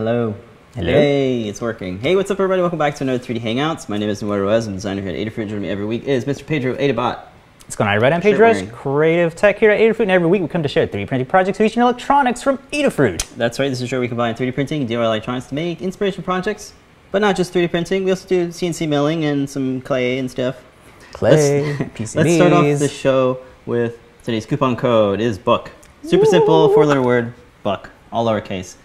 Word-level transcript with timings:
Hello, 0.00 0.34
hello. 0.74 0.92
Hey, 0.92 1.42
it's 1.42 1.60
working. 1.60 1.98
Hey, 1.98 2.16
what's 2.16 2.30
up, 2.30 2.36
everybody? 2.40 2.62
Welcome 2.62 2.78
back 2.78 2.94
to 2.94 3.04
another 3.04 3.22
3D 3.22 3.38
Hangouts. 3.38 3.86
My 3.86 3.98
name 3.98 4.08
is 4.08 4.22
Noe 4.22 4.34
Ruiz. 4.34 4.66
I'm 4.66 4.72
designer 4.72 5.02
here 5.02 5.10
at 5.10 5.16
Adafruit. 5.16 5.46
Joining 5.46 5.60
me 5.60 5.68
every 5.68 5.84
week 5.84 6.04
is 6.04 6.24
Mr. 6.24 6.46
Pedro 6.46 6.74
Adabot. 6.76 7.22
What's 7.64 7.76
going 7.76 7.90
on, 7.90 7.96
everybody? 7.96 8.14
I'm 8.14 8.22
Pedro, 8.22 8.66
creative 8.74 9.36
tech 9.36 9.58
here 9.58 9.70
at 9.70 9.78
Adafruit, 9.78 10.04
and 10.04 10.10
every 10.10 10.26
week 10.26 10.40
we 10.40 10.48
come 10.48 10.62
to 10.62 10.70
share 10.70 10.86
3D 10.86 11.06
printing 11.06 11.26
projects 11.26 11.58
featuring 11.58 11.82
electronics 11.82 12.42
from 12.42 12.56
Adafruit. 12.72 13.28
That's 13.34 13.58
right. 13.58 13.68
This 13.68 13.82
is 13.82 13.92
where 13.92 14.00
we 14.00 14.08
combine 14.08 14.34
3D 14.34 14.54
printing 14.54 14.80
and 14.80 14.88
DIY 14.88 15.04
electronics 15.04 15.48
to 15.48 15.54
make 15.54 15.82
inspiration 15.82 16.22
projects. 16.22 16.72
But 17.10 17.20
not 17.20 17.36
just 17.36 17.52
3D 17.52 17.70
printing. 17.70 18.04
We 18.04 18.10
also 18.10 18.26
do 18.26 18.48
CNC 18.48 18.88
milling 18.88 19.26
and 19.26 19.50
some 19.50 19.82
clay 19.82 20.18
and 20.18 20.30
stuff. 20.30 20.64
Clay, 21.12 21.76
Let's, 21.76 21.82
PCBs. 21.92 22.14
let's 22.16 22.34
start 22.36 22.52
off 22.54 22.78
the 22.78 22.88
show 22.88 23.40
with 23.66 23.98
today's 24.22 24.46
coupon 24.46 24.76
code 24.76 25.20
is 25.20 25.36
book. 25.36 25.70
Super 26.04 26.24
simple, 26.24 26.72
four 26.72 26.86
letter 26.86 27.02
word, 27.02 27.34
book, 27.62 27.90
all 28.10 28.24
lowercase. 28.24 28.76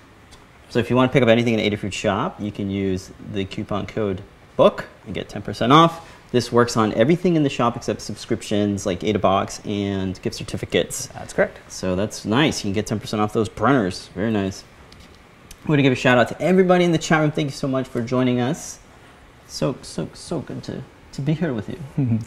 So 0.70 0.80
if 0.80 0.90
you 0.90 0.96
want 0.96 1.12
to 1.12 1.14
pick 1.14 1.24
up 1.24 1.30
anything 1.30 1.58
in 1.58 1.72
Adafruit 1.72 1.94
shop, 1.94 2.40
you 2.40 2.52
can 2.52 2.70
use 2.70 3.12
the 3.32 3.46
coupon 3.46 3.86
code 3.88 4.22
book 4.58 4.86
and 5.06 5.14
get 5.14 5.30
10% 5.30 5.72
off. 5.72 6.12
This 6.32 6.52
works 6.52 6.76
on 6.76 6.94
everything 6.94 7.36
in 7.36 7.44
the 7.44 7.50
shop 7.50 7.78
except 7.78 8.02
subscriptions 8.02 8.86
like 8.86 9.02
Adabox 9.02 9.66
and 9.66 10.22
gift 10.22 10.36
certificates. 10.36 11.08
That's 11.08 11.34
correct. 11.34 11.60
So 11.72 11.96
that's 11.96 12.26
nice. 12.26 12.66
You 12.66 12.74
can 12.74 12.74
get 12.74 12.88
10% 12.88 13.20
off 13.20 13.32
those 13.32 13.48
printers. 13.48 14.08
Very 14.08 14.32
nice. 14.32 14.64
I 15.64 15.70
want 15.70 15.80
to 15.80 15.84
give 15.84 15.94
a 15.94 15.96
shout 15.96 16.18
out 16.18 16.28
to 16.30 16.42
everybody 16.42 16.84
in 16.84 16.92
the 16.92 16.98
chat 16.98 17.22
room. 17.22 17.32
Thank 17.32 17.48
you 17.48 17.56
so 17.56 17.68
much 17.68 17.88
for 17.88 18.02
joining 18.02 18.42
us. 18.42 18.80
So, 19.48 19.78
so, 19.82 20.10
so 20.14 20.40
good 20.42 20.64
to, 20.64 20.84
to 21.14 21.22
be 21.22 21.34
here 21.34 21.54
with 21.54 21.70
you. 21.70 21.80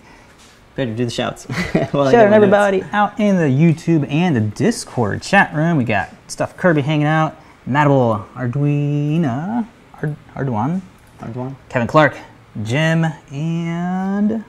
Better 0.74 0.94
do 0.94 1.04
the 1.04 1.10
shouts. 1.10 1.44
While 1.90 2.06
I 2.06 2.12
get 2.12 2.18
Shout 2.18 2.26
out 2.26 2.30
my 2.30 2.38
notes. 2.38 2.54
everybody 2.54 2.82
out 2.92 3.18
in 3.20 3.36
the 3.36 3.42
YouTube 3.42 4.10
and 4.10 4.34
the 4.34 4.40
Discord 4.40 5.22
chat 5.22 5.52
room. 5.54 5.76
We 5.76 5.84
got 5.84 6.14
Stuff 6.28 6.56
Kirby 6.56 6.82
hanging 6.82 7.06
out, 7.06 7.36
Madable 7.68 8.24
Arduino, 8.34 9.66
Ard- 10.02 10.16
Arduan, 10.34 10.80
Arduan? 11.20 11.54
Kevin 11.68 11.86
Clark, 11.86 12.16
Jim, 12.62 13.04
and 13.30 14.44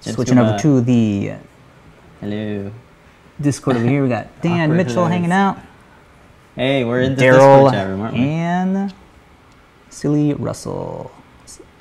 Jim 0.00 0.14
switching 0.14 0.38
over 0.38 0.58
to 0.58 0.80
the 0.80 1.32
Hello. 2.20 2.70
Discord 3.40 3.76
over 3.76 3.86
here. 3.86 4.02
We 4.02 4.08
got 4.08 4.28
Dan 4.40 4.70
Awkward 4.70 4.76
Mitchell 4.78 4.92
hilarious. 5.06 5.12
hanging 5.12 5.32
out. 5.32 5.58
Hey, 6.54 6.84
we're 6.84 7.02
in 7.02 7.14
the 7.16 7.20
Discord 7.20 7.72
chat 7.74 7.86
room, 7.88 8.00
aren't 8.00 8.14
we? 8.14 8.20
and 8.20 8.94
Silly 9.90 10.32
Russell. 10.32 11.10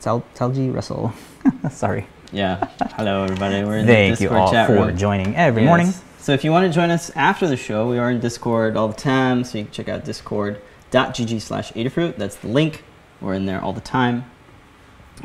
Tal- 0.02 0.25
Talji 0.35 0.73
Russell. 0.73 1.13
Sorry. 1.72 2.07
Yeah. 2.34 2.67
Hello, 2.97 3.23
everybody. 3.23 3.63
We're 3.63 3.78
in 3.78 3.85
the 3.85 3.94
Thank 3.94 4.19
you 4.19 4.29
all 4.29 4.52
chat 4.52 4.67
for 4.67 4.73
room. 4.73 4.97
joining 4.97 5.34
every 5.38 5.63
Yes. 5.63 5.67
morning. 5.69 5.94
So 6.25 6.31
if 6.31 6.44
you 6.44 6.50
want 6.50 6.66
to 6.66 6.74
join 6.74 6.90
us 6.90 7.12
after 7.12 7.47
the 7.47 7.56
show, 7.56 7.88
we 7.88 8.00
are 8.00 8.09
in 8.09 8.19
Discord 8.19 8.75
all 8.75 8.88
the 8.88 8.96
time. 8.96 9.44
So 9.44 9.59
you 9.59 9.66
can 9.66 9.72
check 9.72 9.88
out 9.88 10.06
discord.gg 10.06 11.40
slash 11.40 11.72
Adafruit. 11.74 12.18
That's 12.18 12.38
the 12.38 12.47
link. 12.47 12.84
We're 13.22 13.36
in 13.36 13.46
there 13.46 13.62
all 13.62 13.74
the 13.74 13.81
time. 13.81 14.25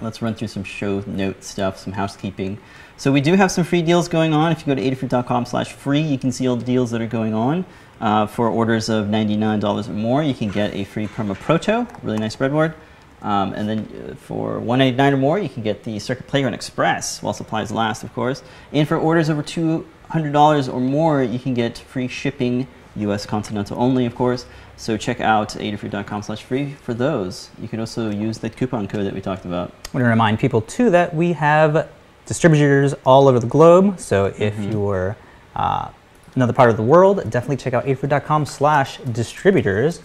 Let's 0.02 0.20
run 0.20 0.34
through 0.34 0.48
some 0.48 0.62
show 0.62 1.00
note 1.06 1.42
stuff, 1.42 1.78
some 1.78 1.94
housekeeping. 1.94 2.58
So 2.98 3.12
we 3.12 3.22
do 3.22 3.32
have 3.32 3.50
some 3.50 3.64
free 3.64 3.80
deals 3.80 4.08
going 4.08 4.34
on. 4.34 4.52
If 4.52 4.60
you 4.60 4.74
go 4.74 4.74
to 4.74 4.82
adafruit.com 4.82 5.46
slash 5.46 5.72
free, 5.72 6.02
you 6.02 6.18
can 6.18 6.32
see 6.32 6.46
all 6.46 6.56
the 6.56 6.66
deals 6.66 6.90
that 6.90 7.00
are 7.00 7.06
going 7.06 7.32
on. 7.32 7.64
Uh, 7.98 8.26
for 8.26 8.50
orders 8.50 8.90
of 8.90 9.06
$99 9.06 9.88
or 9.88 9.92
more, 9.92 10.22
you 10.22 10.34
can 10.34 10.50
get 10.50 10.74
a 10.74 10.84
free 10.84 11.06
Perma 11.06 11.34
Proto, 11.34 11.86
really 12.02 12.18
nice 12.18 12.36
breadboard. 12.36 12.74
Um, 13.22 13.52
and 13.52 13.68
then 13.68 14.10
uh, 14.10 14.14
for 14.14 14.60
$199 14.60 15.12
or 15.12 15.16
more, 15.16 15.38
you 15.38 15.48
can 15.48 15.62
get 15.62 15.84
the 15.84 15.98
Circuit 15.98 16.26
Playground 16.26 16.54
Express, 16.54 17.22
while 17.22 17.34
supplies 17.34 17.70
last, 17.70 18.02
of 18.02 18.12
course. 18.14 18.42
And 18.72 18.88
for 18.88 18.96
orders 18.96 19.28
over 19.28 19.42
$200 19.42 20.72
or 20.72 20.80
more, 20.80 21.22
you 21.22 21.38
can 21.38 21.54
get 21.54 21.78
free 21.78 22.08
shipping, 22.08 22.66
U.S. 22.96 23.26
continental 23.26 23.80
only, 23.80 24.06
of 24.06 24.14
course. 24.14 24.46
So 24.76 24.96
check 24.96 25.20
out 25.20 25.50
adafruit.com 25.50 26.22
slash 26.22 26.42
free 26.42 26.72
for 26.72 26.94
those. 26.94 27.50
You 27.60 27.68
can 27.68 27.80
also 27.80 28.10
use 28.10 28.38
the 28.38 28.48
coupon 28.48 28.88
code 28.88 29.04
that 29.06 29.12
we 29.14 29.20
talked 29.20 29.44
about. 29.44 29.68
I 29.70 29.88
want 29.92 30.04
to 30.04 30.08
remind 30.08 30.38
people 30.38 30.62
too 30.62 30.88
that 30.90 31.14
we 31.14 31.34
have 31.34 31.88
distributors 32.24 32.94
all 33.04 33.28
over 33.28 33.38
the 33.38 33.46
globe. 33.46 34.00
So 34.00 34.32
if 34.38 34.54
Mhm. 34.56 34.72
you're 34.72 35.16
uh, 35.54 35.88
another 36.34 36.52
part 36.54 36.70
of 36.70 36.76
the 36.78 36.82
world, 36.82 37.18
definitely 37.28 37.56
check 37.58 37.74
out 37.74 37.84
adafruit.com 37.84 38.46
slash 38.46 38.98
distributors. 39.12 40.00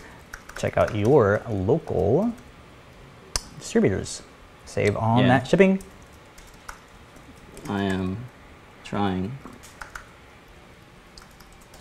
Check 0.58 0.76
out 0.78 0.94
your 0.96 1.42
local 1.50 2.34
distributors. 3.66 4.22
Save 4.66 4.96
on 4.96 5.20
Yeah. 5.22 5.28
that 5.28 5.48
shipping. 5.48 5.80
I 7.68 7.82
am 7.84 8.18
trying. 8.84 9.32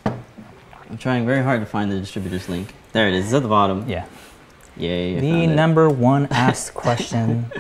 I'm 0.07 0.97
trying 0.99 1.27
very 1.27 1.43
hard 1.43 1.61
to 1.61 1.67
find 1.67 1.93
the 1.93 2.01
distributor's 2.01 2.49
link. 2.49 2.75
There 2.93 3.07
it 3.09 3.15
is. 3.15 3.27
It's 3.27 3.35
at 3.35 3.43
the 3.43 3.49
bottom. 3.49 3.87
Yeah. 3.89 4.07
Yay. 4.79 5.19
I 5.19 5.21
the 5.21 5.47
number 5.47 5.91
one 5.91 6.27
asked 6.31 6.73
question 6.73 7.51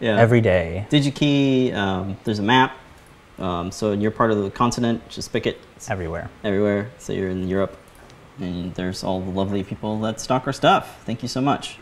yeah. 0.00 0.18
every 0.18 0.40
day. 0.40 0.86
DigiKey, 0.90 1.74
um, 1.74 2.16
there's 2.24 2.38
a 2.38 2.42
map. 2.42 2.76
Um, 3.38 3.70
so 3.70 3.90
in 3.92 4.00
your 4.00 4.12
part 4.12 4.30
of 4.30 4.42
the 4.42 4.50
continent, 4.50 5.06
just 5.10 5.30
pick 5.32 5.46
it 5.46 5.60
It's 5.76 5.90
Everywhere. 5.90 6.30
everywhere. 6.42 6.90
So 6.98 7.12
you're 7.12 7.28
in 7.28 7.48
Europe, 7.48 7.76
and 8.38 8.72
there's 8.74 9.04
all 9.04 9.20
the 9.20 9.30
lovely 9.30 9.62
people 9.62 10.00
that 10.00 10.20
stock 10.20 10.46
our 10.46 10.52
stuff. 10.54 11.04
Thank 11.04 11.22
you 11.22 11.28
so 11.28 11.40
much. 11.42 11.78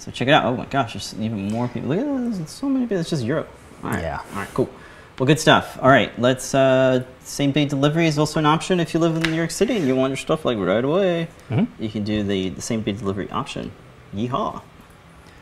So 0.00 0.10
check 0.10 0.28
it 0.28 0.32
out. 0.32 0.46
Oh 0.46 0.56
my 0.56 0.64
gosh, 0.64 0.94
there's 0.94 1.14
even 1.20 1.50
more 1.52 1.68
people. 1.68 1.90
Look 1.90 1.98
at 1.98 2.04
this. 2.30 2.38
There's 2.38 2.50
so 2.50 2.68
many 2.70 2.86
people. 2.86 2.98
It's 3.00 3.10
just 3.10 3.22
Europe. 3.22 3.48
All 3.84 3.90
right. 3.90 4.02
Yeah. 4.02 4.22
All 4.32 4.38
right. 4.40 4.48
Cool. 4.54 4.70
Well, 5.18 5.26
good 5.26 5.38
stuff. 5.38 5.78
All 5.82 5.90
right. 5.90 6.10
Let's. 6.18 6.54
Uh, 6.54 7.04
same 7.22 7.52
day 7.52 7.66
delivery 7.66 8.06
is 8.06 8.18
also 8.18 8.38
an 8.40 8.46
option 8.46 8.80
if 8.80 8.94
you 8.94 9.00
live 9.00 9.14
in 9.14 9.22
New 9.30 9.36
York 9.36 9.50
City 9.50 9.76
and 9.76 9.86
you 9.86 9.94
want 9.94 10.10
your 10.10 10.16
stuff 10.16 10.46
like 10.46 10.56
right 10.56 10.82
away. 10.82 11.28
Mhm. 11.50 11.66
You 11.78 11.90
can 11.90 12.02
do 12.04 12.22
the, 12.22 12.48
the 12.48 12.62
same 12.62 12.80
day 12.80 12.92
delivery 12.92 13.30
option. 13.30 13.72
Yeehaw. 14.16 14.62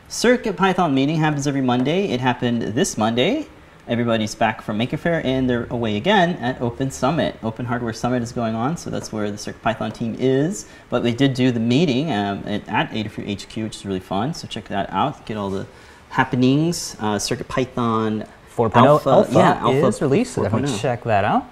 Circuit 0.09 0.57
Python 0.57 0.93
meeting 0.93 1.17
happens 1.17 1.47
every 1.47 1.61
Monday. 1.61 2.09
It 2.09 2.19
happened 2.19 2.61
this 2.61 2.97
Monday. 2.97 3.47
Everybody's 3.89 4.35
back 4.35 4.61
from 4.61 4.77
Maker 4.77 4.97
Faire 4.97 5.19
and 5.25 5.49
they're 5.49 5.65
away 5.71 5.97
again 5.97 6.35
at 6.35 6.61
Open 6.61 6.91
Summit. 6.91 7.35
Open 7.41 7.65
Hardware 7.65 7.91
Summit 7.91 8.21
is 8.21 8.31
going 8.31 8.53
on, 8.53 8.77
so 8.77 8.91
that's 8.91 9.11
where 9.11 9.31
the 9.31 9.37
Circuit 9.37 9.63
Python 9.63 9.91
team 9.91 10.15
is. 10.19 10.67
But 10.91 11.01
they 11.01 11.11
did 11.11 11.33
do 11.33 11.51
the 11.51 11.59
meeting 11.59 12.11
um, 12.11 12.43
at, 12.45 12.67
at 12.69 12.91
Adafruit 12.91 13.41
HQ, 13.41 13.57
which 13.57 13.77
is 13.77 13.85
really 13.87 13.99
fun. 13.99 14.35
So 14.35 14.47
check 14.47 14.67
that 14.67 14.91
out. 14.91 15.25
Get 15.25 15.37
all 15.37 15.49
the 15.49 15.65
happenings. 16.09 16.95
Uh, 16.99 17.17
Circuit 17.17 17.47
Python 17.47 18.25
4.0 18.55 18.75
Alpha, 18.75 19.09
Alpha, 19.09 19.33
yeah, 19.33 19.53
Alpha 19.59 19.87
is 19.87 20.01
released, 20.01 20.33
so 20.33 20.43
definitely 20.43 20.77
check 20.77 21.03
that 21.05 21.23
out. 21.23 21.45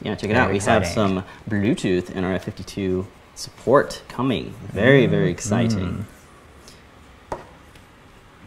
Yeah, 0.00 0.14
check 0.14 0.30
it 0.30 0.36
out. 0.36 0.46
Very 0.46 0.58
We 0.58 0.64
have 0.64 0.86
some 0.86 1.22
Bluetooth 1.50 2.08
and 2.14 2.24
nRF52 2.24 3.06
support 3.34 4.02
coming. 4.08 4.54
Very, 4.72 5.06
very 5.06 5.30
exciting. 5.30 6.06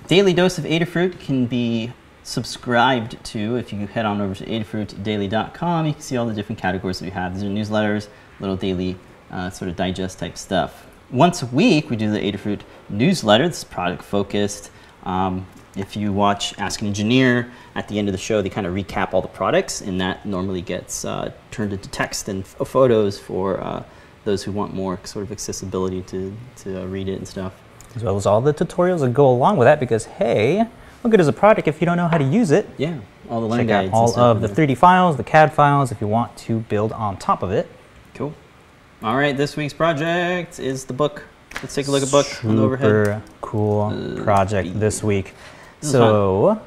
Daily 0.08 0.34
Dose 0.34 0.58
of 0.58 0.64
Adafruit 0.64 1.20
can 1.20 1.46
be 1.46 1.92
subscribed 2.28 3.24
to 3.24 3.56
if 3.56 3.72
you 3.72 3.88
head 3.88 4.06
on 4.06 4.20
over 4.20 4.36
to 4.36 4.46
adafruitdaily.com. 4.46 5.86
You 5.86 5.94
can 5.94 6.02
see 6.02 6.18
all 6.18 6.26
the 6.26 6.34
different 6.34 6.60
categories 6.60 7.00
that 7.00 7.06
we 7.06 7.12
have. 7.12 7.34
These 7.34 7.44
are 7.44 7.48
newsletters, 7.48 8.10
little 8.42 8.58
daily 8.58 8.98
uh, 9.32 9.50
sort 9.50 9.70
of 9.70 9.78
digest 9.78 10.20
type 10.20 10.38
stuff. 10.38 10.88
Once 11.10 11.42
a 11.42 11.46
week, 11.48 11.90
we 11.90 11.96
do 11.96 12.12
the 12.12 12.20
Adafruit 12.20 12.62
newsletter. 12.90 13.48
This 13.48 13.60
is 13.60 13.64
product 13.64 14.04
focused. 14.04 14.72
Um, 15.04 15.48
if 15.78 15.96
you 15.96 16.12
watch 16.12 16.58
Ask 16.60 16.82
an 16.82 16.88
Engineer, 16.88 17.50
at 17.76 17.88
the 17.88 17.98
end 17.98 18.10
of 18.10 18.12
the 18.12 18.18
show, 18.18 18.42
they 18.42 18.50
kind 18.50 18.68
of 18.68 18.74
recap 18.74 19.14
all 19.14 19.22
the 19.22 19.30
products, 19.30 19.80
and 19.80 20.02
that 20.02 20.26
normally 20.26 20.62
gets 20.62 21.06
uh, 21.06 21.32
turned 21.50 21.72
into 21.72 21.88
text 21.90 22.28
and 22.28 22.46
photos 22.46 23.18
for 23.18 23.62
uh, 23.62 23.84
those 24.26 24.44
who 24.44 24.52
want 24.52 24.74
more 24.74 25.00
sort 25.06 25.24
of 25.24 25.32
accessibility 25.32 26.02
to, 26.02 26.36
to 26.58 26.86
read 26.88 27.08
it 27.08 27.14
and 27.14 27.28
stuff. 27.28 27.54
as 27.96 28.04
well 28.04 28.18
as 28.18 28.26
all 28.26 28.42
the 28.42 28.54
tutorials 28.54 29.00
that 29.00 29.14
go 29.14 29.30
along 29.30 29.56
with 29.56 29.66
that 29.66 29.80
because 29.80 30.06
hey 30.06 30.68
what 31.08 31.12
good 31.12 31.22
is 31.22 31.28
a 31.30 31.34
product 31.34 31.68
if 31.70 31.80
you 31.82 31.86
don't 31.86 31.96
know 31.98 32.08
how 32.10 32.18
to 32.18 32.24
use 32.26 32.52
it 32.52 32.68
Yeah, 32.78 33.00
all 33.30 33.48
the 33.48 33.56
check 33.58 33.70
out 33.70 33.92
all 33.94 34.20
of 34.20 34.42
the 34.42 34.48
there. 34.48 34.68
3d 34.68 34.78
files 34.78 35.16
the 35.16 35.24
cad 35.24 35.54
files 35.54 35.90
if 35.92 36.02
you 36.02 36.08
want 36.08 36.36
to 36.38 36.60
build 36.60 36.92
on 36.92 37.16
top 37.18 37.44
of 37.44 37.52
it 37.52 37.68
Cool. 38.14 38.34
All 39.04 39.16
right, 39.16 39.38
this 39.38 39.56
week's 39.56 39.76
project 39.76 40.60
is 40.60 40.86
the 40.86 40.94
book. 40.94 41.24
Let's 41.62 41.76
take 41.76 41.88
a 41.88 41.92
look 41.92 42.02
at 42.04 42.10
book 42.12 42.26
on 42.44 42.56
the 42.56 42.64
overhead. 42.64 42.88
super 42.90 43.22
cool 43.42 43.82
Uh, 44.20 44.24
project 44.24 44.74
be- 44.74 44.80
this 44.80 45.02
week 45.04 45.34
This 45.80 45.88
is 45.90 45.92
so 45.92 46.60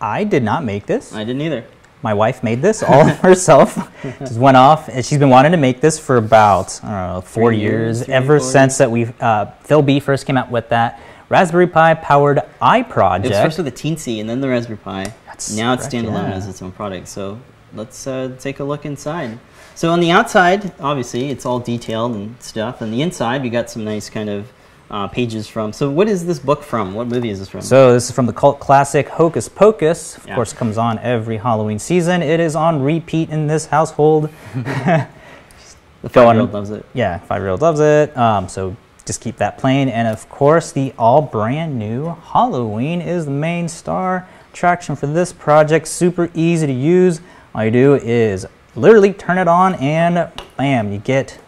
i 0.00 0.22
did 0.24 0.42
not 0.44 0.62
make 0.62 0.86
this 0.86 1.12
I 1.14 1.24
didn't 1.24 1.42
either. 1.42 1.64
my 2.02 2.14
wife 2.14 2.42
made 2.44 2.60
this 2.62 2.82
all 2.84 3.04
herself 3.26 3.74
just 4.20 4.38
went 4.38 4.56
off 4.56 4.88
and 4.88 5.04
she's 5.04 5.18
been 5.18 5.30
wanting 5.30 5.52
to 5.52 5.58
make 5.58 5.80
this 5.80 5.98
for 5.98 6.18
about 6.18 6.78
i 6.84 6.88
don't 6.90 7.14
know 7.14 7.20
four 7.22 7.50
Three 7.50 7.60
years, 7.60 7.98
years, 7.98 8.04
three, 8.04 8.14
ever 8.14 8.38
four 8.38 8.48
since 8.48 8.78
that 8.78 8.90
we've 8.90 9.12
uh, 9.22 9.46
phil 9.62 9.82
b 9.82 9.98
first 9.98 10.24
came 10.26 10.36
out 10.36 10.50
with 10.52 10.68
that 10.68 11.00
raspberry 11.28 11.66
pi 11.66 11.94
powered 11.94 12.40
i 12.60 12.78
It 12.80 12.88
was 12.88 13.30
first 13.30 13.58
with 13.58 13.66
the 13.66 13.72
Teensy 13.72 14.20
and 14.20 14.28
then 14.28 14.40
the 14.40 14.48
Raspberry 14.48 14.78
Pi. 14.78 15.14
That's 15.26 15.54
now 15.56 15.72
it's 15.72 15.88
correct, 15.88 16.06
standalone 16.06 16.28
yeah. 16.28 16.36
as 16.36 16.48
its 16.48 16.62
own 16.62 16.72
product. 16.72 17.08
So 17.08 17.38
let's 17.74 18.06
uh, 18.06 18.34
take 18.38 18.60
a 18.60 18.64
look 18.64 18.84
inside. 18.84 19.38
So 19.74 19.90
on 19.90 20.00
the 20.00 20.10
outside, 20.10 20.72
obviously, 20.80 21.30
it's 21.30 21.44
all 21.44 21.60
detailed 21.60 22.14
and 22.14 22.40
stuff. 22.40 22.80
And 22.80 22.92
the 22.92 23.02
inside, 23.02 23.42
we 23.42 23.50
got 23.50 23.68
some 23.68 23.84
nice 23.84 24.08
kind 24.08 24.30
of 24.30 24.50
uh, 24.90 25.08
pages 25.08 25.46
from. 25.46 25.72
So 25.72 25.90
what 25.90 26.08
is 26.08 26.24
this 26.24 26.38
book 26.38 26.62
from? 26.62 26.94
What 26.94 27.08
movie 27.08 27.28
is 27.28 27.40
this 27.40 27.48
from? 27.48 27.60
So 27.60 27.92
this 27.92 28.08
is 28.08 28.12
from 28.12 28.26
the 28.26 28.32
cult 28.32 28.58
classic 28.58 29.08
Hocus 29.08 29.48
Pocus. 29.48 30.16
Of 30.16 30.26
Yeah. 30.28 30.34
course, 30.34 30.52
comes 30.52 30.78
on 30.78 30.98
every 31.00 31.36
Halloween 31.36 31.78
season. 31.78 32.22
It 32.22 32.40
is 32.40 32.56
on 32.56 32.82
repeat 32.82 33.28
in 33.28 33.48
this 33.48 33.66
household. 33.66 34.30
the 34.54 36.08
five-year-old 36.08 36.52
loves 36.52 36.70
it. 36.70 36.86
yeah, 36.94 37.18
five-year-old 37.18 37.60
loves 37.60 37.80
it. 37.80 38.16
Um, 38.16 38.48
so 38.48 38.76
just 39.06 39.20
keep 39.20 39.36
that 39.36 39.56
plain. 39.56 39.88
And 39.88 40.08
of 40.08 40.28
course, 40.28 40.72
the 40.72 40.92
all 40.98 41.22
brand 41.22 41.78
new 41.78 42.14
HalloWing 42.14 43.04
is 43.06 43.24
the 43.24 43.30
main 43.30 43.68
star 43.68 44.28
attraction 44.52 44.96
for 44.96 45.06
this 45.06 45.32
project. 45.32 45.88
Super 45.88 46.30
easy 46.34 46.66
to 46.66 46.72
use. 46.72 47.20
All 47.54 47.64
you 47.64 47.70
do 47.70 47.94
is 47.94 48.46
literally 48.74 49.12
turn 49.12 49.38
it 49.38 49.48
on 49.48 49.74
and 49.76 50.30
bam, 50.56 50.92
you 50.92 50.98
get 50.98 51.38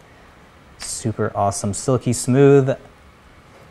super 0.79 1.31
awesome, 1.35 1.73
silky 1.73 2.13
smooth 2.13 2.75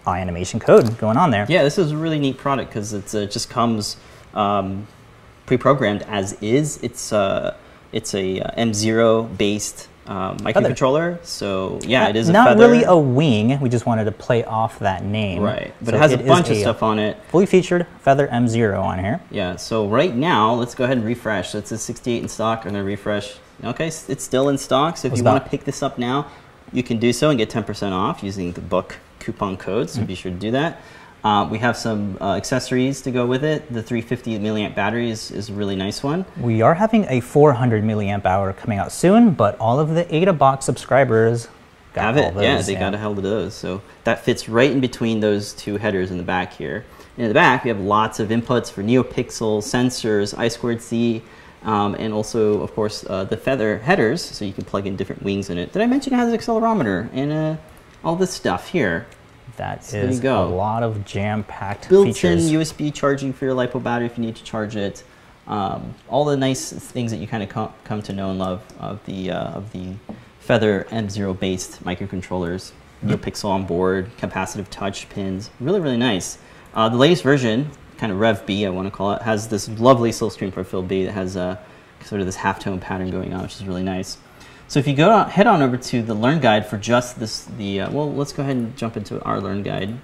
eye 0.07 0.21
animation 0.21 0.61
code 0.61 0.97
going 0.99 1.17
on 1.17 1.31
there. 1.31 1.47
Yeah, 1.49 1.63
this 1.63 1.79
is 1.79 1.93
a 1.93 1.97
really 1.97 2.19
neat 2.19 2.39
product 2.39 2.71
because 2.71 2.95
uh, 2.95 3.19
it 3.19 3.31
just 3.31 3.51
comes 3.51 3.97
um, 4.35 4.87
pre-programmed 5.47 6.03
as 6.03 6.35
is. 6.43 6.79
It's 6.83 7.13
uh, 7.13 7.57
it's 7.93 8.15
a 8.15 8.41
uh, 8.41 8.51
M0 8.63 9.37
based 9.39 9.89
um, 10.09 10.39
microcontroller. 10.39 11.23
So 11.25 11.79
yeah, 11.83 12.09
it 12.09 12.17
is 12.17 12.31
a 12.31 12.33
not 12.33 12.57
really 12.57 12.83
a 12.83 12.97
wing. 12.97 13.61
We 13.61 13.69
just 13.69 13.85
wanted 13.87 14.05
to 14.05 14.13
play 14.13 14.43
off 14.45 14.79
that 14.79 15.05
name. 15.05 15.43
right, 15.43 15.73
but 15.81 15.91
So 15.91 15.97
it 15.97 16.01
has 16.01 16.13
a 16.13 16.19
bunch 16.19 16.49
of 16.51 16.57
stuff 16.57 16.83
on 16.83 16.99
it. 16.99 17.19
Fully 17.29 17.47
featured 17.47 17.87
Feather 18.01 18.27
M0 18.29 18.83
on 18.83 18.99
here. 18.99 19.21
Yeah, 19.31 19.57
so 19.57 19.87
right 19.87 20.15
now, 20.15 20.55
let's 20.55 20.75
go 20.75 20.85
ahead 20.85 20.97
and 20.97 21.07
refresh. 21.07 21.51
So 21.51 21.59
it's 21.59 21.71
a 21.73 21.79
68 21.79 22.23
in 22.23 22.29
stock. 22.29 22.61
I'm 22.65 22.73
gonna 22.73 22.85
refresh. 22.85 23.37
Okay, 23.63 23.89
it's 23.89 24.25
still 24.25 24.49
in 24.49 24.57
stock. 24.57 24.97
So 24.97 25.07
if 25.07 25.13
What's 25.13 25.21
you 25.21 25.25
want 25.25 25.45
to 25.45 25.51
pick 25.51 25.65
this 25.65 25.83
up 25.83 25.99
now, 25.99 26.31
you 26.73 26.83
can 26.83 26.99
do 26.99 27.13
so 27.13 27.29
and 27.29 27.39
get 27.39 27.51
10% 27.51 27.93
off 27.93 28.23
using 28.23 28.53
the 28.53 28.61
book 28.61 28.97
coupon 29.19 29.57
code. 29.57 29.91
So 29.91 30.03
be 30.05 30.15
sure 30.15 30.33
to 30.33 30.39
do 30.39 30.51
that. 30.53 30.81
Uh, 31.25 31.49
we 31.51 31.59
have 31.59 31.77
some 31.77 32.17
uh, 32.21 32.35
accessories 32.35 33.03
to 33.03 33.11
go 33.11 33.27
with 33.27 33.43
it. 33.43 33.73
The 33.73 33.83
350 33.83 34.39
milliamp 34.39 34.75
battery 34.75 35.11
is, 35.11 35.31
is 35.31 35.51
a 35.51 35.53
really 35.53 35.75
nice 35.75 36.03
one. 36.03 36.25
We 36.41 36.63
are 36.63 36.75
having 36.75 37.07
a 37.09 37.21
400 37.21 37.83
milliamp 37.83 38.25
hour 38.25 38.53
coming 38.53 38.79
out 38.79 38.93
soon, 38.93 39.33
but 39.33 39.59
all 39.59 39.81
of 39.81 39.91
the 39.91 40.15
Ada 40.15 40.33
box 40.33 40.65
subscribers 40.65 41.49
got 41.93 42.15
have 42.15 42.17
all 42.17 42.31
it. 42.31 42.35
those. 42.35 42.43
yeah, 42.45 42.63
they 42.63 42.75
got 42.77 42.95
a 42.95 42.99
hell 42.99 43.13
of 43.13 43.23
those. 43.23 43.55
So 43.55 43.83
that 44.05 44.25
fits 44.25 44.49
right 44.49 44.71
in 44.71 44.81
between 44.81 45.19
those 45.21 45.53
two 45.55 45.77
headers 45.77 46.11
in 46.11 46.19
the 46.19 46.23
back 46.23 46.53
here. 46.53 46.85
And 47.17 47.25
in 47.25 47.29
the 47.29 47.35
back, 47.35 47.65
we 47.65 47.69
have 47.69 47.81
lots 47.81 48.21
of 48.21 48.29
inputs 48.29 48.71
for 48.71 48.85
NeoPixel, 48.85 49.59
sensors, 49.63 50.39
I 50.39 50.47
squared 50.47 50.81
C, 50.81 51.23
um, 51.65 51.97
and 51.97 52.15
also, 52.15 52.63
of 52.63 52.73
course, 52.75 53.05
uh, 53.09 53.25
the 53.25 53.37
feather 53.37 53.79
headers, 53.79 54.21
so 54.21 54.45
you 54.45 54.53
can 54.53 54.65
plug 54.65 54.87
in 54.87 54.95
different 54.95 55.25
wings 55.25 55.51
in 55.51 55.59
it. 55.59 55.73
Did 55.73 55.83
I 55.83 55.87
mention 55.87 56.13
it 56.13 56.17
has 56.17 56.33
an 56.33 56.39
accelerometer 56.39 57.09
and 57.13 57.33
uh, 57.33 57.57
all 58.05 58.15
this 58.15 58.33
stuff 58.33 58.69
here? 58.69 59.07
That 59.57 59.91
you 59.93 60.01
is 60.01 60.23
a 60.25 60.41
lot 60.43 60.83
of 60.83 61.05
jam-packed 61.05 61.89
Built-in. 61.89 62.39
USB 62.39 62.95
charging 62.95 63.33
for 63.33 63.45
your 63.45 63.55
LiPo 63.55 63.83
battery 63.83 64.07
if 64.07 64.17
you 64.19 64.25
need 64.25 64.37
to 64.37 64.45
charge 64.45 64.77
it. 64.77 65.03
Um, 65.47 65.95
all 66.09 66.25
the 66.25 66.37
nice 66.37 66.73
things 66.73 67.11
that 67.11 67.17
you 67.17 67.27
kind 67.27 67.43
of 67.43 67.49
com- 67.49 67.73
come 67.85 68.03
to 68.03 68.13
know 68.13 68.31
and 68.31 68.39
love 68.39 68.63
of 68.79 69.05
the 69.07 69.31
uh, 69.31 69.53
of 69.53 69.73
the 69.73 69.95
Feather 70.41 70.87
M0 70.91 71.39
based 71.39 71.83
microcontrollers. 71.85 72.73
NeoPixel 73.05 73.45
on 73.49 73.65
board, 73.65 74.11
capacitive 74.19 74.69
touch 74.71 75.09
pins, 75.09 75.51
really 75.61 75.81
really 75.81 75.97
nice. 75.97 76.39
Uh, 76.75 76.89
the 76.89 76.97
latest 76.97 77.23
version, 77.23 77.71
kind 77.97 78.13
of 78.13 78.19
Rev 78.19 78.45
B, 78.45 78.67
I 78.67 78.71
want 78.71 78.87
to 78.87 78.91
call 78.91 79.13
it, 79.13 79.23
has 79.23 79.49
this 79.49 79.69
lovely 79.69 80.11
Silverstream 80.11 80.53
Profile 80.53 80.83
B 80.83 81.05
that 81.05 81.13
has 81.13 81.37
uh, 81.37 81.57
sort 82.05 82.21
of 82.21 82.27
this 82.27 82.37
halftone 82.37 82.81
pattern 82.81 83.11
going 83.11 83.33
on, 83.33 83.43
which 83.43 83.57
is 83.57 83.65
really 83.65 83.83
nice. 83.83 84.19
So 84.69 84.79
if 84.79 84.87
you 84.87 84.95
go 84.95 85.11
on, 85.11 85.31
head 85.31 85.47
on 85.47 85.63
over 85.63 85.79
to 85.79 86.03
the 86.03 86.13
Learn 86.13 86.41
Guide 86.41 86.67
for 86.67 86.77
just 86.77 87.19
this, 87.19 87.45
the 87.45 87.81
uh, 87.81 87.91
well, 87.91 88.13
let's 88.13 88.35
go 88.35 88.43
ahead 88.43 88.57
and 88.57 88.77
jump 88.77 88.99
into 88.99 89.21
our 89.25 89.41
Learn 89.41 89.63
Guide 89.63 89.99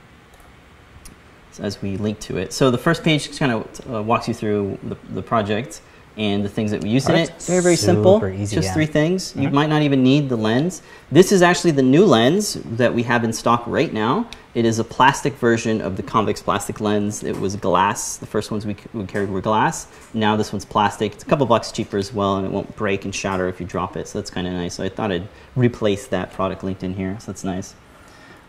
as 1.58 1.82
we 1.82 1.99
link 1.99 2.19
to 2.20 2.38
it. 2.38 2.52
So 2.52 2.70
the 2.70 2.78
first 2.78 3.05
page 3.05 3.26
just 3.26 3.38
kind 3.38 3.52
of 3.52 3.93
uh, 3.93 4.02
walks 4.02 4.26
you 4.26 4.32
through 4.32 4.78
the, 4.82 4.96
the 5.11 5.22
project 5.22 5.82
and 6.16 6.44
the 6.44 6.49
things 6.49 6.70
that 6.70 6.82
we 6.82 6.88
used 6.91 7.08
in 7.08 7.17
it. 7.17 7.31
Very, 7.43 7.60
very 7.62 7.77
simple. 7.77 8.24
easy, 8.29 8.55
Just 8.56 8.69
yeah. 8.69 8.74
three 8.74 8.86
things. 8.86 9.34
You 9.36 9.48
Mhm. 9.48 9.53
might 9.53 9.69
not 9.69 9.82
even 9.82 10.03
need 10.03 10.29
the 10.29 10.36
lens. 10.36 10.81
This 11.10 11.32
is 11.32 11.43
actually 11.43 11.72
the 11.72 11.82
new 11.82 12.05
lens 12.06 12.58
that 12.77 12.94
we 12.94 13.03
have 13.03 13.24
in 13.24 13.32
stock 13.32 13.65
right 13.67 13.93
now. 13.93 14.27
It 14.55 14.65
is 14.65 14.79
a 14.79 14.84
plastic 14.84 15.34
version 15.38 15.81
of 15.81 15.96
the 15.96 16.05
convex 16.05 16.41
plastic 16.41 16.81
lens. 16.81 17.24
It 17.24 17.41
was 17.41 17.56
glass. 17.56 18.17
The 18.17 18.27
first 18.27 18.53
ones 18.53 18.65
we, 18.65 18.77
we 18.93 19.05
carried 19.06 19.29
were 19.31 19.41
glass. 19.41 19.88
Now 20.15 20.36
this 20.36 20.53
one's 20.53 20.65
plastic. 20.65 21.15
It's 21.15 21.24
a 21.24 21.27
couple 21.27 21.44
bucks 21.46 21.72
cheaper 21.72 21.98
as 21.98 22.15
well, 22.15 22.36
and 22.36 22.46
it 22.46 22.53
won't 22.53 22.77
break 22.77 23.05
and 23.05 23.12
shatter 23.12 23.48
if 23.48 23.60
you 23.60 23.67
drop 23.67 23.96
it. 23.96 24.06
So 24.06 24.19
that's 24.20 24.31
kind 24.31 24.46
of 24.46 24.53
nice. 24.53 24.74
So 24.74 24.84
I 24.84 24.88
thought 24.88 25.10
I'd 25.10 25.27
replace 25.56 26.06
that 26.06 26.32
product 26.32 26.62
linked 26.62 26.84
in 26.84 26.94
here. 26.94 27.17
So 27.19 27.32
that's 27.32 27.43
nice. 27.43 27.74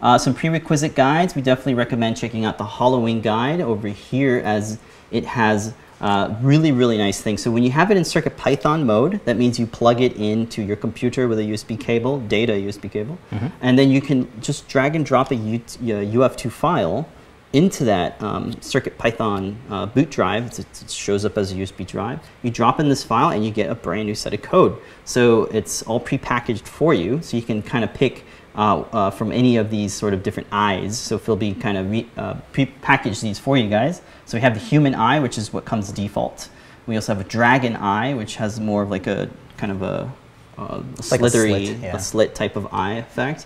Uh, 0.01 0.17
some 0.17 0.33
prerequisite 0.33 0.93
guides. 0.95 1.35
We 1.35 1.41
definitely 1.41 1.75
recommend 1.75 2.17
checking 2.17 2.45
out 2.45 2.57
the 2.57 2.65
HalloWing 2.65 3.23
guide 3.23 3.61
over 3.61 3.87
here 3.87 4.41
as 4.43 4.77
it 5.11 5.25
has 5.25 5.73
uh, 6.01 6.35
really, 6.41 6.71
really 6.73 6.97
nice 6.97 7.21
things. 7.21 7.41
So 7.41 7.49
when 7.49 7.63
you 7.63 7.71
have 7.71 7.89
it 7.89 7.97
in 7.97 8.03
CircuitPython 8.03 8.83
mode, 8.85 9.21
that 9.25 9.37
means 9.37 9.57
you 9.57 9.65
plug 9.65 10.01
it 10.01 10.17
into 10.17 10.61
your 10.61 10.75
computer 10.75 11.27
with 11.27 11.39
a 11.39 11.43
USB 11.43 11.79
cable, 11.79 12.19
data 12.19 12.51
USB 12.53 12.91
cable, 12.91 13.17
and 13.61 13.79
then 13.79 13.89
you 13.89 14.01
can 14.01 14.29
just 14.41 14.67
drag 14.67 14.95
and 14.95 15.05
drop 15.05 15.31
a 15.31 15.35
U- 15.35 15.55
uh, 15.55 16.03
UF2 16.19 16.51
file 16.51 17.07
into 17.53 17.85
that 17.85 18.21
um, 18.21 18.51
CircuitPython 18.55 19.55
uh, 19.69 19.85
boot 19.85 20.09
drive. 20.09 20.47
It's, 20.47 20.59
it 20.59 20.89
shows 20.89 21.23
up 21.23 21.37
as 21.37 21.53
a 21.53 21.55
USB 21.55 21.87
drive. 21.87 22.19
You 22.43 22.51
drop 22.51 22.81
in 22.81 22.89
this 22.89 23.01
file 23.01 23.29
and 23.29 23.45
you 23.45 23.51
get 23.51 23.69
a 23.69 23.75
brand 23.75 24.07
new 24.07 24.15
set 24.15 24.33
of 24.33 24.41
code. 24.41 24.77
So 25.05 25.45
it's 25.45 25.81
all 25.83 26.01
prepackaged 26.01 26.63
for 26.67 26.93
you, 26.93 27.21
so 27.21 27.37
you 27.37 27.43
can 27.43 27.61
kind 27.61 27.85
of 27.85 27.93
pick 27.93 28.25
uh, 28.55 28.79
uh, 28.91 29.11
from 29.11 29.31
any 29.31 29.57
of 29.57 29.69
these 29.69 29.93
sort 29.93 30.13
of 30.13 30.23
different 30.23 30.47
eyes. 30.51 30.97
So 30.97 31.17
Phil 31.17 31.35
B 31.35 31.53
kind 31.53 31.77
of 31.77 31.91
re- 31.91 32.09
uh, 32.17 32.35
pre-packaged 32.51 33.21
these 33.21 33.39
for 33.39 33.57
you 33.57 33.69
guys. 33.69 34.01
So 34.25 34.37
we 34.37 34.41
have 34.41 34.53
the 34.53 34.59
human 34.59 34.95
eye, 34.95 35.19
which 35.19 35.37
is 35.37 35.51
what 35.53 35.65
comes 35.65 35.91
default. 35.91 36.49
We 36.87 36.95
also 36.95 37.13
have 37.13 37.25
a 37.25 37.27
dragon 37.29 37.75
eye, 37.75 38.13
which 38.13 38.35
has 38.37 38.59
more 38.59 38.83
of 38.83 38.89
like 38.89 39.07
a 39.07 39.29
kind 39.57 39.71
of 39.71 39.81
a, 39.81 40.11
uh, 40.57 40.77
like 40.77 40.99
a 40.99 41.03
slithery, 41.03 41.65
slit, 41.65 41.79
yeah. 41.79 41.95
a 41.95 41.99
slit 41.99 42.35
type 42.35 42.55
of 42.55 42.67
eye 42.73 42.93
effect. 42.93 43.45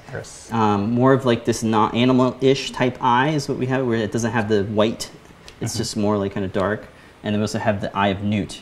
Um, 0.51 0.91
more 0.91 1.13
of 1.13 1.25
like 1.25 1.45
this 1.45 1.63
not 1.63 1.93
animal-ish 1.95 2.71
type 2.71 2.97
eye 3.01 3.29
is 3.29 3.47
what 3.49 3.57
we 3.57 3.65
have, 3.67 3.85
where 3.87 3.97
it 3.97 4.11
doesn't 4.11 4.31
have 4.31 4.47
the 4.49 4.63
white. 4.65 5.09
It's 5.61 5.73
Mm-hmm. 5.73 5.77
just 5.77 5.97
more 5.97 6.17
like 6.17 6.33
kind 6.33 6.45
of 6.45 6.53
dark. 6.53 6.87
And 7.23 7.33
then 7.33 7.41
we 7.41 7.43
also 7.43 7.59
have 7.59 7.81
the 7.81 7.95
eye 7.97 8.09
of 8.09 8.23
Newt. 8.23 8.61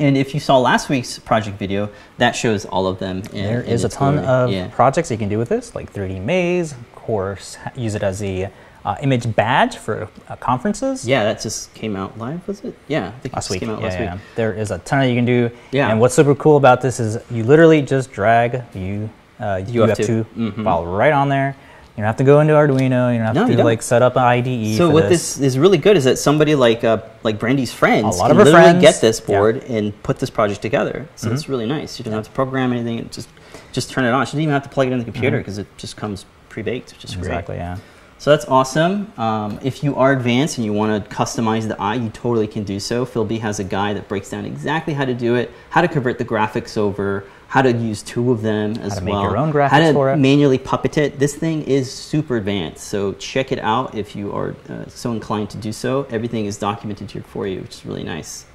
And 0.00 0.16
if 0.16 0.32
you 0.34 0.40
saw 0.40 0.58
last 0.58 0.88
week's 0.88 1.18
project 1.18 1.58
video, 1.58 1.90
that 2.16 2.32
shows 2.34 2.64
all 2.64 2.86
of 2.86 2.98
them. 2.98 3.18
In, 3.32 3.44
There 3.44 3.60
in 3.60 3.84
a 3.84 3.88
ton 3.88 4.14
glory. 4.14 4.26
of 4.26 4.50
yeah. 4.50 4.68
projects 4.68 5.10
you 5.10 5.18
can 5.18 5.28
do 5.28 5.38
with 5.38 5.50
this, 5.50 5.74
like 5.74 5.92
3D 5.92 6.20
Maze, 6.22 6.72
of 6.72 6.94
course, 6.94 7.58
use 7.76 7.94
it 7.94 8.02
as 8.02 8.22
a 8.22 8.50
uh, 8.82 8.96
image 9.02 9.34
badge 9.36 9.76
for 9.76 10.08
uh, 10.28 10.36
conferences. 10.36 11.06
Yeah, 11.06 11.24
that 11.24 11.42
just 11.42 11.74
came 11.74 11.96
out 11.96 12.16
live, 12.18 12.46
was 12.48 12.62
it? 12.62 12.74
Yeah, 12.88 13.08
I 13.08 13.10
think 13.20 13.34
Last 13.34 13.50
week. 13.50 13.60
came 13.60 13.68
out 13.68 13.80
Yeah, 13.80 13.84
last 13.88 13.98
yeah. 14.00 14.12
week. 14.14 14.22
There 14.36 14.54
is 14.54 14.70
a 14.70 14.78
ton 14.78 15.00
that 15.00 15.08
you 15.10 15.14
can 15.16 15.26
do. 15.26 15.50
Yeah. 15.70 15.90
And 15.90 16.00
what's 16.00 16.14
super 16.14 16.34
cool 16.34 16.56
about 16.56 16.80
this 16.80 16.98
is 16.98 17.18
you 17.30 17.44
literally 17.44 17.82
just 17.82 18.10
drag 18.10 18.62
you 18.74 19.10
uh, 19.38 19.56
UF2. 19.66 20.24
UF2 20.24 20.24
Mhm. 20.36 20.64
file 20.64 20.86
right 20.86 21.12
on 21.12 21.28
there. 21.28 21.56
You 22.00 22.04
don't 22.04 22.08
have 22.08 22.16
to 22.16 22.24
go 22.24 22.40
into 22.40 22.54
Arduino. 22.54 23.12
You 23.12 23.18
don't 23.18 23.26
have 23.26 23.34
No, 23.34 23.46
to 23.46 23.56
don't. 23.56 23.66
like 23.66 23.82
set 23.82 24.00
up 24.00 24.16
an 24.16 24.22
IDE. 24.22 24.78
So 24.78 24.88
what 24.88 25.10
this. 25.10 25.38
is 25.38 25.58
really 25.58 25.76
good 25.76 25.98
is 25.98 26.04
that 26.04 26.18
somebody 26.18 26.54
like 26.54 26.82
uh, 26.82 27.02
like 27.22 27.38
Brandy's 27.38 27.74
friends 27.74 28.18
can 28.18 28.28
literally 28.38 28.52
friends, 28.52 28.80
get 28.80 29.02
this 29.02 29.20
yeah. 29.20 29.26
board 29.36 29.64
and 29.64 30.02
put 30.02 30.18
this 30.18 30.30
project 30.30 30.62
together. 30.62 31.06
So 31.16 31.28
Mhm. 31.28 31.34
it's 31.34 31.46
really 31.50 31.66
nice. 31.66 31.98
You 31.98 32.06
don't 32.06 32.14
have 32.14 32.24
to 32.24 32.30
program 32.30 32.72
anything. 32.72 33.00
It 33.00 33.12
just 33.12 33.28
just 33.72 33.90
turn 33.90 34.06
it 34.06 34.12
on. 34.12 34.20
You 34.20 34.32
don't 34.32 34.40
even 34.40 34.54
have 34.54 34.62
to 34.62 34.70
plug 34.70 34.86
it 34.86 34.92
in 34.92 34.98
the 34.98 35.04
computer 35.04 35.36
because 35.36 35.58
it 35.58 35.66
just 35.76 35.98
comes 35.98 36.24
pre-baked, 36.48 36.92
which 36.92 37.04
is 37.04 37.10
great. 37.16 37.24
Mm-hmm. 37.24 37.32
Exactly. 37.32 37.56
Yeah. 37.56 37.76
So 38.16 38.30
that's 38.30 38.46
awesome. 38.46 39.12
Um, 39.18 39.58
if 39.62 39.84
you 39.84 39.94
are 39.96 40.12
advanced 40.12 40.56
and 40.56 40.64
you 40.64 40.72
want 40.72 41.04
to 41.04 41.14
customize 41.14 41.68
the 41.68 41.78
eye, 41.78 41.96
you 41.96 42.08
totally 42.08 42.46
can 42.46 42.64
do 42.64 42.80
so. 42.80 43.04
Phil 43.04 43.26
B 43.26 43.38
has 43.40 43.60
a 43.60 43.64
guide 43.64 43.96
that 43.98 44.08
breaks 44.08 44.30
down 44.30 44.46
exactly 44.46 44.94
how 44.94 45.04
to 45.04 45.12
do 45.12 45.34
it, 45.34 45.50
how 45.68 45.82
to 45.82 45.88
convert 45.88 46.16
the 46.16 46.24
graphics 46.24 46.78
over, 46.78 47.24
how 47.50 47.60
to 47.62 47.72
use 47.72 48.00
two 48.04 48.30
of 48.30 48.42
them 48.42 48.76
as 48.78 48.94
to 48.94 49.00
make 49.00 49.12
well. 49.12 49.22
your 49.24 49.36
own 49.36 49.50
how 49.50 49.80
to 49.80 49.92
for 49.92 50.12
it. 50.12 50.16
manually 50.18 50.56
puppet 50.56 50.96
it. 50.96 51.18
This 51.18 51.34
thing 51.34 51.62
is 51.64 51.92
super 51.92 52.36
advanced, 52.36 52.86
so 52.86 53.12
check 53.14 53.50
it 53.50 53.58
out 53.58 53.92
if 53.96 54.14
you 54.14 54.32
are 54.32 54.54
uh, 54.68 54.86
so 54.86 55.10
inclined 55.10 55.50
to 55.50 55.56
do 55.56 55.72
so. 55.72 56.06
Everything 56.10 56.46
is 56.46 56.56
documented 56.56 57.10
here 57.10 57.22
for 57.24 57.48
you, 57.48 57.60
which 57.60 57.74
is 57.74 57.84
really 57.84 58.04
nice. 58.04 58.46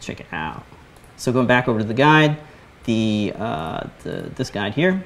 Check 0.00 0.20
it 0.20 0.26
out. 0.30 0.64
So 1.16 1.32
going 1.32 1.48
back 1.48 1.66
over 1.66 1.80
to 1.80 1.84
the 1.84 1.92
guide, 1.92 2.38
the, 2.84 3.32
uh, 3.36 3.88
the 4.04 4.30
this 4.36 4.48
guide 4.48 4.74
here. 4.74 5.04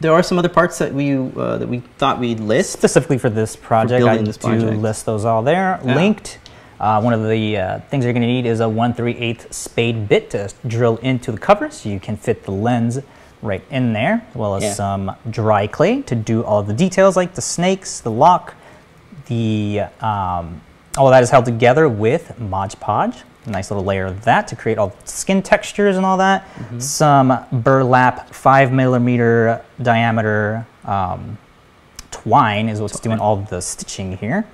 There 0.00 0.12
are 0.12 0.22
some 0.22 0.38
other 0.38 0.48
parts 0.50 0.76
that 0.78 0.92
we 0.92 1.14
uh, 1.16 1.56
that 1.58 1.68
we 1.68 1.80
thought 1.98 2.20
we'd 2.20 2.40
list. 2.40 2.70
Specifically 2.72 3.16
for 3.18 3.30
this 3.30 3.56
project, 3.56 4.02
I 4.02 4.08
building 4.08 4.24
this 4.26 4.36
do 4.36 4.48
project. 4.48 4.76
list 4.78 5.06
those 5.06 5.24
all 5.24 5.42
there, 5.42 5.80
Yeah. 5.84 5.94
linked. 5.94 6.38
Uh, 6.80 7.00
one 7.00 7.12
of 7.12 7.28
the 7.28 7.56
uh, 7.58 7.78
things 7.90 8.04
you're 8.04 8.12
going 8.14 8.22
to 8.22 8.26
need 8.26 8.46
is 8.46 8.60
a 8.60 8.68
1 8.68 8.94
3 8.94 9.14
8 9.16 9.54
spade 9.54 10.08
bit 10.08 10.30
to 10.30 10.50
drill 10.66 10.96
into 10.98 11.30
the 11.30 11.38
cover 11.38 11.70
so 11.70 11.88
you 11.90 12.00
can 12.00 12.16
fit 12.16 12.44
the 12.44 12.50
lens 12.50 12.98
right 13.42 13.62
in 13.70 13.92
there, 13.92 14.26
as 14.30 14.34
well 14.34 14.54
as 14.56 14.62
Yeah. 14.62 14.72
some 14.72 15.16
dry 15.28 15.66
clay 15.66 16.02
to 16.02 16.14
do 16.14 16.42
all 16.42 16.58
of 16.60 16.66
the 16.66 16.72
details 16.74 17.16
like 17.16 17.34
the 17.34 17.42
snakes, 17.42 18.00
the 18.00 18.10
lock, 18.10 18.54
the 19.26 19.82
um, 20.00 20.62
all 20.98 21.06
of 21.06 21.12
that 21.12 21.22
is 21.22 21.30
held 21.30 21.44
together 21.44 21.88
with 21.88 22.38
Mod 22.40 22.74
Podge. 22.80 23.22
A 23.46 23.50
nice 23.50 23.70
little 23.70 23.84
layer 23.84 24.06
of 24.06 24.24
that 24.24 24.48
to 24.48 24.56
create 24.56 24.76
all 24.76 24.88
the 24.88 25.06
skin 25.06 25.42
textures 25.42 25.96
and 25.96 26.04
all 26.04 26.16
that. 26.18 26.46
Some 26.78 27.38
burlap 27.52 28.34
five 28.34 28.72
millimeter 28.72 29.62
diameter 29.80 30.66
um, 30.84 31.38
twine 32.10 32.68
is 32.68 32.80
what's 32.82 33.00
doing 33.00 33.18
all 33.18 33.36
the 33.36 33.60
stitching 33.62 34.16
here, 34.18 34.44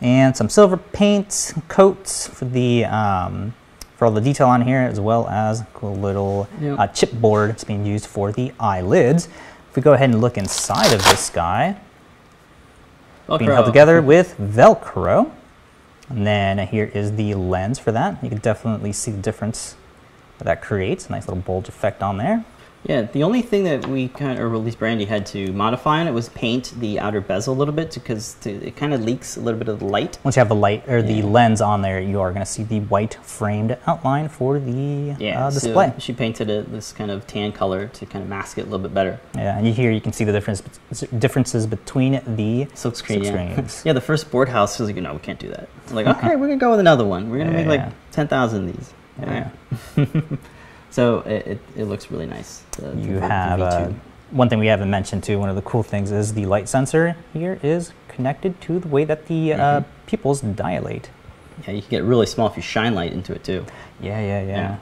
and 0.00 0.36
some 0.36 0.48
silver 0.48 0.76
paint 0.76 1.54
coats 1.68 2.26
for 2.28 2.44
the 2.44 2.84
um, 2.84 3.54
for 3.96 4.04
all 4.04 4.10
the 4.12 4.20
detail 4.20 4.48
on 4.48 4.62
here, 4.62 4.80
as 4.80 5.00
well 5.00 5.26
as 5.28 5.62
a 5.62 5.66
cool 5.72 5.96
little 5.96 6.48
Yep. 6.60 6.78
uh, 6.78 6.86
chipboard 6.88 7.48
that's 7.48 7.64
being 7.64 7.86
used 7.86 8.06
for 8.06 8.30
the 8.30 8.52
eyelids. 8.60 9.26
If 9.70 9.76
we 9.76 9.82
go 9.82 9.94
ahead 9.94 10.10
and 10.10 10.20
look 10.20 10.36
inside 10.36 10.92
of 10.92 11.02
this 11.04 11.30
guy, 11.30 11.78
being 13.38 13.50
held 13.54 13.66
together 13.66 14.02
with 14.02 14.36
Velcro. 14.38 15.30
And 16.08 16.26
then 16.26 16.58
here 16.68 16.90
is 16.94 17.16
the 17.16 17.34
lens 17.34 17.78
for 17.78 17.90
that. 17.90 18.22
You 18.22 18.28
can 18.28 18.38
definitely 18.38 18.92
see 18.92 19.10
the 19.10 19.20
difference 19.20 19.74
that 20.38 20.44
that 20.44 20.62
creates. 20.62 21.08
A 21.08 21.12
nice 21.12 21.26
little 21.26 21.42
bulge 21.42 21.68
effect 21.68 22.02
on 22.02 22.18
there. 22.18 22.44
Yeah, 22.88 23.02
the 23.02 23.24
only 23.24 23.42
thing 23.42 23.64
that 23.64 23.86
we 23.88 24.08
kind 24.08 24.38
of, 24.38 24.44
or 24.44 24.54
at 24.54 24.60
least 24.60 24.78
Brandy 24.78 25.06
had 25.06 25.26
to 25.26 25.52
modify 25.52 26.00
on 26.00 26.06
it 26.06 26.12
was 26.12 26.28
paint 26.28 26.72
the 26.78 27.00
outer 27.00 27.20
bezel 27.20 27.52
a 27.52 27.56
little 27.56 27.74
bit 27.74 27.92
because 27.94 28.36
it 28.46 28.76
kind 28.76 28.94
of 28.94 29.02
leaks 29.02 29.36
a 29.36 29.40
little 29.40 29.58
bit 29.58 29.68
of 29.68 29.80
the 29.80 29.84
light. 29.86 30.18
Once 30.22 30.36
you 30.36 30.40
have 30.40 30.48
the 30.48 30.54
light 30.54 30.88
or 30.88 31.02
the 31.02 31.22
lens 31.22 31.60
on 31.60 31.82
there, 31.82 32.00
you 32.00 32.20
are 32.20 32.30
going 32.30 32.44
to 32.44 32.50
see 32.50 32.62
the 32.62 32.80
white 32.80 33.14
framed 33.22 33.76
outline 33.86 34.28
for 34.28 34.60
the 34.60 35.16
Yeah, 35.18 35.46
uh, 35.46 35.50
so 35.50 35.60
display. 35.60 35.92
she 35.98 36.12
painted 36.12 36.48
it 36.48 36.70
this 36.70 36.92
kind 36.92 37.10
of 37.10 37.26
tan 37.26 37.50
color 37.50 37.88
to 37.88 38.06
kind 38.06 38.22
of 38.22 38.28
mask 38.28 38.56
it 38.58 38.62
a 38.62 38.64
little 38.64 38.78
bit 38.78 38.94
better. 38.94 39.18
Yeah, 39.34 39.58
and 39.58 39.66
here 39.66 39.90
you 39.90 40.00
can 40.00 40.12
see 40.12 40.24
the 40.24 40.32
difference 40.32 40.62
differences 41.18 41.66
between 41.66 42.20
the 42.36 42.68
Silk 42.74 42.94
screen, 42.94 43.24
Silk 43.24 43.34
yeah. 43.36 43.68
yeah, 43.84 43.92
the 43.94 44.00
first 44.00 44.30
board 44.30 44.48
house 44.48 44.78
was 44.78 44.88
like, 44.88 44.96
no, 44.96 45.12
we 45.14 45.18
can't 45.18 45.38
do 45.40 45.48
that. 45.48 45.68
Like, 45.90 46.06
okay, 46.18 46.36
we're 46.36 46.46
gonna 46.46 46.56
go 46.58 46.70
with 46.70 46.80
another 46.80 47.04
one. 47.04 47.30
We're 47.30 47.38
gonna 47.38 47.50
Yeah, 47.50 47.64
make 47.64 47.78
yeah. 47.78 47.84
like 47.86 48.10
ten 48.12 48.28
thousand 48.28 48.68
of 48.68 48.76
these. 48.76 48.92
Yeah. 49.20 49.50
So 50.96 51.18
it, 51.26 51.46
it, 51.46 51.58
it 51.76 51.84
looks 51.84 52.10
really 52.10 52.24
nice. 52.24 52.62
The, 52.78 52.86
the 52.92 53.00
you 53.02 53.14
V- 53.16 53.20
have 53.20 53.60
V2. 53.60 53.88
uh, 53.90 53.92
one 54.30 54.48
thing 54.48 54.58
we 54.58 54.66
haven't 54.68 54.88
mentioned 54.88 55.22
too. 55.24 55.38
One 55.38 55.50
of 55.50 55.54
the 55.56 55.60
cool 55.60 55.82
things 55.82 56.10
is 56.10 56.32
the 56.32 56.46
light 56.46 56.70
sensor 56.70 57.14
here 57.34 57.60
is 57.62 57.92
connected 58.08 58.58
to 58.62 58.78
the 58.78 58.88
way 58.88 59.04
that 59.04 59.26
the 59.26 59.52
uh, 59.52 59.58
Mhm. 59.58 59.84
pupils 60.06 60.40
dilate. 60.40 61.10
yeah, 61.66 61.72
you 61.74 61.82
can 61.82 61.90
get 61.90 62.02
really 62.02 62.24
small 62.24 62.48
if 62.48 62.56
you 62.56 62.62
shine 62.62 62.94
light 62.94 63.12
into 63.12 63.34
it 63.34 63.44
too. 63.44 63.66
Yeah, 64.00 64.18
yeah, 64.20 64.40
yeah. 64.40 64.56
Yeah. 64.56 64.76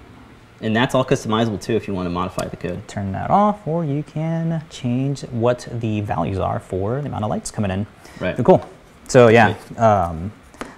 And 0.60 0.76
that's 0.76 0.94
all 0.94 1.04
customizable 1.04 1.60
too 1.60 1.74
if 1.74 1.88
you 1.88 1.94
want 1.94 2.06
to 2.06 2.10
modify 2.10 2.46
the 2.46 2.56
code. 2.58 2.86
Turn 2.86 3.10
that 3.10 3.28
off, 3.30 3.66
or 3.66 3.84
you 3.84 4.04
can 4.04 4.62
change 4.70 5.22
what 5.32 5.66
the 5.72 6.00
values 6.02 6.38
are 6.38 6.60
for 6.60 7.00
the 7.00 7.08
amount 7.08 7.24
of 7.24 7.30
lights 7.30 7.50
coming 7.50 7.72
in. 7.72 7.86
Right. 8.20 8.36
They're 8.36 8.44
cool. 8.44 8.64
So 9.08 9.26
yeah, 9.26 9.54
um, 9.78 10.30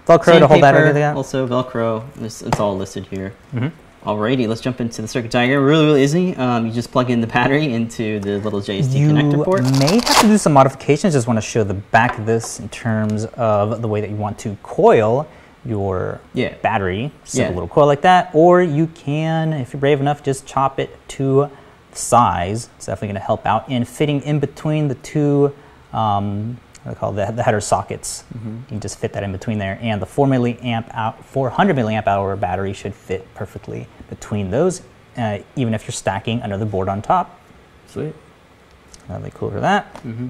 Velcro 0.06 0.38
to 0.38 0.46
hold 0.46 0.62
that 0.62 1.14
Also 1.14 1.46
Velcro. 1.46 2.04
It's, 2.22 2.40
it's 2.40 2.58
all 2.58 2.74
listed 2.74 3.04
here. 3.08 3.34
Mhm. 3.54 3.70
Alrighty, 4.06 4.46
let's 4.46 4.60
jump 4.60 4.80
into 4.80 5.02
the 5.02 5.08
circuit 5.08 5.32
diagram. 5.32 5.64
Really, 5.64 5.84
really 5.84 6.04
easy. 6.04 6.36
Um, 6.36 6.64
you 6.64 6.72
just 6.72 6.92
plug 6.92 7.10
in 7.10 7.20
the 7.20 7.26
battery 7.26 7.72
into 7.72 8.20
the 8.20 8.38
little 8.38 8.60
JST 8.60 8.96
You 8.96 9.08
connector 9.08 9.44
port. 9.44 9.64
You 9.64 9.72
may 9.80 9.94
have 9.96 10.20
to 10.20 10.28
do 10.28 10.38
some 10.38 10.52
modifications. 10.52 11.12
Just 11.12 11.26
want 11.26 11.38
to 11.38 11.40
show 11.40 11.64
the 11.64 11.74
back 11.74 12.16
of 12.16 12.24
this 12.24 12.60
in 12.60 12.68
terms 12.68 13.24
of 13.24 13.82
the 13.82 13.88
way 13.88 14.00
that 14.00 14.08
you 14.08 14.14
want 14.14 14.38
to 14.38 14.56
coil 14.62 15.26
your 15.64 16.20
Yeah. 16.34 16.54
battery. 16.62 17.10
Yeah. 17.32 17.48
a 17.48 17.50
little 17.50 17.66
coil 17.66 17.86
like 17.86 18.02
that, 18.02 18.30
or 18.32 18.62
you 18.62 18.86
can, 18.86 19.52
if 19.52 19.72
you're 19.72 19.80
brave 19.80 20.00
enough, 20.00 20.22
just 20.22 20.46
chop 20.46 20.78
it 20.78 20.96
to 21.08 21.50
size. 21.92 22.68
It's 22.76 22.86
definitely 22.86 23.08
going 23.08 23.20
to 23.20 23.26
help 23.26 23.44
out 23.44 23.68
in 23.68 23.84
fitting 23.84 24.20
in 24.20 24.38
between 24.38 24.86
the 24.86 24.94
two. 24.94 25.52
Um, 25.92 26.58
call 26.94 27.12
the, 27.12 27.26
the 27.26 27.42
header 27.42 27.60
sockets. 27.60 28.24
Mm-hmm. 28.34 28.56
You 28.56 28.64
can 28.68 28.80
just 28.80 28.98
fit 28.98 29.12
that 29.14 29.22
in 29.22 29.32
between 29.32 29.58
there, 29.58 29.78
and 29.82 30.00
the 30.00 30.06
4 30.06 30.26
milliamp 30.26 30.88
out, 30.92 31.24
400 31.24 31.76
milliamp 31.76 32.06
hour 32.06 32.36
battery 32.36 32.72
should 32.72 32.94
fit 32.94 33.32
perfectly 33.34 33.86
between 34.08 34.50
those, 34.50 34.82
uh, 35.16 35.38
even 35.56 35.74
if 35.74 35.84
you're 35.84 35.92
stacking 35.92 36.40
another 36.40 36.64
board 36.64 36.88
on 36.88 37.02
top. 37.02 37.40
Sweet. 37.88 38.14
Really 39.08 39.32
cool 39.34 39.50
for 39.50 39.60
that. 39.60 39.94
Mm-hmm. 39.96 40.28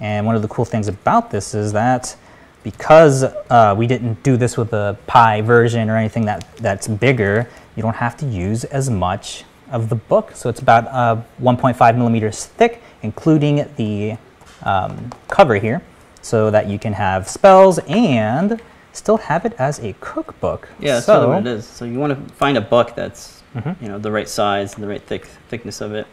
And 0.00 0.26
one 0.26 0.36
of 0.36 0.42
the 0.42 0.48
cool 0.48 0.64
things 0.64 0.88
about 0.88 1.30
this 1.30 1.54
is 1.54 1.72
that 1.72 2.16
because 2.62 3.22
uh, 3.22 3.74
we 3.76 3.86
didn't 3.86 4.22
do 4.22 4.36
this 4.36 4.56
with 4.56 4.72
a 4.72 4.98
Pi 5.06 5.42
version 5.42 5.90
or 5.90 5.96
anything 5.96 6.24
that, 6.24 6.46
that's 6.56 6.88
bigger, 6.88 7.48
you 7.76 7.82
don't 7.82 7.96
have 7.96 8.16
to 8.16 8.26
use 8.26 8.64
as 8.64 8.88
much 8.88 9.44
of 9.70 9.88
the 9.90 9.94
book. 9.94 10.32
So 10.34 10.48
it's 10.48 10.60
about 10.60 10.86
uh, 10.88 11.22
1.5 11.40 11.96
millimeters 11.96 12.46
thick, 12.46 12.82
including 13.02 13.68
the 13.76 14.16
um, 14.62 15.12
cover 15.28 15.56
here, 15.56 15.82
so 16.24 16.50
that 16.50 16.66
you 16.68 16.78
can 16.78 16.94
have 16.94 17.28
spells 17.28 17.78
and 17.86 18.60
still 18.92 19.18
have 19.18 19.44
it 19.44 19.52
as 19.58 19.78
a 19.80 19.92
cookbook. 20.00 20.68
Yeah, 20.80 20.94
that's 20.94 21.06
so, 21.06 21.28
what 21.28 21.38
it 21.40 21.46
is. 21.46 21.66
So 21.66 21.84
you 21.84 21.98
want 21.98 22.12
to 22.28 22.34
find 22.34 22.56
a 22.56 22.60
book 22.62 22.94
that's 22.96 23.42
Mhm. 23.54 23.76
you 23.80 23.88
know 23.88 23.98
the 23.98 24.10
right 24.10 24.28
size 24.28 24.74
and 24.74 24.82
the 24.82 24.88
right 24.88 25.02
thick 25.02 25.26
thickness 25.48 25.80
of 25.80 25.92
it. 25.94 26.06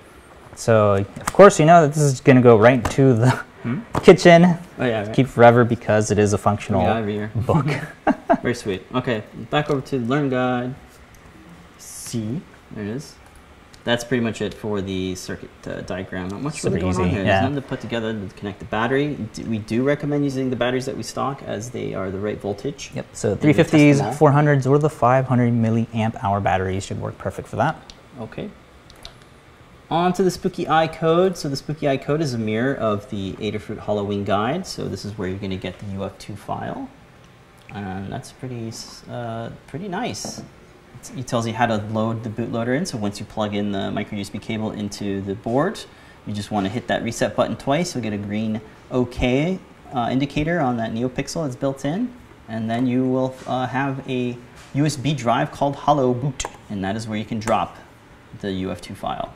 So 0.56 1.06
of 1.20 1.34
course 1.34 1.60
you 1.60 1.66
know 1.66 1.82
that 1.84 1.94
this 1.94 2.04
is 2.04 2.20
going 2.22 2.36
to 2.36 2.42
go 2.42 2.58
right 2.58 2.84
to 2.92 3.14
the 3.14 3.30
Hmm? 3.64 3.80
kitchen, 4.04 4.58
Oh 4.80 4.86
yeah, 4.86 5.06
right. 5.06 5.14
keep 5.16 5.28
forever 5.28 5.64
because 5.64 6.10
it 6.12 6.18
is 6.18 6.34
a 6.34 6.38
functional 6.38 6.82
yeah, 6.82 7.28
book. 7.36 7.68
Very 8.42 8.56
sweet. 8.56 8.82
Okay, 8.96 9.24
back 9.52 9.70
over 9.70 9.82
to 9.82 10.00
the 10.00 10.06
learn 10.08 10.30
guide. 10.30 10.74
C, 11.78 12.42
there 12.72 12.84
it 12.86 12.90
is. 12.90 13.14
That's 13.84 14.04
pretty 14.04 14.24
much 14.24 14.42
it 14.44 14.54
for 14.54 14.80
the 14.80 15.16
circuit 15.16 15.50
uh, 15.66 15.82
diagram. 15.82 16.28
Not 16.30 16.42
much 16.44 16.62
Super 16.62 16.76
really 16.76 16.94
going 16.94 17.04
on 17.04 17.10
here. 17.10 17.20
yeah. 17.20 17.26
There's 17.26 17.42
nothing 17.50 17.56
to 17.64 17.68
put 17.68 17.82
together 17.82 18.14
to 18.14 18.36
connect 18.36 18.60
the 18.60 18.66
battery. 18.66 19.16
D- 19.34 19.44
We 19.46 19.58
do 19.58 19.84
recommend 19.84 20.24
using 20.24 20.52
the 20.52 20.56
batteries 20.56 20.86
that 20.86 20.96
we 20.96 21.02
stock 21.04 21.42
as 21.44 21.72
they 21.72 21.96
are 21.96 22.12
the 22.12 22.20
right 22.20 22.40
voltage. 22.40 22.92
Yep. 22.94 23.08
So 23.14 23.34
we 23.34 23.54
test 23.54 23.72
them 23.72 23.80
350s, 23.80 24.04
all. 24.22 24.32
400s, 24.32 24.70
or 24.70 24.78
the 24.78 24.90
500 24.90 25.52
milliamp 25.54 26.24
hour 26.24 26.40
batteries 26.40 26.86
should 26.86 27.02
work 27.02 27.18
perfect 27.18 27.48
for 27.48 27.56
that. 27.56 27.76
Okay. 28.20 28.52
On 29.90 30.14
to 30.14 30.22
the 30.24 30.32
Spooky 30.32 30.68
Eye 30.70 30.88
code. 30.88 31.36
So 31.36 31.50
the 31.50 31.56
Spooky 31.58 31.90
Eye 31.90 31.98
code 31.98 32.22
is 32.22 32.34
a 32.36 32.38
mirror 32.38 32.76
of 32.76 33.10
the 33.10 33.34
Adafruit 33.34 33.80
HalloWing 33.80 34.26
guide. 34.26 34.66
So 34.68 34.88
this 34.88 35.06
is 35.06 35.18
where 35.18 35.28
you're 35.28 35.40
going 35.40 35.50
to 35.50 35.58
get 35.58 35.80
the 35.80 35.86
UF2 35.88 36.38
file, 36.38 36.88
and 37.74 38.12
that's 38.14 38.32
pretty 38.32 38.72
uh, 39.10 39.50
pretty 39.68 39.88
nice. 39.90 40.44
It 41.18 41.28
tells 41.28 41.48
you 41.48 41.54
how 41.54 41.66
to 41.66 41.78
load 41.78 42.24
the 42.24 42.30
bootloader 42.30 42.78
in. 42.78 42.86
So 42.86 42.98
once 42.98 43.20
you 43.20 43.26
plug 43.26 43.56
in 43.56 43.72
the 43.72 43.92
micro 43.92 44.18
USB 44.18 44.42
cable 44.42 44.72
into 44.72 45.22
the 45.22 45.36
board, 45.36 45.80
you 46.28 46.34
just 46.34 46.52
want 46.52 46.66
to 46.66 46.72
hit 46.72 46.88
that 46.88 47.04
reset 47.04 47.36
button 47.36 47.56
twice. 47.56 47.96
You'll 47.96 48.04
get 48.04 48.14
a 48.14 48.18
green 48.18 48.62
OK 48.92 49.60
uh, 49.94 50.10
indicator 50.12 50.60
on 50.60 50.78
that 50.78 50.92
NeoPixel 50.92 51.44
that's 51.46 51.56
built 51.56 51.86
in, 51.86 52.14
and 52.48 52.70
then 52.70 52.86
you 52.86 53.08
will 53.08 53.36
uh, 53.48 53.68
have 53.68 54.08
a 54.08 54.38
USB 54.74 55.16
drive 55.16 55.52
called 55.52 55.76
HALLOWBOOT, 55.76 56.46
and 56.70 56.84
that 56.84 56.96
is 56.96 57.08
where 57.08 57.18
you 57.18 57.26
can 57.26 57.40
drop 57.40 57.78
the 58.40 58.48
UF2 58.48 58.96
file. 58.96 59.34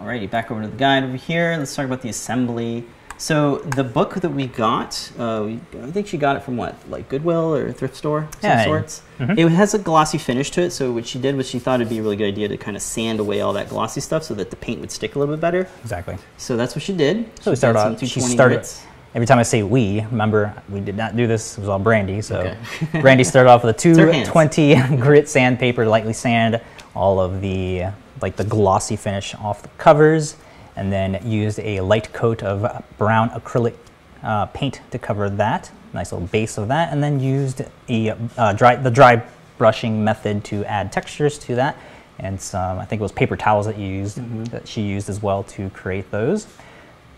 Alrighty, 0.00 0.28
back 0.28 0.50
over 0.50 0.62
to 0.62 0.68
the 0.68 0.76
guide 0.76 1.04
over 1.04 1.16
here. 1.16 1.54
Let's 1.58 1.74
talk 1.74 1.84
about 1.84 2.02
the 2.02 2.08
assembly. 2.08 2.84
So 3.22 3.58
the 3.58 3.84
book 3.84 4.14
that 4.14 4.30
we 4.30 4.48
got, 4.48 5.12
uh, 5.16 5.42
we, 5.46 5.60
I 5.80 5.92
think 5.92 6.08
she 6.08 6.18
got 6.18 6.34
it 6.34 6.42
from 6.42 6.56
what, 6.56 6.74
like 6.90 7.08
Goodwill 7.08 7.54
or 7.54 7.70
thrift 7.70 7.94
store, 7.94 8.22
of 8.22 8.28
Yeah, 8.42 8.64
some 8.64 8.68
sorts. 8.72 9.02
mhm. 9.20 9.38
It 9.38 9.48
has 9.50 9.74
a 9.74 9.78
glossy 9.78 10.18
finish 10.18 10.50
to 10.50 10.62
it. 10.62 10.72
So 10.72 10.90
what 10.90 11.06
she 11.06 11.20
did 11.20 11.36
was 11.36 11.48
she 11.48 11.60
thought 11.60 11.80
it'd 11.80 11.88
be 11.88 11.98
a 11.98 12.02
really 12.02 12.16
good 12.16 12.26
idea 12.26 12.48
to 12.48 12.56
kind 12.56 12.76
of 12.76 12.82
sand 12.82 13.20
away 13.20 13.40
all 13.40 13.52
that 13.52 13.68
glossy 13.68 14.00
stuff 14.00 14.24
so 14.24 14.34
that 14.34 14.50
the 14.50 14.56
paint 14.56 14.80
would 14.80 14.90
stick 14.90 15.14
a 15.14 15.20
little 15.20 15.32
bit 15.36 15.40
better. 15.40 15.68
Exactly. 15.82 16.16
So 16.36 16.56
that's 16.56 16.74
what 16.74 16.82
she 16.82 16.92
did. 16.94 17.26
So 17.40 17.52
we 17.52 17.54
She 17.54 17.58
started 17.60 17.78
did 17.78 17.84
some 18.00 18.06
off. 18.06 18.12
She 18.12 18.20
started. 18.22 18.54
grits. 18.56 18.82
Every 19.14 19.26
time 19.28 19.38
I 19.38 19.44
say 19.44 19.62
we, 19.62 20.00
remember 20.00 20.52
we 20.68 20.80
did 20.80 20.96
not 20.96 21.14
do 21.16 21.28
this. 21.28 21.56
It 21.56 21.60
was 21.60 21.68
all 21.68 21.78
Brandy. 21.78 22.22
So 22.22 22.40
Okay. 22.40 22.56
Brandy 23.02 23.22
started 23.22 23.50
off 23.50 23.62
with 23.62 23.76
a 23.76 23.78
220 23.78 24.96
grit 24.96 25.28
sandpaper, 25.28 25.86
lightly 25.86 26.12
sand 26.12 26.60
all 26.96 27.20
of 27.20 27.40
the 27.40 27.84
like 28.20 28.34
the 28.34 28.44
glossy 28.44 28.96
finish 28.96 29.32
off 29.36 29.62
the 29.62 29.68
covers, 29.78 30.34
and 30.76 30.92
then 30.92 31.20
used 31.28 31.58
a 31.60 31.80
light 31.80 32.12
coat 32.12 32.42
of 32.42 32.84
brown 32.98 33.30
acrylic 33.30 33.74
uh, 34.22 34.46
paint 34.46 34.80
to 34.90 34.98
cover 34.98 35.28
that. 35.30 35.70
Nice 35.92 36.12
little 36.12 36.26
base 36.28 36.56
of 36.58 36.68
that, 36.68 36.92
and 36.92 37.02
then 37.02 37.20
used 37.20 37.62
a 37.88 38.10
uh, 38.38 38.52
dry 38.54 38.76
the 38.76 38.90
dry 38.90 39.22
brushing 39.58 40.02
method 40.02 40.42
to 40.44 40.64
add 40.64 40.90
textures 40.90 41.38
to 41.38 41.54
that, 41.56 41.76
and 42.18 42.40
some 42.40 42.78
I 42.78 42.84
think 42.86 43.00
it 43.00 43.02
was 43.02 43.12
paper 43.12 43.36
towels 43.36 43.66
that 43.66 43.76
you 43.78 43.86
used 43.88 44.16
Mm-hmm. 44.18 44.44
that 44.44 44.66
she 44.66 44.80
used 44.82 45.08
as 45.10 45.22
well 45.22 45.42
to 45.44 45.68
create 45.70 46.10
those, 46.10 46.46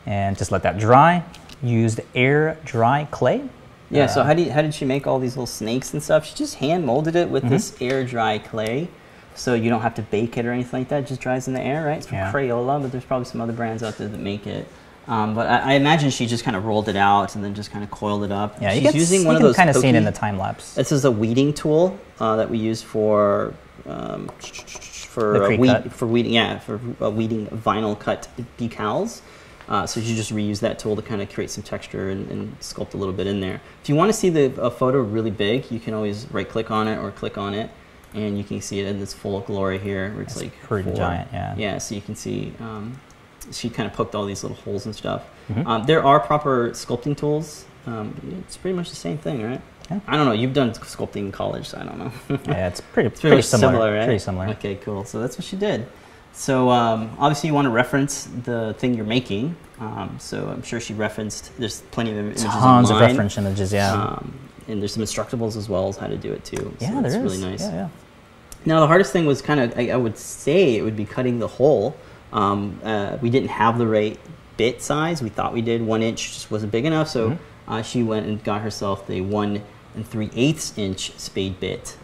and 0.07 0.37
just 0.37 0.51
let 0.51 0.63
that 0.65 0.79
dry. 0.79 1.23
Used 1.63 2.01
air 2.15 2.59
dry 2.65 3.07
clay. 3.11 3.49
Yeah, 3.91 4.07
so 4.07 4.23
Uh, 4.23 4.25
how, 4.25 4.35
do 4.35 4.43
you, 4.43 4.51
how 4.51 4.61
did 4.61 4.75
she 4.75 4.85
make 4.85 5.07
all 5.07 5.19
these 5.21 5.37
little 5.37 5.47
snakes 5.47 5.95
and 5.95 6.03
stuff? 6.03 6.27
She 6.27 6.35
just 6.35 6.57
hand 6.57 6.85
molded 6.85 7.15
it 7.17 7.29
with 7.31 7.45
Mm-hmm. 7.45 7.53
this 7.53 7.77
air 7.81 8.05
dry 8.05 8.39
clay. 8.39 8.89
So 9.35 9.55
you 9.55 9.71
don't 9.71 9.83
have 9.83 9.95
to 9.97 10.03
bake 10.03 10.37
it 10.39 10.47
or 10.47 10.53
anything 10.53 10.81
like 10.81 10.89
that. 10.89 11.05
It 11.05 11.07
just 11.07 11.21
dries 11.21 11.49
in 11.49 11.55
the 11.55 11.61
air, 11.61 11.85
right? 11.87 11.99
It's 11.99 12.07
from 12.07 12.19
Yeah. 12.19 12.33
Crayola, 12.33 12.81
but 12.81 12.93
there's 12.93 13.05
probably 13.05 13.27
some 13.27 13.41
other 13.41 13.53
brands 13.53 13.83
out 13.83 13.99
there 13.99 14.09
that 14.09 14.21
make 14.21 14.47
it. 14.47 14.67
Um, 15.07 15.35
but 15.35 15.47
I, 15.49 15.73
I 15.73 15.73
imagine 15.75 16.11
she 16.11 16.27
just 16.27 16.45
kind 16.45 16.57
of 16.57 16.65
rolled 16.65 16.89
it 16.89 16.97
out 16.97 17.35
and 17.35 17.45
then 17.45 17.55
just 17.55 17.71
kind 17.71 17.85
of 17.85 17.91
coiled 17.91 18.25
it 18.25 18.33
up. 18.33 18.61
Yeah, 18.61 18.73
She's 18.73 18.83
you 18.83 18.89
can, 18.89 18.99
using 18.99 19.25
one 19.25 19.37
of 19.37 19.43
those 19.43 19.57
kind 19.57 19.69
of 19.69 19.77
see 19.77 19.89
it 19.89 19.95
in 19.95 20.05
the 20.05 20.13
time 20.13 20.39
lapse. 20.39 20.75
This 20.75 20.93
is 20.93 21.05
a 21.05 21.11
weeding 21.11 21.53
tool 21.53 21.99
uh, 22.21 22.37
that 22.37 22.49
we 22.49 22.59
use 22.59 22.81
for 22.81 23.53
um, 23.87 24.29
for 24.39 25.57
weed, 25.57 25.93
for 25.93 26.07
weeding. 26.07 26.33
Yeah, 26.33 26.59
for 26.59 26.79
weeding 27.11 27.49
vinyl 27.49 27.99
cut 27.99 28.29
decals. 28.59 29.21
Uh, 29.69 29.87
so 29.87 29.99
you 30.01 30.15
just 30.15 30.33
reuse 30.33 30.61
that 30.61 30.79
tool 30.79 30.95
to 30.95 31.01
kind 31.03 31.23
of 31.23 31.33
create 31.33 31.51
some 31.51 31.63
texture 31.63 32.11
and, 32.11 32.31
and 32.31 32.61
sculpt 32.61 32.93
a 32.95 32.97
little 32.99 33.15
bit 33.15 33.27
in 33.27 33.41
there. 33.41 33.61
If 33.83 33.89
you 33.89 33.95
want 33.95 34.11
to 34.11 34.13
see 34.13 34.29
the 34.29 34.61
a 34.61 34.71
photo 34.71 35.01
really 35.01 35.31
big, 35.31 35.71
you 35.71 35.81
can 35.81 35.95
always 35.95 36.27
right 36.31 36.49
click 36.49 36.71
on 36.71 36.87
it 36.89 36.99
or 36.99 37.11
click 37.11 37.39
on 37.39 37.55
it, 37.55 37.71
and 38.15 38.39
you 38.39 38.45
can 38.45 38.61
see 38.61 38.81
it 38.81 38.87
in 38.87 39.01
its 39.03 39.13
full 39.13 39.41
glory 39.41 39.79
here, 39.79 40.11
where 40.13 40.23
it's 40.23 40.35
It's 40.35 40.43
like 40.43 40.53
pretty 40.63 40.89
four- 40.91 40.97
giant, 40.97 41.29
yeah. 41.33 41.55
Yeah, 41.57 41.79
so 41.79 41.95
you 41.95 42.01
can 42.01 42.15
see 42.15 42.53
um, 42.61 42.99
she 43.53 43.69
kind 43.69 43.87
of 43.87 43.93
poked 43.95 44.15
all 44.15 44.25
these 44.25 44.43
little 44.43 44.57
holes 44.59 44.87
and 44.87 44.95
stuff. 44.95 45.23
Mhm. 45.51 45.67
Um, 45.67 45.85
there 45.87 46.05
are 46.05 46.21
proper 46.21 46.71
sculpting 46.71 47.17
tools. 47.17 47.65
Um, 47.87 48.15
it's 48.47 48.57
pretty 48.57 48.77
much 48.77 48.89
the 48.91 48.97
same 48.97 49.19
thing, 49.19 49.43
right? 49.43 49.61
Yeah. 49.91 50.01
I 50.07 50.17
don't 50.17 50.25
know. 50.25 50.33
You've 50.33 50.55
done 50.55 50.71
sculpting 50.73 51.17
in 51.27 51.33
college, 51.33 51.69
so 51.69 51.79
I 51.79 51.85
don't 51.85 51.99
know. 51.99 52.13
yeah, 52.49 52.69
it's 52.69 52.81
pretty, 52.81 53.09
It's 53.09 53.21
pretty, 53.21 53.35
pretty 53.35 53.43
similar. 53.43 53.93
right? 53.95 54.05
Pretty 54.07 54.19
similar. 54.19 54.49
Okay, 54.51 54.77
cool. 54.77 55.05
So 55.05 55.21
that's 55.21 55.37
what 55.37 55.45
she 55.45 55.57
did. 55.57 55.87
So 56.33 56.71
um, 56.71 57.11
obviously 57.19 57.49
you 57.49 57.55
want 57.55 57.67
to 57.67 57.71
reference 57.71 58.25
the 58.45 58.75
thing 58.79 58.95
you're 58.95 59.05
making. 59.05 59.55
Um, 59.79 60.17
so 60.19 60.49
I'm 60.49 60.63
sure 60.63 60.81
she 60.81 60.95
referenced. 60.95 61.51
There's 61.59 61.83
plenty 61.91 62.13
of 62.13 62.17
images 62.17 62.45
Tons 62.45 62.91
of 62.91 62.99
reference 63.01 63.37
images, 63.37 63.73
yeah. 63.73 63.93
Um, 63.93 64.33
and 64.67 64.81
there's 64.81 64.95
some 64.95 65.03
instructables 65.03 65.57
as 65.57 65.69
well 65.69 65.89
as 65.89 65.97
how 65.99 66.07
to 66.07 66.17
do 66.17 66.33
it 66.33 66.45
too. 66.45 66.75
yeah, 66.81 66.89
so 66.89 66.95
there 67.03 67.07
is. 67.07 67.15
it's 67.15 67.23
really 67.23 67.51
nice. 67.51 67.61
Yeah, 67.61 67.73
yeah. 67.75 67.89
Now 68.67 68.81
the 68.81 68.87
hardest 68.87 69.13
thing 69.13 69.27
was 69.27 69.43
kind 69.43 69.61
of 69.61 69.79
I, 69.79 69.91
I 69.91 69.97
would 69.97 70.17
say 70.19 70.77
it 70.77 70.83
would 70.83 70.97
be 70.97 71.05
cutting 71.05 71.39
the 71.39 71.49
hole. 71.49 71.97
Um, 72.33 72.81
uh, 72.83 73.19
we 73.21 73.31
didn't 73.31 73.51
have 73.51 73.79
the 73.79 73.87
right 73.87 74.19
bit 74.57 74.83
size. 74.83 75.23
We 75.23 75.29
thought 75.29 75.53
we 75.53 75.63
did. 75.63 75.83
One 75.83 76.03
inch 76.03 76.33
just 76.35 76.51
wasn't 76.51 76.73
big 76.73 76.85
enough, 76.85 77.09
so 77.09 77.31
Mhm. 77.31 77.39
uh, 77.69 77.83
she 77.83 78.03
went 78.03 78.27
and 78.27 78.43
got 78.43 78.61
herself 78.63 79.07
the 79.07 79.21
one 79.21 79.63
and 79.95 80.07
three 80.07 80.31
eighths 80.35 80.73
inch 80.77 81.13
spade 81.19 81.61
bit 81.61 81.97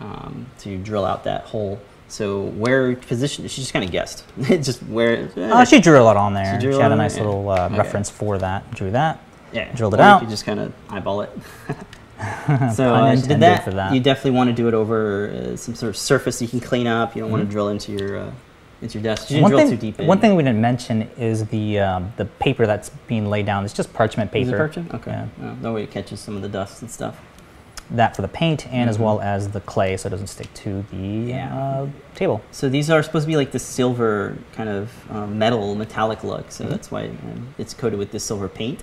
um, 0.00 0.46
to 0.60 0.76
drill 0.78 1.04
out 1.04 1.24
that 1.24 1.44
hole. 1.44 1.80
So 2.08 2.42
where 2.42 2.94
position? 2.94 3.46
She 3.48 3.62
just 3.62 3.72
kind 3.72 3.84
of 3.84 3.90
guessed. 3.90 4.24
just 4.42 4.80
where? 4.84 5.30
Oh, 5.36 5.64
she 5.64 5.80
drew 5.80 5.98
a 5.98 6.02
lot 6.04 6.16
on 6.16 6.34
there. 6.34 6.60
She 6.60 6.70
She, 6.72 6.78
had 6.78 6.92
a 6.92 6.96
nice 6.96 7.14
there? 7.14 7.24
little 7.24 7.48
uh, 7.48 7.66
Okay. 7.66 7.78
reference 7.78 8.10
for 8.10 8.36
that. 8.38 8.70
Drew 8.74 8.90
that. 8.90 9.20
yeah, 9.52 9.72
drilled 9.74 9.94
it 9.94 10.00
or 10.00 10.02
out. 10.04 10.22
You 10.22 10.28
just 10.28 10.44
kind 10.44 10.60
of 10.60 10.72
eyeball 10.90 11.22
it. 11.22 11.30
So 12.74 12.94
uh, 12.94 13.14
did 13.16 13.40
that. 13.40 13.64
for 13.64 13.70
that. 13.72 13.92
You 13.94 14.00
definitely 14.00 14.32
want 14.32 14.48
to 14.50 14.54
do 14.54 14.68
it 14.68 14.74
over 14.74 15.28
uh, 15.30 15.56
some 15.56 15.74
sort 15.74 15.90
of 15.90 15.96
surface 15.96 16.40
you 16.42 16.48
can 16.48 16.60
clean 16.60 16.86
up. 16.86 17.14
You 17.16 17.22
don't 17.22 17.30
want 17.30 17.42
Mhm. 17.44 17.46
to 17.46 17.52
drill 17.52 17.68
into 17.68 17.92
your 17.92 18.18
uh, 18.18 18.30
into 18.80 18.98
your 18.98 19.02
desk. 19.04 19.30
You 19.30 19.36
didn't 19.36 19.42
one 19.42 19.50
drill 19.52 19.60
thing, 19.60 19.70
too 19.70 19.76
deep 19.76 20.00
in. 20.00 20.06
one 20.06 20.18
thing 20.20 20.34
we 20.34 20.42
didn't 20.42 20.60
mention 20.60 21.02
is 21.18 21.46
the 21.46 21.78
um, 21.80 22.12
the 22.16 22.24
paper 22.24 22.66
that's 22.66 22.90
being 23.06 23.26
laid 23.30 23.46
down. 23.46 23.64
It's 23.64 23.72
just 23.74 23.92
parchment 23.92 24.30
Is 24.34 24.46
paper. 24.48 24.56
it 24.56 24.58
parchment? 24.58 24.94
Okay. 24.94 25.10
Yeah. 25.12 25.26
Oh, 25.42 25.56
that 25.62 25.72
way 25.72 25.82
it 25.84 25.90
catches 25.90 26.20
some 26.20 26.36
of 26.36 26.42
the 26.42 26.48
dust 26.48 26.82
and 26.82 26.90
stuff. 26.90 27.20
That 27.90 28.16
for 28.16 28.22
the 28.22 28.28
paint 28.28 28.66
and 28.72 28.88
as 28.88 28.96
Mhm. 28.96 29.00
well 29.00 29.20
as 29.20 29.48
the 29.50 29.60
clay, 29.60 29.96
so 29.98 30.06
it 30.06 30.10
doesn't 30.10 30.28
stick 30.28 30.52
to 30.54 30.84
the 30.90 30.96
Yeah. 30.96 31.54
uh, 31.56 31.86
table. 32.14 32.40
So 32.50 32.68
these 32.68 32.88
are 32.90 33.02
supposed 33.02 33.24
to 33.24 33.28
be 33.28 33.36
like 33.36 33.52
the 33.52 33.58
silver 33.58 34.36
kind 34.56 34.68
of 34.68 34.90
um, 35.10 35.38
metal 35.38 35.74
metallic 35.74 36.24
look. 36.24 36.50
So 36.50 36.64
Mhm. 36.64 36.70
that's 36.70 36.90
why 36.90 37.04
um, 37.06 37.48
it's 37.58 37.74
coated 37.74 37.98
with 37.98 38.10
this 38.12 38.24
silver 38.24 38.48
paint. 38.48 38.82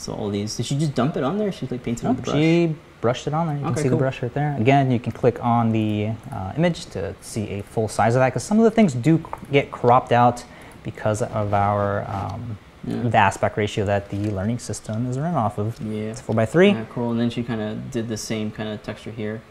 So 0.00 0.14
all 0.14 0.30
these. 0.30 0.56
Did 0.56 0.64
she 0.66 0.78
just 0.78 0.94
dump 0.94 1.16
it 1.18 1.22
on 1.22 1.36
there? 1.36 1.52
She's 1.52 1.70
like 1.70 1.82
painting 1.82 2.08
Nope, 2.08 2.16
with 2.16 2.24
the 2.24 2.30
brush. 2.32 2.42
she 2.42 2.76
brushed 3.02 3.26
it 3.26 3.34
on 3.34 3.46
there. 3.48 3.56
You 3.56 3.62
can 3.62 3.72
Okay, 3.72 3.82
see 3.82 3.88
cool. 3.88 3.98
the 3.98 4.02
brush 4.02 4.22
right 4.22 4.32
there. 4.32 4.56
Again, 4.58 4.90
you 4.90 4.98
can 4.98 5.12
click 5.12 5.42
on 5.44 5.72
the 5.72 6.12
uh, 6.32 6.52
image 6.56 6.86
to 6.86 7.14
see 7.20 7.48
a 7.50 7.62
full 7.62 7.86
size 7.86 8.14
of 8.14 8.20
that 8.20 8.28
because 8.30 8.42
some 8.42 8.58
of 8.58 8.64
the 8.64 8.70
things 8.70 8.94
do 8.94 9.22
get 9.52 9.70
cropped 9.70 10.10
out 10.12 10.42
because 10.84 11.20
of 11.20 11.52
our 11.52 12.08
um, 12.08 12.56
Yeah. 12.86 13.02
the 13.02 13.18
aspect 13.18 13.58
ratio 13.58 13.84
that 13.84 14.08
the 14.08 14.30
learning 14.30 14.58
system 14.58 15.06
is 15.10 15.18
run 15.18 15.34
off 15.34 15.58
of. 15.58 15.78
Yeah. 15.82 16.12
It's 16.12 16.20
four 16.22 16.34
by 16.34 16.46
three. 16.46 16.70
Yeah, 16.70 16.86
cool. 16.88 17.10
And 17.10 17.20
then 17.20 17.28
she 17.28 17.42
kind 17.42 17.60
of 17.60 17.90
did 17.90 18.08
the 18.08 18.16
same 18.16 18.50
kind 18.50 18.70
of 18.70 18.82
texture 18.82 19.10
here, 19.10 19.42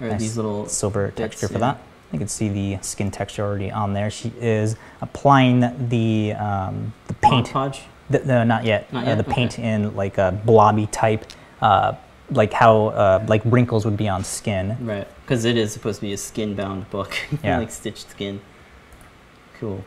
or 0.00 0.06
Nice 0.08 0.20
these 0.20 0.36
little. 0.36 0.68
silver 0.68 1.06
bits, 1.08 1.16
texture 1.16 1.48
for 1.48 1.54
yeah. 1.54 1.72
that. 1.72 1.80
You 2.12 2.20
can 2.20 2.28
see 2.28 2.48
the 2.48 2.78
skin 2.82 3.10
texture 3.10 3.42
already 3.44 3.72
on 3.72 3.92
there. 3.92 4.08
She 4.10 4.32
is 4.40 4.76
applying 5.00 5.60
the 5.88 6.34
um, 6.34 6.92
the 7.08 7.14
paint. 7.14 7.52
Mod 7.52 7.72
Podge. 7.72 7.80
The, 8.10 8.20
no, 8.24 8.44
not 8.44 8.64
yet. 8.64 8.92
Not 8.92 9.06
Uh, 9.06 9.14
the 9.16 9.24
paint 9.24 9.58
in 9.58 9.94
like 9.96 10.18
a 10.18 10.38
blobby 10.44 10.86
type, 10.86 11.24
uh, 11.60 11.94
like 12.30 12.52
how 12.52 12.86
uh, 12.88 13.24
like 13.28 13.42
wrinkles 13.44 13.84
would 13.84 13.96
be 13.96 14.08
on 14.08 14.22
skin. 14.24 14.76
Right. 14.80 15.06
Because 15.22 15.44
it 15.44 15.56
is 15.56 15.72
supposed 15.72 16.00
to 16.00 16.06
be 16.06 16.12
a 16.12 16.16
skin 16.16 16.54
bound 16.54 16.88
book. 16.90 17.16
Yeah. 17.42 17.58
like 17.58 17.70
stitched 17.70 18.10
skin. 18.10 18.40
Cool. 19.58 19.82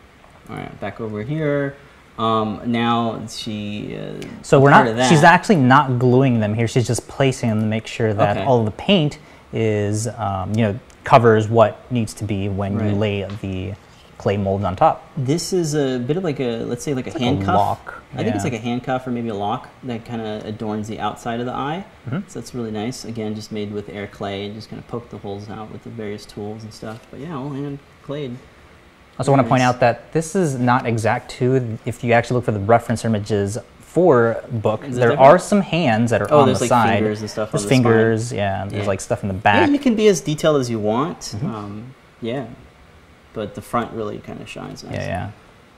All 0.50 0.56
right, 0.56 0.80
back 0.80 1.00
over 1.00 1.22
here. 1.24 1.76
Um, 2.18 2.60
now 2.66 3.26
she. 3.28 3.96
Uh, 3.98 4.22
So 4.42 4.60
we're 4.60 4.72
not. 4.72 4.86
that- 4.96 5.10
She's 5.10 5.24
actually 5.24 5.56
not 5.58 6.00
gluing 6.00 6.40
them 6.40 6.54
here. 6.54 6.68
She's 6.68 6.88
just 6.88 7.08
placing 7.08 7.50
them 7.50 7.62
to 7.62 7.66
make 7.68 7.88
sure 7.88 8.14
that 8.14 8.38
Okay. 8.38 8.46
all 8.46 8.66
the 8.66 8.72
paint 8.72 9.20
is, 9.54 10.08
um, 10.18 10.54
you 10.54 10.64
know, 10.64 10.80
covers 11.06 11.48
what 11.48 11.90
needs 11.92 12.14
to 12.16 12.24
be 12.26 12.50
when 12.50 12.74
you 12.80 12.96
lay 12.96 13.24
the 13.42 13.74
clay 14.20 14.38
mold 14.38 14.64
on 14.64 14.76
top. 14.76 15.10
This 15.18 15.52
is 15.54 15.74
a 15.74 15.98
bit 15.98 16.16
of 16.18 16.24
like 16.24 16.40
a, 16.40 16.58
let's 16.66 16.84
say, 16.84 16.94
like 16.94 17.08
a 17.08 17.10
like 17.10 17.16
a 17.16 17.24
handcuff. 17.24 17.56
lock, 17.56 18.04
I 18.14 18.24
think 18.24 18.36
it's 18.36 18.44
like 18.44 18.54
a 18.54 18.58
handcuff 18.60 19.08
or 19.08 19.12
maybe 19.12 19.30
a 19.30 19.34
lock 19.34 19.70
that 19.84 20.06
kind 20.06 20.22
of 20.22 20.46
adorns 20.46 20.88
the 20.88 21.00
outside 21.00 21.40
of 21.40 21.46
the 21.48 21.54
eye. 21.54 21.86
Mhm. 22.08 22.30
So 22.30 22.40
that's 22.40 22.54
really 22.54 22.70
nice. 22.72 23.06
Again, 23.06 23.34
just 23.34 23.52
made 23.52 23.72
with 23.72 23.90
air 23.90 24.06
clay 24.08 24.46
and 24.46 24.54
just 24.54 24.70
kind 24.70 24.80
of 24.80 24.88
poke 24.88 25.10
the 25.10 25.18
holes 25.18 25.50
out 25.50 25.72
with 25.72 25.84
the 25.84 25.90
various 25.90 26.26
tools 26.26 26.64
and 26.64 26.72
stuff. 26.74 27.00
But 27.10 27.22
yeah, 27.22 27.36
all 27.36 27.50
hand 27.50 27.80
clayed. 28.04 28.32
I 28.32 29.20
also 29.20 29.32
want 29.32 29.42
to 29.44 29.50
point 29.50 29.64
out 29.64 29.80
that 29.80 30.12
this 30.14 30.36
is 30.36 30.58
not 30.60 30.86
exact 30.86 31.32
too. 31.32 31.78
If 31.86 32.04
you 32.04 32.14
actually 32.14 32.36
look 32.36 32.46
for 32.46 32.52
the 32.52 32.60
reference 32.60 33.04
images 33.06 33.58
for 33.80 34.44
book, 34.52 34.82
there 34.82 34.92
different? 35.10 35.20
are 35.20 35.40
some 35.40 35.62
hands 35.62 36.12
that 36.12 36.22
are 36.22 36.28
Oh, 36.32 36.42
on 36.42 36.48
the 36.54 36.60
like 36.60 36.70
side. 36.70 37.00
fingers 37.00 37.22
and 37.22 37.30
stuff 37.30 37.52
There's 37.52 37.64
on 37.64 37.70
the 37.70 37.76
spine. 37.76 37.84
fingers, 37.84 38.32
yeah. 38.34 38.66
There's 38.68 38.84
Yeah. 38.84 38.88
like 38.88 39.02
stuff 39.02 39.24
in 39.24 39.28
the 39.30 39.34
back. 39.34 39.68
Yeah, 39.68 39.74
you 39.74 39.80
can 39.80 39.96
be 39.96 40.08
as 40.08 40.22
detailed 40.22 40.60
as 40.62 40.70
you 40.70 40.78
want. 40.80 41.20
Mhm. 41.42 41.44
Um, 41.44 41.84
yeah, 42.22 42.46
but 43.40 43.56
the 43.56 43.62
front 43.62 43.90
really 43.94 44.18
kind 44.20 44.42
of 44.42 44.50
shines. 44.50 44.84
Nice. 44.84 44.96
yeah, 44.96 45.08
yeah. 45.08 45.32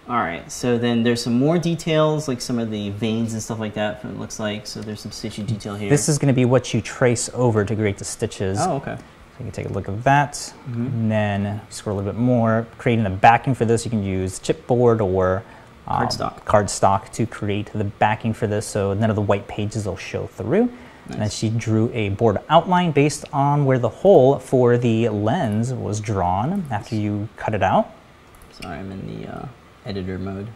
All 0.10 0.16
right, 0.20 0.52
so 0.52 0.80
then 0.80 1.04
there's 1.04 1.22
some 1.22 1.34
more 1.38 1.60
details, 1.60 2.28
like 2.28 2.42
some 2.42 2.58
of 2.58 2.72
the 2.72 2.90
veins 2.90 3.34
and 3.34 3.44
stuff 3.44 3.60
like 3.60 3.76
that. 3.76 4.02
From 4.02 4.10
it 4.16 4.20
looks 4.20 4.40
like 4.40 4.66
so. 4.66 4.82
There's 4.82 5.00
some 5.00 5.12
stitching 5.12 5.46
detail 5.46 5.76
here. 5.76 5.92
This 5.92 6.10
is 6.10 6.18
going 6.18 6.34
to 6.34 6.36
be 6.36 6.44
what 6.46 6.74
you 6.74 6.82
trace 6.82 7.30
over 7.36 7.64
to 7.64 7.76
create 7.76 8.00
the 8.00 8.04
stitches. 8.06 8.58
oh 8.60 8.78
okay. 8.78 8.96
So 8.98 9.38
you 9.38 9.46
can 9.46 9.52
take 9.52 9.70
a 9.70 9.74
look 9.74 9.88
at 9.88 10.04
that. 10.04 10.34
Mhm. 10.72 10.88
And 10.88 11.12
then 11.12 11.62
scroll 11.70 11.96
a 11.96 11.98
little 12.00 12.12
bit 12.14 12.20
more. 12.20 12.66
Creating 12.80 13.04
the 13.04 13.12
backing 13.12 13.54
for 13.54 13.66
this, 13.66 13.86
you 13.86 13.92
can 13.92 14.04
use 14.04 14.40
chipboard 14.40 15.02
or 15.02 15.44
um, 15.88 16.08
Cardstock. 16.08 16.44
cardstock 16.46 17.12
to 17.12 17.28
create 17.28 17.70
the 17.72 17.84
backing 17.84 18.34
for 18.34 18.48
this 18.48 18.66
so 18.66 18.94
none 18.96 19.12
of 19.12 19.16
the 19.16 19.22
white 19.22 19.48
pages 19.48 19.86
will 19.86 19.98
show 19.98 20.26
through. 20.26 20.68
And 21.10 21.22
then 21.22 21.30
she 21.30 21.50
drew 21.50 21.92
a 21.94 22.10
board 22.10 22.38
outline 22.50 22.92
based 22.92 23.26
on 23.34 23.66
where 23.66 23.80
the 23.80 23.90
hole 23.90 24.40
for 24.40 24.78
the 24.78 25.10
lens 25.10 25.74
was 25.74 26.00
drawn 26.00 26.66
after 26.72 26.96
you 26.96 27.28
cut 27.38 27.54
it 27.54 27.64
out. 27.64 27.92
Sorry, 28.52 28.78
I'm 28.78 28.92
in 28.92 29.22
the 29.22 29.30
uh, 29.30 29.46
editor 29.86 30.18
mode. 30.18 30.48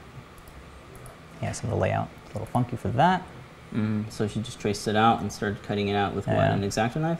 Yeah, 1.41 1.51
some 1.51 1.69
of 1.69 1.75
the 1.75 1.81
layout 1.81 2.07
a 2.07 2.33
little 2.33 2.45
funky 2.47 2.75
for 2.77 2.89
that. 2.89 3.25
Mm, 3.73 4.09
so 4.11 4.27
she 4.27 4.39
just 4.41 4.59
traced 4.59 4.87
it 4.87 4.95
out 4.95 5.21
and 5.21 5.31
started 5.31 5.61
cutting 5.63 5.87
it 5.89 5.95
out 5.95 6.13
with 6.13 6.27
what 6.27 6.37
Yeah. 6.37 6.53
an 6.53 6.61
exacto 6.61 6.97
knife. 6.97 7.19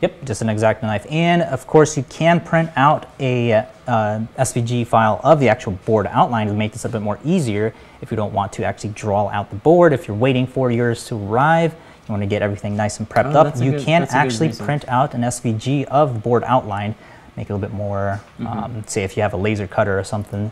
Yep, 0.00 0.24
just 0.24 0.42
an 0.42 0.48
X-Acto 0.48 0.82
knife. 0.82 1.06
And 1.08 1.42
of 1.42 1.68
course, 1.68 1.96
you 1.96 2.02
can 2.02 2.40
print 2.40 2.70
out 2.74 3.06
a 3.20 3.52
uh, 3.86 4.20
SVG 4.36 4.84
file 4.84 5.20
of 5.22 5.38
the 5.38 5.48
actual 5.48 5.74
board 5.84 6.08
outline 6.08 6.48
to 6.48 6.54
make 6.54 6.72
this 6.72 6.84
a 6.84 6.88
bit 6.88 7.02
more 7.02 7.20
easier 7.24 7.72
if 8.00 8.10
you 8.10 8.16
don't 8.16 8.32
want 8.32 8.52
to 8.54 8.64
actually 8.64 8.90
draw 8.90 9.28
out 9.28 9.50
the 9.50 9.56
board. 9.56 9.92
If 9.92 10.08
you're 10.08 10.16
waiting 10.16 10.44
for 10.44 10.72
yours 10.72 11.06
to 11.06 11.14
arrive, 11.14 11.76
you 12.08 12.12
want 12.12 12.22
to 12.22 12.26
get 12.26 12.42
everything 12.42 12.76
nice 12.76 12.98
and 12.98 13.08
prepped 13.08 13.34
Oh, 13.34 13.40
up, 13.40 13.56
you 13.60 13.72
good- 13.72 13.84
can 13.84 14.02
that's 14.02 14.12
a 14.12 14.16
good 14.16 14.20
actually 14.26 14.48
print 14.52 14.84
out 14.88 15.14
an 15.14 15.22
SVG 15.24 15.84
of 15.86 16.14
the 16.14 16.18
board 16.20 16.42
outline, 16.46 16.94
make 17.36 17.48
it 17.48 17.52
a 17.52 17.56
little 17.56 17.68
bit 17.68 17.74
more, 17.76 18.20
Mhm. 18.40 18.46
um, 18.46 18.84
say 18.86 19.04
if 19.04 19.16
you 19.16 19.22
have 19.22 19.32
a 19.32 19.36
laser 19.36 19.66
cutter 19.66 19.98
or 19.98 20.04
something, 20.04 20.50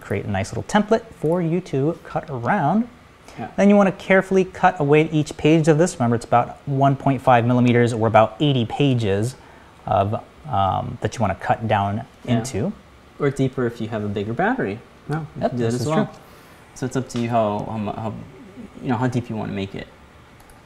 create 0.00 0.24
a 0.24 0.30
nice 0.30 0.50
little 0.52 0.64
template 0.64 1.02
for 1.20 1.40
you 1.42 1.60
to 1.60 1.98
cut 2.04 2.24
around. 2.30 2.88
Yeah. 3.38 3.48
Then 3.56 3.68
you 3.68 3.76
want 3.76 3.86
to 3.88 4.04
carefully 4.04 4.44
cut 4.44 4.80
away 4.80 5.08
each 5.12 5.36
page 5.36 5.68
of 5.68 5.76
this. 5.78 5.94
Remember, 6.00 6.16
it's 6.16 6.24
about 6.24 6.56
1.5 6.66 7.44
millimeters 7.44 7.92
or 7.92 8.08
about 8.08 8.34
80 8.40 8.64
pages 8.64 9.36
of 9.86 10.20
um, 10.50 10.96
that 11.00 11.16
you 11.16 11.20
want 11.20 11.38
to 11.38 11.44
cut 11.44 11.66
down 11.66 12.02
Yeah. 12.24 12.38
into. 12.38 12.72
Or 13.18 13.30
deeper 13.30 13.66
if 13.66 13.80
you 13.80 13.88
have 13.88 14.04
a 14.04 14.08
bigger 14.08 14.32
battery. 14.32 14.78
No, 15.08 15.18
you 15.36 15.42
Yep, 15.42 15.50
do 15.52 15.56
that 15.58 15.66
as 15.74 15.86
well. 15.86 15.96
true. 16.06 16.08
So 16.74 16.86
it's 16.86 16.96
up 16.96 17.08
to 17.10 17.18
you 17.18 17.28
how, 17.30 17.66
how, 17.68 17.92
how 18.02 18.12
you 18.80 18.88
know 18.88 18.96
how 18.96 19.08
deep 19.08 19.28
you 19.28 19.34
want 19.36 19.50
to 19.50 19.54
make 19.54 19.74
it. 19.74 19.86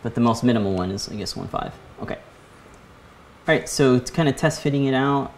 But 0.02 0.14
the 0.14 0.20
most 0.20 0.42
minimal 0.44 0.74
one 0.74 0.90
is 0.90 1.08
I 1.08 1.14
guess 1.14 1.36
one 1.36 1.48
five. 1.48 1.72
Okay. 2.02 2.14
All 2.16 3.54
right. 3.54 3.68
So 3.68 3.98
to 3.98 4.12
kind 4.12 4.28
of 4.28 4.36
test 4.36 4.60
fitting 4.62 4.84
it 4.86 4.94
out, 4.94 5.32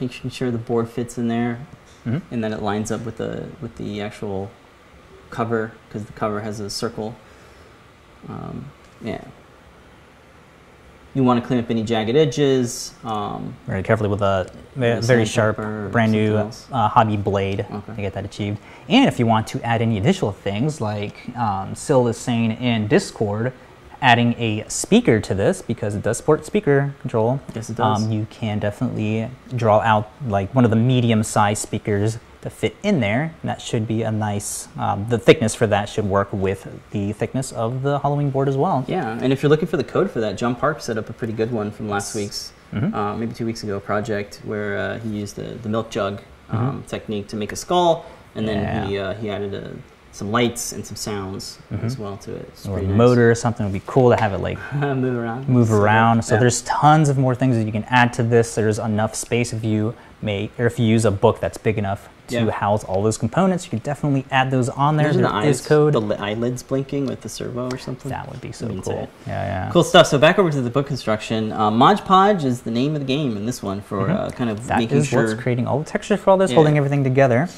making 0.00 0.30
sure 0.30 0.50
the 0.50 0.58
board 0.58 0.88
fits 0.88 1.16
in 1.18 1.28
there, 1.28 1.60
Mhm. 2.04 2.22
and 2.30 2.44
then 2.44 2.52
it 2.52 2.62
lines 2.62 2.90
up 2.90 3.04
with 3.04 3.16
the 3.16 3.46
with 3.60 3.76
the 3.76 4.00
actual 4.02 4.50
cover 5.30 5.72
because 5.88 6.04
the 6.04 6.12
cover 6.12 6.40
has 6.40 6.60
a 6.60 6.68
circle. 6.70 7.14
Um, 8.28 8.66
yeah. 9.02 9.20
You 11.14 11.24
want 11.24 11.40
to 11.40 11.46
clean 11.46 11.58
up 11.58 11.70
any 11.70 11.82
jagged 11.82 12.14
edges. 12.14 12.92
Um, 13.02 13.54
Very 13.66 13.82
carefully 13.82 14.10
with 14.10 14.20
a 14.20 14.50
ve- 14.74 14.90
With 14.90 14.98
a 14.98 15.06
very 15.06 15.24
sharp, 15.24 15.56
brand 15.90 16.12
new 16.12 16.36
uh, 16.36 16.88
hobby 16.88 17.16
blade 17.16 17.64
Okay. 17.72 17.94
to 17.94 18.02
get 18.02 18.12
that 18.12 18.26
achieved. 18.26 18.58
And 18.90 19.08
if 19.08 19.18
you 19.18 19.24
want 19.26 19.46
to 19.48 19.62
add 19.62 19.80
any 19.80 19.96
additional 19.96 20.32
things, 20.32 20.78
like 20.82 21.34
um, 21.38 21.74
Sil 21.74 22.04
is 22.08 22.18
saying 22.18 22.52
in 22.60 22.86
Discord, 22.86 23.54
adding 24.06 24.34
a 24.38 24.64
speaker 24.68 25.20
to 25.20 25.34
this 25.34 25.60
because 25.62 25.96
it 25.96 26.02
does 26.02 26.16
support 26.16 26.46
speaker 26.46 26.94
control. 27.00 27.40
Yes, 27.56 27.68
it 27.70 27.76
does. 27.76 28.04
Um, 28.04 28.12
you 28.12 28.24
can 28.30 28.60
definitely 28.60 29.28
draw 29.56 29.80
out 29.80 30.12
like 30.28 30.54
one 30.54 30.64
of 30.64 30.70
the 30.70 30.76
medium-sized 30.76 31.60
speakers 31.60 32.18
to 32.42 32.48
fit 32.48 32.76
in 32.84 33.00
there. 33.00 33.34
And 33.42 33.48
that 33.50 33.60
should 33.60 33.88
be 33.88 34.02
a 34.02 34.12
nice. 34.12 34.68
Um, 34.78 35.06
the 35.08 35.18
thickness 35.18 35.56
for 35.56 35.66
that 35.66 35.88
should 35.88 36.04
work 36.04 36.32
with 36.32 36.68
the 36.92 37.12
thickness 37.14 37.50
of 37.50 37.82
the 37.82 37.98
HalloWing 37.98 38.30
board 38.30 38.48
as 38.48 38.56
well. 38.56 38.84
Yeah, 38.86 39.18
and 39.20 39.32
if 39.32 39.42
you're 39.42 39.50
looking 39.50 39.66
for 39.66 39.76
the 39.76 39.82
code 39.84 40.08
for 40.08 40.20
that, 40.20 40.36
John 40.38 40.54
Park 40.54 40.80
set 40.80 40.96
up 40.98 41.10
a 41.10 41.12
pretty 41.12 41.32
good 41.32 41.50
one 41.50 41.72
from 41.72 41.88
last 41.88 42.14
week's, 42.14 42.52
Mhm. 42.72 42.94
uh, 42.94 43.16
maybe 43.16 43.34
two 43.34 43.44
weeks 43.46 43.64
ago, 43.64 43.80
project 43.80 44.40
where 44.44 44.78
uh, 44.78 44.98
he 45.00 45.08
used 45.08 45.34
the, 45.34 45.54
the 45.64 45.68
milk 45.68 45.90
jug 45.90 46.20
um, 46.50 46.84
technique 46.86 47.26
to 47.26 47.34
make 47.36 47.50
a 47.50 47.56
skull, 47.56 48.06
and 48.36 48.46
then 48.46 48.86
he 48.86 48.98
uh, 48.98 49.14
he 49.14 49.28
added 49.30 49.52
a 49.52 49.72
some 50.16 50.32
lights 50.32 50.72
and 50.72 50.84
some 50.86 50.96
sounds 50.96 51.58
as 51.82 51.98
well 51.98 52.16
to 52.18 52.34
it. 52.34 52.42
It's 52.48 52.62
Mm-hmm. 52.64 52.72
or 52.72 52.78
a 52.78 52.82
nice. 52.82 52.96
motor 52.96 53.30
or 53.30 53.34
something 53.34 53.64
would 53.66 53.72
be 53.72 53.82
cool 53.86 54.10
to 54.10 54.16
have 54.20 54.32
it 54.32 54.38
like 54.38 54.58
move 54.74 55.16
around. 55.16 55.48
move 55.48 55.68
So, 55.68 55.74
around. 55.76 56.22
So 56.24 56.34
yeah. 56.34 56.40
there's 56.40 56.62
tons 56.62 57.08
of 57.08 57.18
more 57.18 57.34
things 57.34 57.56
that 57.56 57.64
you 57.64 57.72
can 57.72 57.84
add 57.84 58.12
to 58.14 58.22
this. 58.22 58.54
There's 58.54 58.78
enough 58.78 59.14
space 59.14 59.52
if 59.52 59.62
you 59.64 59.94
may, 60.22 60.50
or 60.58 60.66
if 60.66 60.78
you 60.78 60.86
use 60.86 61.04
a 61.04 61.10
book 61.10 61.40
that's 61.40 61.58
big 61.58 61.76
enough 61.78 62.08
to 62.28 62.34
Yeah. 62.46 62.50
house 62.50 62.82
all 62.82 63.02
those 63.02 63.18
components, 63.18 63.64
you 63.66 63.70
can 63.70 63.78
definitely 63.80 64.24
add 64.32 64.50
those 64.50 64.68
on 64.70 64.96
there. 64.96 65.06
Imagine 65.06 65.22
There 65.22 65.30
the 65.30 65.38
is 65.48 65.60
eyes, 65.60 65.66
code. 65.66 65.92
the 65.92 66.00
li- 66.00 66.16
eyelids 66.16 66.62
blinking 66.62 67.06
with 67.06 67.20
the 67.20 67.28
servo 67.28 67.68
or 67.70 67.78
something. 67.78 68.10
that 68.10 68.28
would 68.30 68.40
be 68.40 68.50
so 68.50 68.66
cool. 68.66 68.94
it. 68.94 69.10
Yeah, 69.26 69.44
yeah. 69.66 69.70
Cool 69.70 69.84
stuff. 69.84 70.06
So 70.06 70.18
back 70.18 70.38
over 70.38 70.50
to 70.50 70.62
the 70.62 70.70
book 70.70 70.86
construction. 70.86 71.52
Uh, 71.52 71.70
Mod 71.70 72.04
Podge 72.04 72.44
is 72.44 72.62
the 72.62 72.70
name 72.70 72.94
of 72.94 73.00
the 73.00 73.06
game 73.06 73.36
in 73.36 73.44
this 73.46 73.62
one 73.62 73.80
for 73.82 74.10
uh, 74.10 74.30
kind 74.30 74.48
of 74.50 74.56
Mm-hmm. 74.60 74.68
That 74.68 74.78
making 74.78 74.96
is 74.98 75.06
sure. 75.06 75.26
what's 75.28 75.40
creating 75.40 75.66
all 75.68 75.78
the 75.78 75.84
textures 75.84 76.18
for 76.20 76.30
all 76.30 76.36
this, 76.38 76.50
Yeah. 76.50 76.54
holding 76.56 76.78
everything 76.78 77.04
together. 77.04 77.48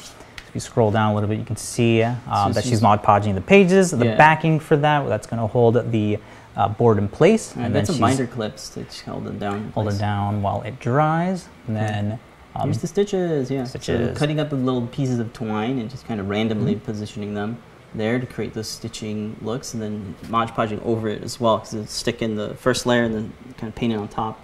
If 0.49 0.55
you 0.55 0.61
scroll 0.61 0.91
down 0.91 1.13
a 1.13 1.15
little 1.15 1.29
bit, 1.29 1.39
you 1.39 1.45
can 1.45 1.57
see 1.57 2.03
um, 2.03 2.17
So 2.27 2.33
that 2.55 2.55
she's- 2.63 2.65
she's 2.71 2.83
Mod 2.83 3.03
Podging 3.03 3.35
the 3.35 3.41
pages. 3.41 3.91
The 3.91 4.07
Yeah. 4.07 4.17
backing 4.17 4.59
for 4.61 4.77
that, 4.79 5.07
that's 5.09 5.27
going 5.27 5.41
to 5.41 5.47
hold 5.47 5.91
the 5.93 6.19
uh, 6.57 6.69
board 6.69 6.99
in 6.99 7.07
place. 7.07 7.53
I've 7.53 7.65
and 7.67 7.75
got 7.75 7.79
then 7.79 7.87
some 7.87 8.01
binder 8.01 8.27
clips 8.27 8.71
to 8.71 8.85
hold 9.09 9.25
them 9.25 9.39
down. 9.39 9.71
hold 9.75 9.89
it 9.89 9.99
down 9.99 10.43
while 10.43 10.63
it 10.63 10.81
dries. 10.81 11.49
And 11.69 11.77
then 11.77 12.19
um, 12.57 12.65
Here's 12.65 12.79
the 12.79 12.87
stitches, 12.89 13.49
yeah. 13.51 13.63
So 13.65 13.79
stitches. 13.79 14.19
cutting 14.19 14.41
up 14.41 14.51
the 14.51 14.57
little 14.57 14.87
pieces 14.89 15.19
of 15.21 15.33
twine 15.33 15.79
and 15.79 15.89
just 15.89 16.07
kind 16.09 16.19
of 16.19 16.29
randomly 16.29 16.75
Mm-hmm. 16.75 16.85
positioning 16.85 17.35
them 17.35 17.59
there 17.95 18.19
to 18.19 18.27
create 18.27 18.55
those 18.55 18.67
stitching 18.69 19.37
looks, 19.41 19.73
and 19.73 19.83
then 19.83 20.15
Mod 20.29 20.53
Podging 20.55 20.85
over 20.85 21.09
it 21.09 21.23
as 21.23 21.39
well, 21.39 21.59
because 21.59 21.75
it'll 21.75 21.87
stick 21.87 22.23
in 22.23 22.35
the 22.37 22.55
first 22.55 22.87
layer 22.87 23.05
and 23.05 23.15
then 23.15 23.33
kind 23.57 23.69
of 23.71 23.75
paint 23.77 23.93
it 23.93 23.97
on 23.97 24.09
top, 24.09 24.41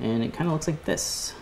and 0.00 0.22
it 0.22 0.32
kind 0.32 0.46
of 0.48 0.52
looks 0.54 0.66
like 0.68 0.84
this. 0.84 1.34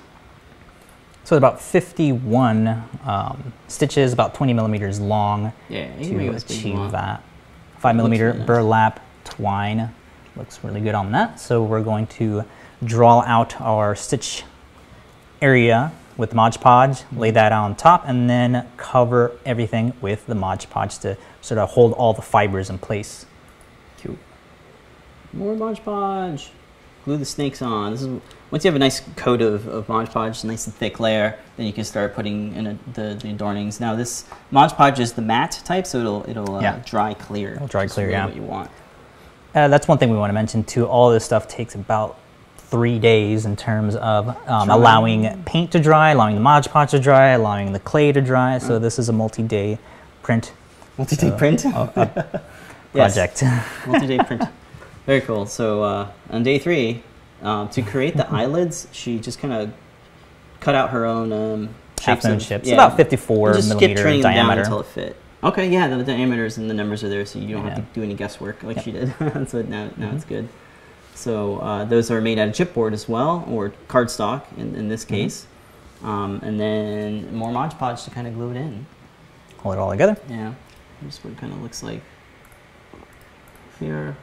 So 1.26 1.36
about 1.36 1.60
51 1.60 2.84
um, 3.04 3.52
stitches, 3.66 4.12
about 4.12 4.32
20 4.36 4.52
millimeters 4.52 5.00
long 5.00 5.52
Yeah, 5.68 5.92
you 5.98 6.06
can 6.06 6.18
make 6.18 6.26
to 6.28 6.32
it 6.32 6.36
as 6.36 6.44
big 6.44 6.56
as 6.56 6.64
you 6.64 6.72
achieve 6.74 6.92
that. 6.92 7.20
5 7.78 7.96
millimeter 7.96 8.26
really 8.26 8.38
nice. 8.38 8.46
burlap 8.46 9.00
twine 9.24 9.92
looks 10.36 10.62
really 10.62 10.80
good 10.80 10.94
on 10.94 11.10
that. 11.10 11.40
So 11.40 11.64
we're 11.64 11.82
going 11.82 12.06
to 12.18 12.44
draw 12.84 13.22
out 13.22 13.60
our 13.60 13.96
stitch 13.96 14.44
area 15.42 15.90
with 16.16 16.32
Mod 16.32 16.60
Podge, 16.60 17.02
lay 17.10 17.32
that 17.32 17.50
on 17.50 17.74
top, 17.74 18.04
and 18.06 18.30
then 18.30 18.64
cover 18.76 19.32
everything 19.44 19.94
with 20.00 20.24
the 20.26 20.36
Mod 20.36 20.64
Podge 20.70 20.96
to 21.00 21.18
sort 21.40 21.58
of 21.58 21.70
hold 21.70 21.92
all 21.94 22.12
the 22.12 22.22
fibers 22.22 22.70
in 22.70 22.78
place. 22.78 23.26
Cute. 23.98 24.16
More 25.32 25.56
Mod 25.56 25.84
Podge. 25.84 26.52
Glue 27.04 27.16
the 27.16 27.24
snakes 27.24 27.62
on. 27.62 27.90
This 27.90 28.02
is 28.02 28.20
once 28.50 28.64
you 28.64 28.68
have 28.68 28.76
a 28.76 28.78
nice 28.78 29.00
coat 29.16 29.42
of, 29.42 29.66
of 29.66 29.88
Mod 29.88 30.10
Podge, 30.10 30.44
a 30.44 30.46
nice 30.46 30.66
and 30.66 30.74
thick 30.74 31.00
layer, 31.00 31.38
then 31.56 31.66
you 31.66 31.72
can 31.72 31.84
start 31.84 32.14
putting 32.14 32.54
in 32.54 32.66
a, 32.66 32.78
the, 32.94 33.14
the 33.20 33.28
adornings. 33.32 33.80
Now 33.80 33.94
this 33.96 34.24
Mod 34.50 34.72
Podge 34.76 35.00
is 35.00 35.12
the 35.14 35.22
matte 35.22 35.60
type, 35.64 35.86
so 35.86 36.00
it'll 36.00 36.30
it'll 36.30 36.56
uh, 36.56 36.60
Yeah. 36.60 36.82
dry 36.84 37.14
clear. 37.14 37.54
It'll 37.54 37.66
dry 37.66 37.86
clear, 37.86 38.06
really 38.06 38.16
yeah. 38.18 38.26
What 38.26 38.36
you 38.36 38.42
want. 38.42 38.70
Uh, 39.54 39.68
that's 39.68 39.88
one 39.88 39.98
thing 39.98 40.10
we 40.10 40.18
want 40.18 40.30
to 40.30 40.34
mention 40.34 40.62
too. 40.64 40.86
All 40.86 41.10
this 41.10 41.24
stuff 41.24 41.48
takes 41.48 41.74
about 41.74 42.18
three 42.58 42.98
days 42.98 43.46
in 43.46 43.56
terms 43.56 43.94
of 43.96 44.28
um, 44.48 44.70
allowing 44.70 45.42
paint 45.44 45.72
to 45.72 45.80
dry, 45.80 46.10
allowing 46.10 46.34
the 46.34 46.40
Mod 46.40 46.68
Podge 46.70 46.90
to 46.90 46.98
dry, 46.98 47.28
allowing 47.28 47.72
the 47.72 47.78
clay 47.80 48.12
to 48.12 48.20
dry. 48.20 48.56
Mm. 48.58 48.62
So 48.62 48.78
this 48.78 48.98
is 48.98 49.08
a 49.08 49.12
multi-day 49.12 49.78
print 50.22 50.52
Multi-day 50.98 51.30
So, 51.30 51.36
print. 51.36 51.62
Project. 52.92 53.42
Multi-day 53.86 54.18
print. 54.18 54.42
Very 55.04 55.20
cool. 55.20 55.46
So 55.46 55.82
uh, 55.82 56.08
on 56.30 56.42
day 56.42 56.58
three, 56.58 57.02
um, 57.42 57.68
to 57.70 57.82
create 57.82 58.16
the 58.16 58.28
eyelids, 58.30 58.88
she 58.92 59.18
just 59.18 59.38
kind 59.38 59.52
of 59.52 59.72
cut 60.60 60.74
out 60.74 60.90
her 60.90 61.04
own 61.04 61.32
um, 61.32 61.68
shapes. 62.00 62.24
of- 62.24 62.42
ships, 62.42 62.66
yeah. 62.68 62.74
about 62.74 62.96
54 62.96 63.48
And 63.48 63.56
just 63.56 63.68
millimeter 63.68 64.02
training 64.02 64.22
them 64.22 64.34
down 64.48 64.58
until 64.58 64.80
it 64.80 64.86
fit. 64.86 65.16
Okay, 65.44 65.68
yeah, 65.70 65.86
the 65.88 66.02
diameters 66.02 66.56
and 66.58 66.68
the 66.68 66.74
numbers 66.74 67.04
are 67.04 67.08
there, 67.08 67.24
so 67.26 67.38
you 67.38 67.54
don't 67.54 67.64
have 67.66 67.76
to 67.76 67.84
do 67.92 68.02
any 68.02 68.14
guesswork 68.14 68.62
like 68.62 68.76
Yep. 68.76 68.84
she 68.84 68.92
did. 68.92 69.14
so 69.48 69.62
now, 69.62 69.84
now 69.84 69.88
Mm-hmm. 70.08 70.16
it's 70.16 70.24
good. 70.24 70.48
So 71.14 71.58
uh, 71.58 71.84
those 71.84 72.10
are 72.10 72.20
made 72.20 72.38
out 72.38 72.48
of 72.48 72.54
chipboard 72.54 72.92
as 72.92 73.08
well, 73.08 73.44
or 73.48 73.72
cardstock 73.88 74.42
in, 74.56 74.74
in 74.74 74.88
this 74.88 75.04
Mm-hmm. 75.04 75.14
case. 75.14 75.46
Um, 76.02 76.40
and 76.42 76.58
then 76.60 77.34
more 77.34 77.50
Mod 77.52 77.78
Podge 77.78 78.04
to 78.04 78.10
kind 78.10 78.26
of 78.26 78.34
glue 78.34 78.50
it 78.50 78.56
in. 78.56 78.86
Hold 79.58 79.76
it 79.76 79.78
all 79.78 79.90
together. 79.90 80.16
Yeah, 80.28 80.52
here's 81.00 81.18
what 81.24 81.32
it 81.32 81.38
kind 81.38 81.52
of 81.52 81.62
looks 81.62 81.82
like 81.82 82.02
here. 83.78 84.16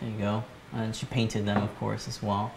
There 0.00 0.10
you 0.10 0.16
go. 0.18 0.44
And 0.72 0.94
she 0.94 1.06
painted 1.06 1.46
them, 1.46 1.62
of 1.62 1.74
course, 1.78 2.08
as 2.08 2.22
well. 2.22 2.52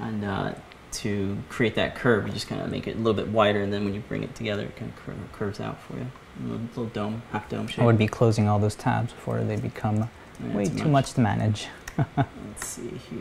And 0.00 0.24
uh, 0.24 0.54
to 0.92 1.36
create 1.48 1.74
that 1.76 1.94
curve, 1.94 2.26
you 2.26 2.32
just 2.32 2.48
kind 2.48 2.60
of 2.60 2.70
make 2.70 2.86
it 2.88 2.96
a 2.96 2.98
little 2.98 3.14
bit 3.14 3.28
wider, 3.28 3.60
and 3.62 3.72
then 3.72 3.84
when 3.84 3.94
you 3.94 4.00
bring 4.00 4.22
it 4.22 4.34
together, 4.34 4.64
it 4.64 4.76
kind 4.76 4.90
of 4.90 5.04
cur- 5.04 5.14
curves 5.32 5.60
out 5.60 5.80
for 5.82 5.94
you. 5.96 6.06
A 6.40 6.42
little, 6.48 6.66
little 6.68 6.86
dome, 6.86 7.22
half 7.32 7.48
dome 7.48 7.66
shape. 7.68 7.80
I 7.80 7.84
would 7.86 7.98
be 7.98 8.08
closing 8.08 8.48
all 8.48 8.58
those 8.58 8.74
tabs 8.74 9.12
before 9.12 9.40
they 9.42 9.56
become 9.56 10.08
Yeah, 10.42 10.54
way 10.56 10.64
too 10.66 10.88
much 10.88 11.12
to 11.14 11.20
manage. 11.20 11.68
Let's 12.16 12.66
see 12.66 12.90
here. 13.10 13.20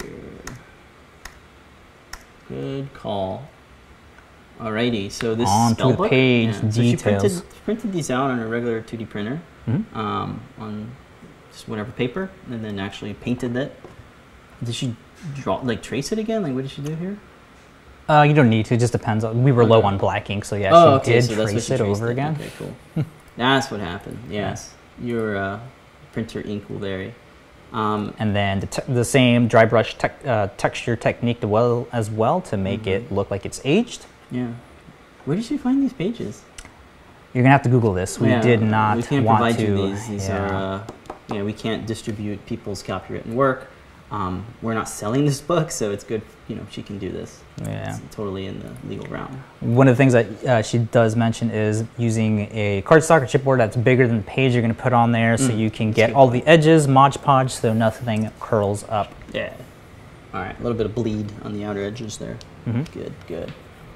Good 2.47 2.93
call. 2.93 3.47
Alrighty, 4.59 5.11
so 5.11 5.35
this 5.35 5.47
On 5.49 5.75
to 5.77 5.93
the 5.95 6.09
page 6.09 6.53
So 6.55 6.59
she 6.71 6.95
printed, 6.95 7.21
details. 7.21 7.41
printed 7.63 7.93
these 7.93 8.09
out 8.11 8.29
on 8.31 8.39
a 8.39 8.47
regular 8.47 8.81
2D 8.81 9.07
printer, 9.09 9.39
Mhm. 9.67 9.95
um, 9.95 10.41
on 10.59 10.91
just 11.51 11.67
whatever 11.69 11.91
paper, 11.91 12.29
and 12.49 12.63
then 12.63 12.79
actually 12.79 13.13
painted 13.13 13.55
it. 13.55 13.79
Did 14.63 14.75
she 14.75 14.95
draw, 15.35 15.57
like 15.63 15.81
trace 15.81 16.11
it 16.11 16.19
again? 16.19 16.43
Like, 16.43 16.53
what 16.53 16.61
did 16.61 16.71
she 16.71 16.81
do 16.81 16.95
here? 16.95 17.17
Uh, 18.07 18.23
you 18.23 18.33
don't 18.33 18.49
need 18.49 18.65
to. 18.65 18.73
It 18.73 18.79
just 18.79 18.91
depends. 18.93 19.23
on- 19.23 19.43
We 19.43 19.51
were 19.51 19.63
low 19.65 19.81
on 19.83 19.97
black 19.97 20.29
ink, 20.29 20.43
so 20.45 20.55
yeah, 20.55 20.71
oh, 20.73 20.97
she 20.97 21.01
okay, 21.01 21.13
did 21.13 21.23
so 21.25 21.35
trace 21.45 21.65
she 21.67 21.73
it 21.73 21.81
over 21.81 22.09
again. 22.09 22.35
Okay, 22.35 22.49
cool. 22.57 23.05
that's 23.37 23.69
what 23.71 23.79
happened. 23.79 24.17
Yes, 24.29 24.73
your 25.01 25.37
uh, 25.37 25.59
printer 26.11 26.41
ink 26.41 26.69
will 26.69 26.79
vary. 26.79 27.13
Um, 27.71 28.15
And 28.17 28.35
then 28.35 28.61
the, 28.61 28.65
te- 28.67 28.91
the 28.91 29.05
same 29.05 29.47
dry 29.47 29.63
brush 29.65 29.95
tec- 29.95 30.25
uh, 30.25 30.47
texture 30.57 30.95
technique 30.95 31.39
to 31.41 31.47
well 31.47 31.87
as 31.91 32.09
well 32.09 32.41
to 32.41 32.57
make 32.57 32.81
Mm-hmm. 32.81 33.05
it 33.05 33.11
look 33.11 33.29
like 33.29 33.45
it's 33.45 33.61
aged. 33.63 34.05
yeah. 34.31 34.47
Where 35.25 35.35
did 35.35 35.45
she 35.45 35.57
find 35.57 35.83
these 35.83 35.93
pages? 35.93 36.41
You're 37.33 37.43
gonna 37.43 37.51
have 37.51 37.61
to 37.61 37.69
Google 37.69 37.93
this. 37.93 38.19
We 38.19 38.29
Yeah, 38.29 38.41
did 38.41 38.63
not 38.63 38.97
we 38.97 39.03
can't 39.03 39.23
want 39.23 39.41
provide 39.43 39.57
to. 39.59 39.65
you 39.67 39.75
these. 39.89 40.07
These 40.07 40.27
yeah. 40.29 40.39
are, 40.39 40.53
uh, 40.55 41.35
yeah, 41.35 41.43
we 41.43 41.53
can't 41.53 41.85
distribute 41.85 42.43
people's 42.47 42.81
copywritten 42.81 43.33
work. 43.35 43.67
Um, 44.11 44.43
we're 44.63 44.73
not 44.73 44.89
selling 44.89 45.25
this 45.25 45.39
book, 45.39 45.69
so 45.69 45.91
it's 45.91 46.03
good. 46.03 46.21
You 46.47 46.55
know, 46.55 46.65
she 46.71 46.81
can 46.81 46.97
do 46.97 47.11
this. 47.11 47.41
yeah. 47.61 47.89
It's 48.03 48.15
totally 48.15 48.47
in 48.47 48.59
the 48.59 48.71
legal 48.89 49.05
realm. 49.05 49.43
One 49.59 49.87
of 49.87 49.95
the 49.95 49.97
things 49.97 50.13
that 50.13 50.45
uh, 50.45 50.61
she 50.63 50.79
does 50.79 51.15
mention 51.15 51.51
is 51.51 51.83
using 51.97 52.49
a 52.51 52.81
cardstock 52.87 53.21
or 53.21 53.25
chipboard 53.25 53.57
that's 53.59 53.77
bigger 53.77 54.07
than 54.07 54.17
the 54.17 54.23
page 54.23 54.53
you're 54.53 54.63
going 54.63 54.73
to 54.73 54.81
put 54.81 54.93
on 54.93 55.11
there, 55.11 55.37
so 55.37 55.49
Mm, 55.51 55.59
you 55.59 55.69
can 55.69 55.91
get 55.91 56.13
all 56.13 56.27
the 56.27 56.43
edges 56.47 56.87
Mod 56.87 57.21
Podge 57.21 57.51
so 57.51 57.71
nothing 57.71 58.31
curls 58.39 58.83
up. 58.89 59.13
Yeah. 59.31 59.53
All 60.33 60.41
right, 60.41 60.59
a 60.59 60.63
little 60.63 60.77
bit 60.77 60.87
of 60.87 60.95
bleed 60.95 61.31
on 61.43 61.53
the 61.53 61.63
outer 61.65 61.83
edges 61.83 62.17
there. 62.17 62.37
Mhm. 62.67 62.91
Good, 62.91 63.13
good. 63.27 63.49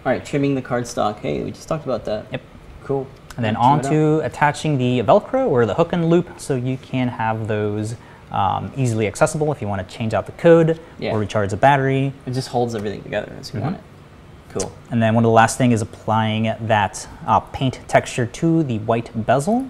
All 0.06 0.12
right, 0.12 0.23
trimming 0.23 0.54
the 0.54 0.62
cardstock. 0.62 1.19
Hey, 1.19 1.43
we 1.43 1.49
just 1.52 1.67
talked 1.67 1.86
about 1.86 2.06
that. 2.06 2.28
Yep. 2.32 2.41
Cool. 2.84 3.08
And 3.36 3.43
then 3.43 3.56
on 3.56 3.82
to 3.84 4.19
attaching 4.19 4.78
the 4.78 5.02
Velcro 5.02 5.47
or 5.47 5.65
the 5.65 5.73
hook 5.73 5.91
and 5.91 6.08
loop 6.08 6.28
so 6.39 6.54
you 6.56 6.78
can 6.78 7.08
have 7.08 7.47
those 7.47 7.95
um, 8.33 8.71
easily 8.75 9.07
accessible 9.07 9.51
if 9.51 9.61
you 9.61 9.67
want 9.67 9.87
to 9.87 9.95
change 9.95 10.13
out 10.13 10.25
the 10.25 10.31
code 10.33 10.79
Yeah. 10.99 11.11
or 11.13 11.19
recharge 11.19 11.51
the 11.51 11.57
battery. 11.57 12.13
It 12.25 12.31
just 12.31 12.49
holds 12.49 12.75
everything 12.75 13.03
together 13.03 13.31
as 13.39 13.53
you 13.53 13.59
want 13.61 13.75
Mhm. 13.75 13.79
it. 13.79 13.83
Cool. 14.59 14.71
And 14.91 15.01
then 15.01 15.15
one 15.15 15.23
of 15.23 15.29
the 15.29 15.33
last 15.33 15.57
thing 15.57 15.71
is 15.71 15.81
applying 15.81 16.53
that 16.61 17.07
uh, 17.25 17.39
paint 17.39 17.79
texture 17.87 18.25
to 18.25 18.63
the 18.63 18.79
white 18.79 19.09
bezel 19.25 19.65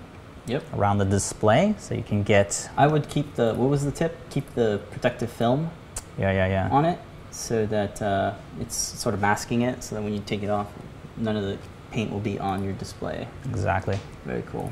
Yep. 0.45 0.63
around 0.76 0.97
the 0.97 1.06
display 1.06 1.73
so 1.78 1.95
you 1.95 2.04
can 2.04 2.21
get, 2.23 2.69
I 2.76 2.88
would 2.88 3.08
keep 3.08 3.36
the. 3.36 3.54
What 3.54 3.69
was 3.69 3.86
the 3.86 3.91
tip? 3.91 4.17
Keep 4.30 4.56
the 4.56 4.82
protective 4.91 5.30
film 5.30 5.69
yeah, 6.17 6.32
yeah, 6.34 6.47
yeah. 6.47 6.69
on 6.69 6.84
it 6.84 6.99
so 7.32 7.65
that 7.67 8.02
uh, 8.02 8.34
it's 8.60 8.76
sort 8.76 9.15
of 9.15 9.21
masking 9.21 9.62
it 9.62 9.82
so 9.84 9.95
that 9.95 10.02
when 10.02 10.13
you 10.13 10.19
take 10.26 10.43
it 10.43 10.49
off, 10.49 10.67
none 11.15 11.38
of 11.38 11.43
the 11.43 11.58
paint 11.91 12.12
will 12.12 12.19
be 12.19 12.38
on 12.39 12.62
your 12.63 12.73
display. 12.73 13.26
Exactly. 13.45 13.97
Very 14.26 14.43
cool. 14.52 14.69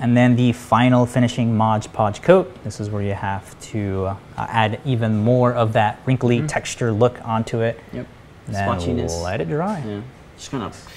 And 0.00 0.16
then 0.16 0.36
the 0.36 0.52
final 0.52 1.04
finishing 1.06 1.56
Mod 1.56 1.90
Podge 1.92 2.22
coat. 2.22 2.54
This 2.64 2.80
is 2.80 2.88
where 2.90 3.02
you 3.02 3.12
have 3.14 3.58
to 3.72 4.06
uh, 4.06 4.16
add 4.38 4.80
even 4.84 5.18
more 5.18 5.52
of 5.52 5.72
that 5.74 6.00
wrinkly 6.06 6.40
Mhm. 6.40 6.48
texture 6.48 6.92
look 6.92 7.18
onto 7.26 7.60
it. 7.60 7.78
Yep. 7.92 8.06
Then 8.48 8.68
Splotchiness. 8.68 9.22
let 9.22 9.40
it 9.40 9.48
dry. 9.48 9.82
Yeah. 9.86 10.00
Just 10.36 10.50
kind 10.50 10.62
of 10.62 10.88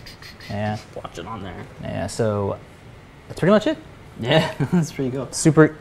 Yeah. 0.49 0.77
watch 0.95 1.17
it 1.19 1.25
on 1.25 1.43
there. 1.43 1.53
Yeah. 1.82 2.08
So 2.08 2.58
that's 3.27 3.39
pretty 3.39 3.51
much 3.51 3.67
it. 3.67 3.77
Yeah, 4.19 4.51
that's 4.71 4.91
pretty 4.91 5.12
cool. 5.12 5.27
Super 5.32 5.75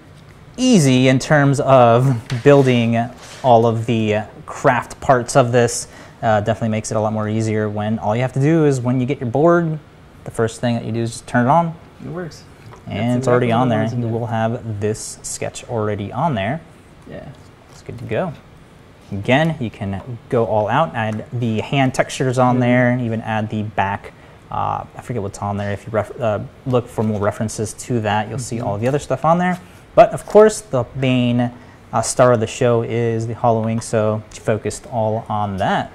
easy 0.56 1.08
in 1.08 1.18
terms 1.18 1.60
of 1.60 2.16
building 2.42 2.96
all 3.42 3.66
of 3.66 3.86
the 3.86 4.20
craft 4.46 5.00
parts 5.00 5.36
of 5.36 5.52
this. 5.52 5.86
Uh, 6.22 6.40
definitely 6.40 6.68
makes 6.70 6.90
it 6.90 6.96
a 6.96 7.00
lot 7.00 7.12
more 7.12 7.28
easier 7.28 7.68
when 7.68 7.98
all 7.98 8.14
you 8.16 8.22
have 8.22 8.32
to 8.32 8.40
do 8.40 8.64
is 8.64 8.80
when 8.80 9.00
you 9.00 9.06
get 9.06 9.20
your 9.20 9.28
board, 9.30 9.78
the 10.24 10.30
first 10.30 10.60
thing 10.60 10.74
that 10.76 10.84
you 10.84 10.92
do 10.92 11.00
is 11.02 11.10
just 11.12 11.26
turn 11.26 11.46
it 11.46 11.50
on, 11.50 11.74
It 12.04 12.08
works. 12.10 12.44
And 12.86 13.18
it's 13.18 13.28
already 13.28 13.52
on 13.52 13.68
there. 13.68 13.80
I 13.80 13.82
wanted 13.84 13.96
to 13.96 14.02
You 14.02 14.08
do. 14.08 14.18
will 14.18 14.26
have 14.26 14.80
this 14.80 15.18
sketch 15.22 15.64
already 15.68 16.12
on 16.12 16.34
there. 16.34 16.60
Yeah. 17.08 17.24
It's 17.70 17.82
good 17.82 17.98
to 17.98 18.04
go. 18.04 18.32
Again, 19.12 19.56
you 19.60 19.70
can 19.70 20.18
go 20.28 20.46
all 20.46 20.68
out, 20.68 20.94
add 20.94 21.26
the 21.32 21.60
hand 21.60 21.94
textures 21.94 22.38
on 22.38 22.56
Mhm. 22.56 22.60
there, 22.60 22.90
and 22.90 23.00
even 23.02 23.20
add 23.22 23.50
the 23.50 23.62
back 23.62 24.12
Uh, 24.50 24.84
I 24.98 25.00
forget 25.00 25.22
what's 25.22 25.38
on 25.38 25.56
there. 25.56 25.72
If 25.72 25.86
you 25.86 25.92
ref- 25.92 26.20
uh, 26.20 26.40
look 26.66 26.86
for 26.86 27.02
more 27.02 27.18
references 27.18 27.72
to 27.72 28.00
that, 28.00 28.28
you'll 28.28 28.38
see 28.38 28.60
all 28.60 28.76
the 28.76 28.86
other 28.86 28.98
stuff 28.98 29.24
on 29.24 29.38
there. 29.38 29.58
But 29.94 30.10
of 30.10 30.26
course, 30.26 30.60
the 30.60 30.84
main 30.94 31.50
uh, 31.90 32.02
star 32.02 32.32
of 32.32 32.40
the 32.40 32.46
show 32.46 32.82
is 32.82 33.26
the 33.26 33.34
HalloWing, 33.34 33.82
so 33.82 34.22
focused 34.28 34.86
all 34.92 35.24
on 35.30 35.56
that. 35.56 35.90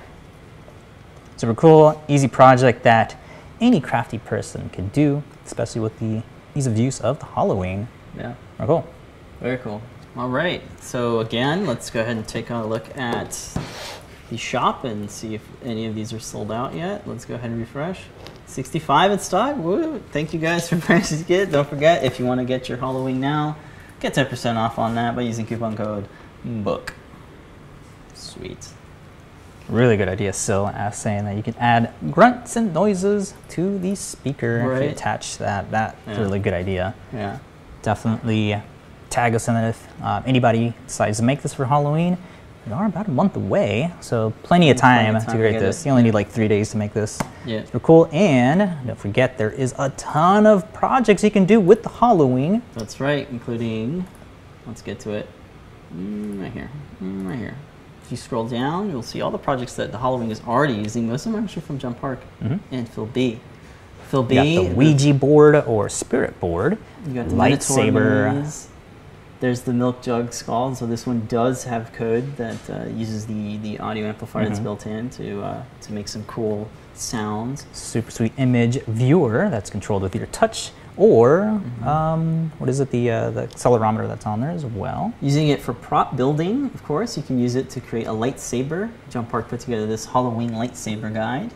Super 1.36 1.54
cool, 1.54 2.02
easy 2.08 2.28
project 2.28 2.82
that 2.82 3.15
any 3.62 3.80
crafty 3.80 4.17
person 4.17 4.69
could 4.73 4.91
do, 4.91 5.21
especially 5.45 5.82
with 5.82 6.00
the 6.00 6.23
ease 6.58 6.67
of 6.67 6.78
use 6.78 7.00
of 7.00 7.20
the 7.20 7.26
HalloWing. 7.26 7.88
Yeah. 8.17 8.34
Very 8.58 8.67
cool. 8.67 8.88
Very 9.39 9.58
cool. 9.58 9.82
All 10.15 10.30
right. 10.30 10.62
So 10.82 11.20
again, 11.20 11.65
let's 11.65 11.89
go 11.89 12.02
ahead 12.02 12.17
and 12.17 12.28
take 12.28 12.50
a 12.50 12.58
look 12.58 12.98
at 12.98 13.58
the 14.30 14.38
shop 14.38 14.84
and 14.84 15.10
see 15.10 15.36
if 15.36 15.48
any 15.63 15.86
of 15.86 15.96
these 15.96 16.12
are 16.12 16.20
sold 16.20 16.52
out 16.52 16.74
yet. 16.74 17.08
Let's 17.08 17.26
go 17.26 17.36
ahead 17.36 17.52
and 17.52 17.60
refresh. 17.60 18.02
65 18.48 19.12
in 19.12 19.20
stock. 19.20 19.58
Woo! 19.58 20.02
Thank 20.12 20.34
you 20.34 20.39
guys 20.39 20.67
for 20.70 20.78
purchasing 20.78 21.26
it. 21.30 21.52
Don't 21.52 21.70
forget 21.70 22.04
if 22.04 22.20
you 22.20 22.26
want 22.26 22.39
to 22.39 22.46
get 22.46 22.67
your 22.67 22.78
HalloWing 22.80 23.17
now, 23.17 23.58
get 24.00 24.15
10% 24.15 24.56
off 24.56 24.80
on 24.80 24.96
that 24.96 25.15
by 25.15 25.22
using 25.22 25.46
coupon 25.46 25.76
code 25.76 26.08
BOOK. 26.43 26.93
Sweet. 28.15 28.70
Really 29.69 29.97
good 29.97 30.08
idea, 30.08 30.32
Sil, 30.32 30.67
as 30.73 30.97
saying 30.97 31.25
that 31.25 31.36
you 31.36 31.43
can 31.43 31.56
add 31.60 31.91
grunts 32.12 32.56
and 32.56 32.73
noises 32.73 33.34
to 33.49 33.77
the 33.80 33.95
speaker 33.95 34.60
if 34.62 34.65
Right. 34.67 34.84
you 34.84 34.89
attach 34.89 35.38
that. 35.39 35.69
That's 35.71 35.95
a 36.08 36.21
really 36.21 36.39
good 36.39 36.53
idea. 36.53 36.95
Yeah. 37.13 37.39
Definitely 37.82 38.62
tag 39.10 39.36
us 39.36 39.47
in 39.47 39.56
it 39.56 39.69
if 39.69 39.88
uh, 40.01 40.21
anybody 40.25 40.73
decides 40.86 41.17
to 41.17 41.23
make 41.23 41.41
this 41.41 41.53
for 41.53 41.65
Halloween. 41.65 42.17
We 42.65 42.73
are 42.73 42.86
about 42.86 43.08
a 43.08 43.12
month 43.12 43.36
away, 43.38 43.93
so 44.01 44.34
plenty 44.43 44.69
of 44.69 44.77
Plenty 44.77 45.03
time, 45.06 45.15
of 45.15 45.23
time 45.23 45.32
to 45.32 45.38
to 45.38 45.38
create 45.49 45.60
this. 45.60 45.82
it. 45.82 45.86
You 45.86 45.91
only 45.91 46.03
need 46.03 46.13
like 46.13 46.30
three 46.30 46.49
days 46.49 46.69
to 46.71 46.77
make 46.77 46.93
this. 46.93 47.17
Yeah. 47.45 47.63
Super 47.65 47.80
cool. 47.80 48.10
And 48.12 48.86
don't 48.86 48.99
forget, 48.99 49.38
there 49.38 49.51
is 49.51 49.73
a 49.80 49.89
ton 49.91 50.45
of 50.45 50.71
projects 50.73 51.23
you 51.23 51.32
can 51.32 51.45
do 51.45 51.60
with 51.62 51.84
the 51.84 51.89
HalloWing. 51.89 52.62
That's 52.73 52.99
right, 52.99 53.25
including, 53.32 54.06
let's 54.65 54.82
get 54.82 54.99
to 55.01 55.12
it, 55.12 55.27
Mm, 55.95 56.41
right 56.41 56.51
here, 56.51 56.69
Mm, 57.01 57.30
right 57.30 57.39
here. 57.39 57.53
If 58.08 58.12
you 58.12 58.15
scroll 58.17 58.46
down, 58.48 58.89
you'll 58.89 59.04
see 59.04 59.20
all 59.20 59.32
the 59.32 59.38
projects 59.38 59.74
that 59.76 59.91
the 59.91 59.98
HalloWing 59.98 60.32
is 60.32 60.41
already 60.48 60.76
using. 60.76 61.10
Most 61.10 61.26
of 61.26 61.34
them 61.34 61.41
are 61.41 61.43
actually 61.43 61.63
from 61.63 61.78
John 61.78 61.93
Park 61.93 62.22
Mhm. 62.41 62.62
and 62.72 62.88
Phil 62.88 63.06
B. 63.06 63.41
Phil 64.08 64.24
B. 64.24 64.36
You 64.39 64.62
got 64.62 64.70
the 64.70 64.76
Ouija 64.76 65.13
board 65.13 65.56
or 65.67 65.89
spirit 65.89 66.39
board. 66.39 66.78
You 67.06 67.15
got 67.15 67.28
the 67.28 67.36
lightsaber. 67.36 68.65
There's 69.41 69.62
the 69.63 69.74
milk 69.74 70.02
jug 70.02 70.32
skull. 70.32 70.74
So 70.76 70.86
this 70.86 71.06
one 71.06 71.26
does 71.28 71.65
have 71.65 71.91
code 71.91 72.38
that 72.38 72.70
uh, 72.70 72.86
uses 72.96 73.26
the, 73.26 73.58
the 73.58 73.78
audio 73.80 74.08
amplifier 74.08 74.48
that's 74.48 74.62
Mhm. 74.62 74.63
built 74.63 74.88
in 74.88 75.10
to 75.10 75.41
uh, 75.43 75.62
to 75.82 75.91
make 75.91 76.08
some 76.08 76.24
cool 76.28 76.70
sounds. 76.96 77.65
super 77.74 78.10
sweet 78.10 78.32
image 78.38 78.82
viewer 78.86 79.50
that's 79.52 79.70
controlled 79.70 80.02
with 80.02 80.15
your 80.15 80.28
touch, 80.28 80.72
or 80.98 81.58
Mm-hmm. 81.58 81.88
um, 81.88 82.52
what 82.58 82.70
is 82.70 82.80
it, 82.80 82.90
the 82.92 83.12
uh, 83.12 83.30
the 83.32 83.48
accelerometer 83.48 84.08
that's 84.08 84.26
on 84.26 84.42
there 84.42 84.52
as 84.52 84.66
well. 84.66 85.14
Using 85.22 85.50
it 85.50 85.62
for 85.62 85.74
prop 85.74 86.16
building, 86.18 86.66
of 86.74 86.84
course, 86.84 87.16
you 87.18 87.24
can 87.24 87.40
use 87.40 87.56
it 87.56 87.70
to 87.72 87.82
create 87.82 88.08
a 88.08 88.12
lightsaber. 88.12 88.92
John 89.10 89.26
Park 89.26 89.48
put 89.50 89.60
together 89.60 89.86
this 89.86 90.08
HalloWing 90.08 90.52
lightsaber 90.52 91.14
guide. 91.14 91.52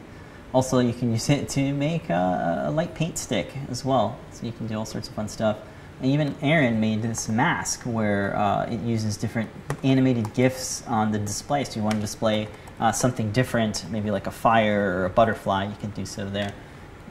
Also, 0.54 0.80
you 0.80 0.94
can 0.94 1.12
use 1.12 1.30
it 1.30 1.48
to 1.50 1.74
make 1.74 2.10
a, 2.10 2.66
a 2.68 2.72
light 2.72 2.94
paint 2.94 3.18
stick 3.18 3.50
as 3.70 3.86
well. 3.86 4.18
So 4.32 4.46
you 4.46 4.52
can 4.52 4.68
do 4.68 4.78
all 4.78 4.86
sorts 4.86 5.08
of 5.08 5.16
fun 5.16 5.28
stuff. 5.30 5.58
And 6.02 6.12
even 6.12 6.36
Aaron 6.42 6.80
made 6.80 7.02
this 7.02 7.30
mask 7.30 7.84
where 7.84 8.36
uh, 8.36 8.66
it 8.66 8.82
uses 8.82 9.18
different 9.18 9.50
animated 9.84 10.34
GIFs 10.34 10.84
on 10.88 11.12
the 11.12 11.20
display. 11.20 11.64
So 11.64 11.80
you 11.80 11.84
want 11.84 11.96
to 11.96 12.02
display 12.02 12.48
uh, 12.80 12.92
something 12.92 13.32
different, 13.32 13.86
maybe 13.92 14.12
like 14.12 14.28
a 14.28 14.32
fire 14.32 14.98
or 14.98 15.06
a 15.06 15.10
butterfly, 15.10 15.66
you 15.66 15.76
can 15.80 15.92
do 15.92 16.06
so 16.06 16.30
there. 16.30 16.52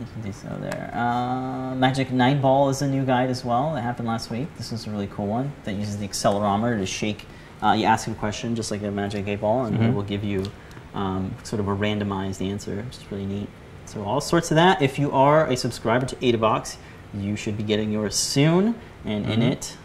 You 0.00 0.06
can 0.14 0.22
do 0.22 0.32
so 0.32 0.48
there. 0.60 0.90
Uh, 0.94 1.74
Magic 1.74 2.10
Nine 2.10 2.40
Ball 2.40 2.70
is 2.70 2.80
a 2.80 2.88
new 2.88 3.04
guide 3.04 3.28
as 3.28 3.44
well 3.44 3.74
that 3.74 3.82
happened 3.82 4.08
last 4.08 4.30
week. 4.30 4.48
This 4.56 4.72
is 4.72 4.86
a 4.86 4.90
really 4.90 5.08
cool 5.08 5.26
one 5.26 5.52
that 5.64 5.74
uses 5.74 5.98
the 5.98 6.08
accelerometer 6.08 6.78
to 6.78 6.86
shake. 6.86 7.26
Uh, 7.62 7.72
you 7.72 7.84
ask 7.84 8.08
a 8.08 8.14
question 8.14 8.56
just 8.56 8.70
like 8.70 8.82
a 8.82 8.90
Magic 8.90 9.28
Eight 9.28 9.42
Ball, 9.42 9.66
and 9.66 9.76
it 9.76 9.80
Mhm. 9.82 9.94
will 9.94 10.02
give 10.02 10.24
you 10.24 10.46
um, 10.92 11.32
sort 11.44 11.60
of 11.60 11.68
a 11.68 11.76
randomized 11.76 12.44
answer, 12.44 12.74
which 12.74 12.96
is 12.96 13.04
really 13.12 13.24
neat. 13.24 13.48
So 13.84 14.02
all 14.02 14.20
sorts 14.20 14.50
of 14.50 14.56
that. 14.56 14.82
If 14.82 14.98
you 14.98 15.12
are 15.12 15.46
a 15.46 15.56
subscriber 15.56 16.04
to 16.06 16.16
AdaBox, 16.16 16.78
you 17.14 17.36
should 17.36 17.56
be 17.56 17.62
getting 17.62 17.92
yours 17.92 18.16
soon, 18.16 18.74
and 19.04 19.24
in 19.26 19.38
Mhm. 19.38 19.52
it, 19.52 19.76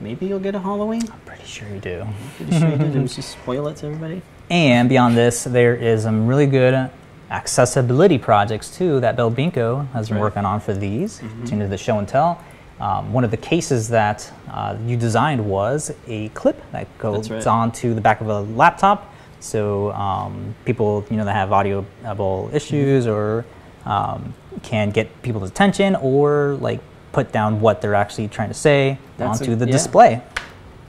maybe 0.00 0.26
you'll 0.26 0.40
get 0.40 0.56
a 0.56 0.58
HalloWing. 0.60 1.08
I'm 1.12 1.20
pretty 1.26 1.44
sure 1.44 1.68
you 1.68 1.78
do. 1.78 2.06
Pretty 2.38 2.58
sure 2.58 2.70
you. 2.70 2.76
Let's 3.00 3.14
just 3.20 3.28
spoil 3.30 3.68
it 3.68 3.76
to 3.76 3.86
everybody. 3.86 4.22
And 4.50 4.88
beyond 4.88 5.16
this, 5.16 5.44
there 5.44 5.76
is 5.76 6.02
some 6.02 6.26
really 6.26 6.46
good 6.46 6.90
accessibility 7.30 8.18
projects 8.18 8.76
too 8.76 9.00
that 9.00 9.16
Bill 9.16 9.30
Binko 9.30 9.90
has 9.92 10.08
been 10.08 10.16
Right. 10.16 10.22
working 10.22 10.44
on 10.44 10.60
for 10.60 10.72
these. 10.74 11.20
Mhm. 11.20 11.46
Tune 11.48 11.58
into 11.62 11.68
the 11.68 11.76
show 11.78 11.98
and 11.98 12.08
tell. 12.08 12.38
Um, 12.80 13.12
one 13.12 13.24
of 13.24 13.30
the 13.30 13.36
cases 13.36 13.88
that 13.88 14.30
uh, 14.52 14.76
you 14.86 14.96
designed 14.96 15.44
was 15.44 15.92
a 16.06 16.28
clip 16.30 16.62
that 16.72 16.86
goes 16.98 17.28
right. 17.30 17.44
onto 17.46 17.92
the 17.94 18.00
back 18.00 18.20
of 18.20 18.28
a 18.28 18.40
laptop, 18.40 19.12
so 19.40 19.92
um, 19.92 20.54
people 20.64 21.04
you 21.10 21.16
know 21.16 21.24
that 21.24 21.34
have 21.34 21.50
audioable 21.50 22.52
issues 22.54 23.06
or 23.06 23.44
um, 23.84 24.32
can 24.62 24.90
get 24.90 25.06
people's 25.22 25.48
attention 25.50 25.96
or 25.96 26.56
like 26.60 26.80
put 27.12 27.32
down 27.32 27.60
what 27.60 27.80
they're 27.80 27.94
actually 27.96 28.28
trying 28.28 28.48
to 28.48 28.54
say 28.54 28.96
That's 29.16 29.40
a- 29.40 29.44
onto 29.44 29.56
the 29.56 29.66
yeah. 29.66 29.72
display. 29.72 30.22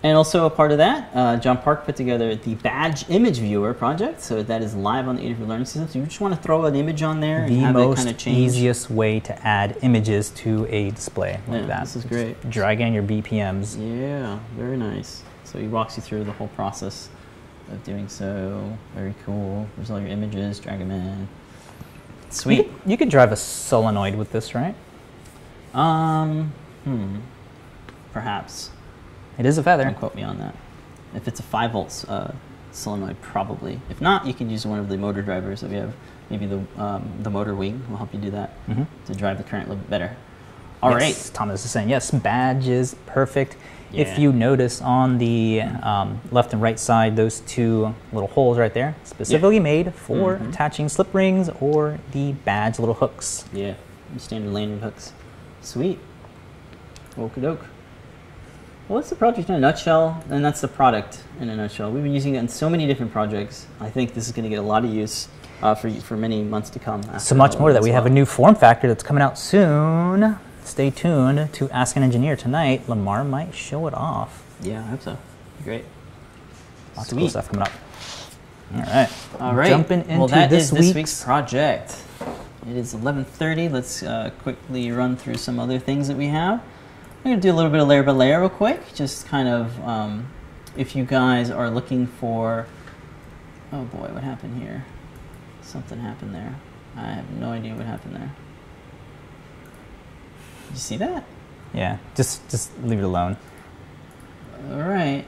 And 0.01 0.15
also 0.15 0.45
a 0.45 0.49
part 0.49 0.71
of 0.71 0.77
that, 0.77 1.09
uh, 1.13 1.35
John 1.37 1.57
Park 1.57 1.83
put 1.85 1.97
together 1.97 2.33
the 2.33 2.55
Badge 2.55 3.09
Image 3.09 3.39
Viewer 3.39 3.73
project. 3.73 4.21
So 4.21 4.41
that 4.43 4.61
is 4.61 4.73
live 4.73 5.09
on 5.09 5.17
the 5.17 5.23
Adafruit 5.23 5.47
Learning 5.47 5.65
System. 5.65 5.89
So 5.89 5.99
you 5.99 6.05
just 6.05 6.21
want 6.21 6.33
to 6.33 6.41
throw 6.41 6.63
an 6.65 6.75
image 6.75 7.03
on 7.03 7.19
there 7.19 7.43
and 7.43 7.53
the 7.53 7.59
have 7.59 7.75
it 7.75 7.79
most 7.79 7.97
kind 7.97 8.09
of 8.09 8.17
change. 8.17 8.37
easiest 8.37 8.89
way 8.89 9.19
to 9.19 9.45
add 9.45 9.77
images 9.81 10.29
to 10.31 10.65
a 10.69 10.91
display 10.91 11.41
like 11.49 11.61
Yeah, 11.61 11.67
that. 11.67 11.79
this 11.81 11.97
is 11.97 12.03
Just 12.03 12.13
great. 12.13 12.49
Drag 12.49 12.79
in 12.79 12.93
your 12.93 13.03
BMPs. 13.03 13.75
Yeah, 13.77 14.39
very 14.55 14.77
nice. 14.77 15.21
So 15.43 15.59
he 15.59 15.67
walks 15.67 15.97
you 15.97 16.03
through 16.03 16.23
the 16.23 16.31
whole 16.31 16.47
process 16.49 17.09
of 17.69 17.83
doing 17.83 18.07
so. 18.07 18.77
Very 18.95 19.13
cool. 19.25 19.67
There's 19.75 19.91
all 19.91 19.99
your 19.99 20.09
images. 20.09 20.59
Drag 20.61 20.79
them 20.79 20.91
in. 20.91 21.19
You 21.19 21.27
Sweet. 22.29 22.57
could, 22.83 22.91
you 22.91 22.95
could 22.97 23.09
drive 23.09 23.33
a 23.33 23.35
solenoid 23.35 24.15
with 24.15 24.31
this, 24.31 24.55
right? 24.55 24.75
Um, 25.73 26.53
hmm. 26.85 27.17
Perhaps. 28.13 28.69
It 29.39 29.45
is 29.45 29.57
a 29.57 29.63
feather. 29.63 29.85
Don't 29.85 29.95
quote 29.97 30.13
me 30.15 30.23
on 30.23 30.37
that. 30.39 30.53
If 31.15 31.27
it's 31.27 31.39
a 31.39 31.43
5 31.43 31.71
volts 31.71 32.03
uh, 32.03 32.35
solenoid, 32.71 33.19
probably. 33.21 33.79
If 33.89 33.99
not, 34.01 34.27
you 34.27 34.33
can 34.33 34.49
use 34.49 34.65
one 34.65 34.77
of 34.79 34.89
the 34.89 34.97
motor 34.97 35.21
drivers 35.23 35.61
that 35.61 35.69
we 35.71 35.77
have. 35.77 35.93
Maybe 36.29 36.45
the, 36.45 36.61
um, 36.77 37.09
the 37.23 37.29
motor 37.31 37.55
wing 37.55 37.81
will 37.89 37.97
help 37.97 38.13
you 38.13 38.19
do 38.19 38.29
that 38.31 38.51
Mhm. 38.67 38.85
to 39.07 39.15
drive 39.15 39.37
the 39.37 39.43
current 39.43 39.65
a 39.65 39.69
little 39.69 39.81
bit 39.83 39.89
better. 39.89 40.15
All 40.83 40.91
right. 40.91 41.01
yes, 41.09 41.29
Thomas 41.31 41.65
is 41.65 41.71
saying 41.71 41.89
yes. 41.89 42.11
Badge 42.11 42.67
is 42.67 42.95
perfect. 43.05 43.57
Yeah. 43.91 44.03
If 44.03 44.19
you 44.19 44.31
notice 44.31 44.81
on 44.81 45.17
the 45.17 45.61
um, 45.83 46.21
left 46.31 46.53
and 46.53 46.61
right 46.61 46.79
side, 46.79 47.15
those 47.17 47.39
two 47.41 47.93
little 48.13 48.29
holes 48.29 48.57
right 48.57 48.73
there, 48.73 48.95
specifically 49.03 49.59
made 49.59 49.93
for 49.95 50.37
Mhm. 50.37 50.49
attaching 50.49 50.87
slip 50.87 51.13
rings 51.13 51.49
or 51.59 51.97
the 52.11 52.33
badge 52.45 52.77
little 52.79 52.93
hooks. 52.95 53.43
Yeah, 53.51 53.73
standard 54.17 54.53
landing 54.53 54.79
hooks. 54.79 55.11
Sweet. 55.61 55.99
Okie 57.17 57.41
doke. 57.41 57.65
Well, 58.89 58.97
that's 58.97 59.11
the 59.11 59.15
project 59.15 59.49
in 59.49 59.55
a 59.55 59.59
nutshell, 59.59 60.23
and 60.31 60.43
that's 60.43 60.61
the 60.61 60.67
product 60.67 61.21
in 61.39 61.47
a 61.47 61.55
nutshell. 61.55 61.91
We've 61.91 62.01
been 62.01 62.11
using 62.11 62.33
it 62.33 62.39
in 62.39 62.47
so 62.47 62.67
many 62.71 62.87
different 62.87 63.11
projects. 63.11 63.67
I 63.79 63.87
think 63.87 64.15
this 64.15 64.25
is 64.25 64.31
going 64.31 64.45
to 64.45 64.49
get 64.49 64.57
a 64.57 64.63
lot 64.63 64.83
of 64.83 64.91
use 64.91 65.27
uh, 65.61 65.75
for 65.75 65.91
for 65.91 66.17
many 66.17 66.41
months 66.41 66.71
to 66.71 66.79
come. 66.79 67.03
So 67.19 67.35
much 67.35 67.59
more 67.59 67.71
that 67.71 67.83
we 67.83 67.91
have 67.91 68.07
a 68.07 68.09
new 68.09 68.25
form 68.25 68.55
factor 68.55 68.87
that's 68.87 69.03
coming 69.03 69.21
out 69.21 69.37
soon. 69.37 70.39
Stay 70.63 70.89
tuned 70.89 71.53
to 71.53 71.69
Ask 71.69 71.97
an 71.97 72.03
Engineer 72.03 72.35
tonight. 72.35 72.87
Limor 72.87 73.23
might 73.29 73.53
show 73.53 73.85
it 73.85 73.93
off. 73.93 74.43
Yeah, 74.59 74.79
I 74.79 74.87
hope 74.87 75.03
so. 75.03 75.17
Great. 75.63 75.85
Lots 76.97 77.11
of 77.11 77.17
cool 77.19 77.29
stuff 77.29 77.47
coming 77.47 77.61
up. 77.61 77.71
All 78.73 78.81
right. 78.81 79.09
All 79.39 79.53
right. 79.53 79.69
Jumping 79.69 80.01
into 80.01 80.17
well, 80.17 80.27
that 80.29 80.49
this 80.49 80.63
is 80.63 80.71
this 80.71 80.85
week's, 80.87 80.95
week's 80.95 81.23
project. 81.23 81.95
It 82.67 82.75
is 82.75 82.95
11:30. 82.95 83.71
Let's 83.71 84.01
uh, 84.01 84.31
quickly 84.41 84.91
run 84.91 85.15
through 85.15 85.35
some 85.35 85.59
other 85.59 85.77
things 85.77 86.07
that 86.07 86.17
we 86.17 86.25
have. 86.25 86.63
I'm 87.19 87.31
gonna 87.31 87.41
do 87.41 87.51
a 87.51 87.53
little 87.53 87.69
bit 87.69 87.81
of 87.81 87.87
layer 87.89 88.01
by 88.01 88.13
layer 88.13 88.39
real 88.39 88.49
quick. 88.49 88.93
Just 88.95 89.27
kind 89.27 89.49
of, 89.49 89.77
um, 89.85 90.27
if 90.77 90.95
you 90.95 91.03
guys 91.03 91.51
are 91.51 91.69
looking 91.69 92.07
for, 92.07 92.65
oh 93.73 93.83
boy, 93.83 94.07
what 94.13 94.23
happened 94.23 94.61
here? 94.61 94.85
Something 95.61 95.99
happened 95.99 96.33
there. 96.33 96.55
I 96.95 97.11
have 97.11 97.29
no 97.31 97.51
idea 97.51 97.75
what 97.75 97.85
happened 97.85 98.15
there. 98.15 98.31
You 100.71 100.77
see 100.77 100.95
that? 100.97 101.25
Yeah, 101.73 101.97
just 102.15 102.49
just 102.49 102.71
leave 102.83 102.99
it 102.99 103.03
alone. 103.03 103.35
All 104.71 104.79
right. 104.79 105.25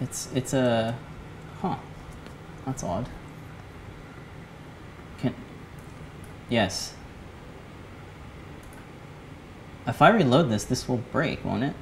It's 0.00 0.28
it's 0.34 0.52
a, 0.52 0.96
huh? 1.60 1.76
That's 2.64 2.84
odd. 2.84 3.08
Can, 5.18 5.34
yes. 6.48 6.94
If 9.86 10.00
I 10.00 10.08
reload 10.08 10.50
this, 10.50 10.64
this 10.64 10.88
will 10.88 11.02
break, 11.12 11.44
won't 11.44 11.64
it? 11.64 11.74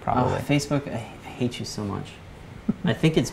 Probably. 0.00 0.34
Oh, 0.34 0.38
Facebook, 0.38 0.88
I, 0.88 0.94
I 0.94 1.28
hate 1.28 1.58
you 1.58 1.64
so 1.64 1.84
much. 1.84 2.12
I 2.84 2.94
think 2.94 3.16
it's. 3.16 3.32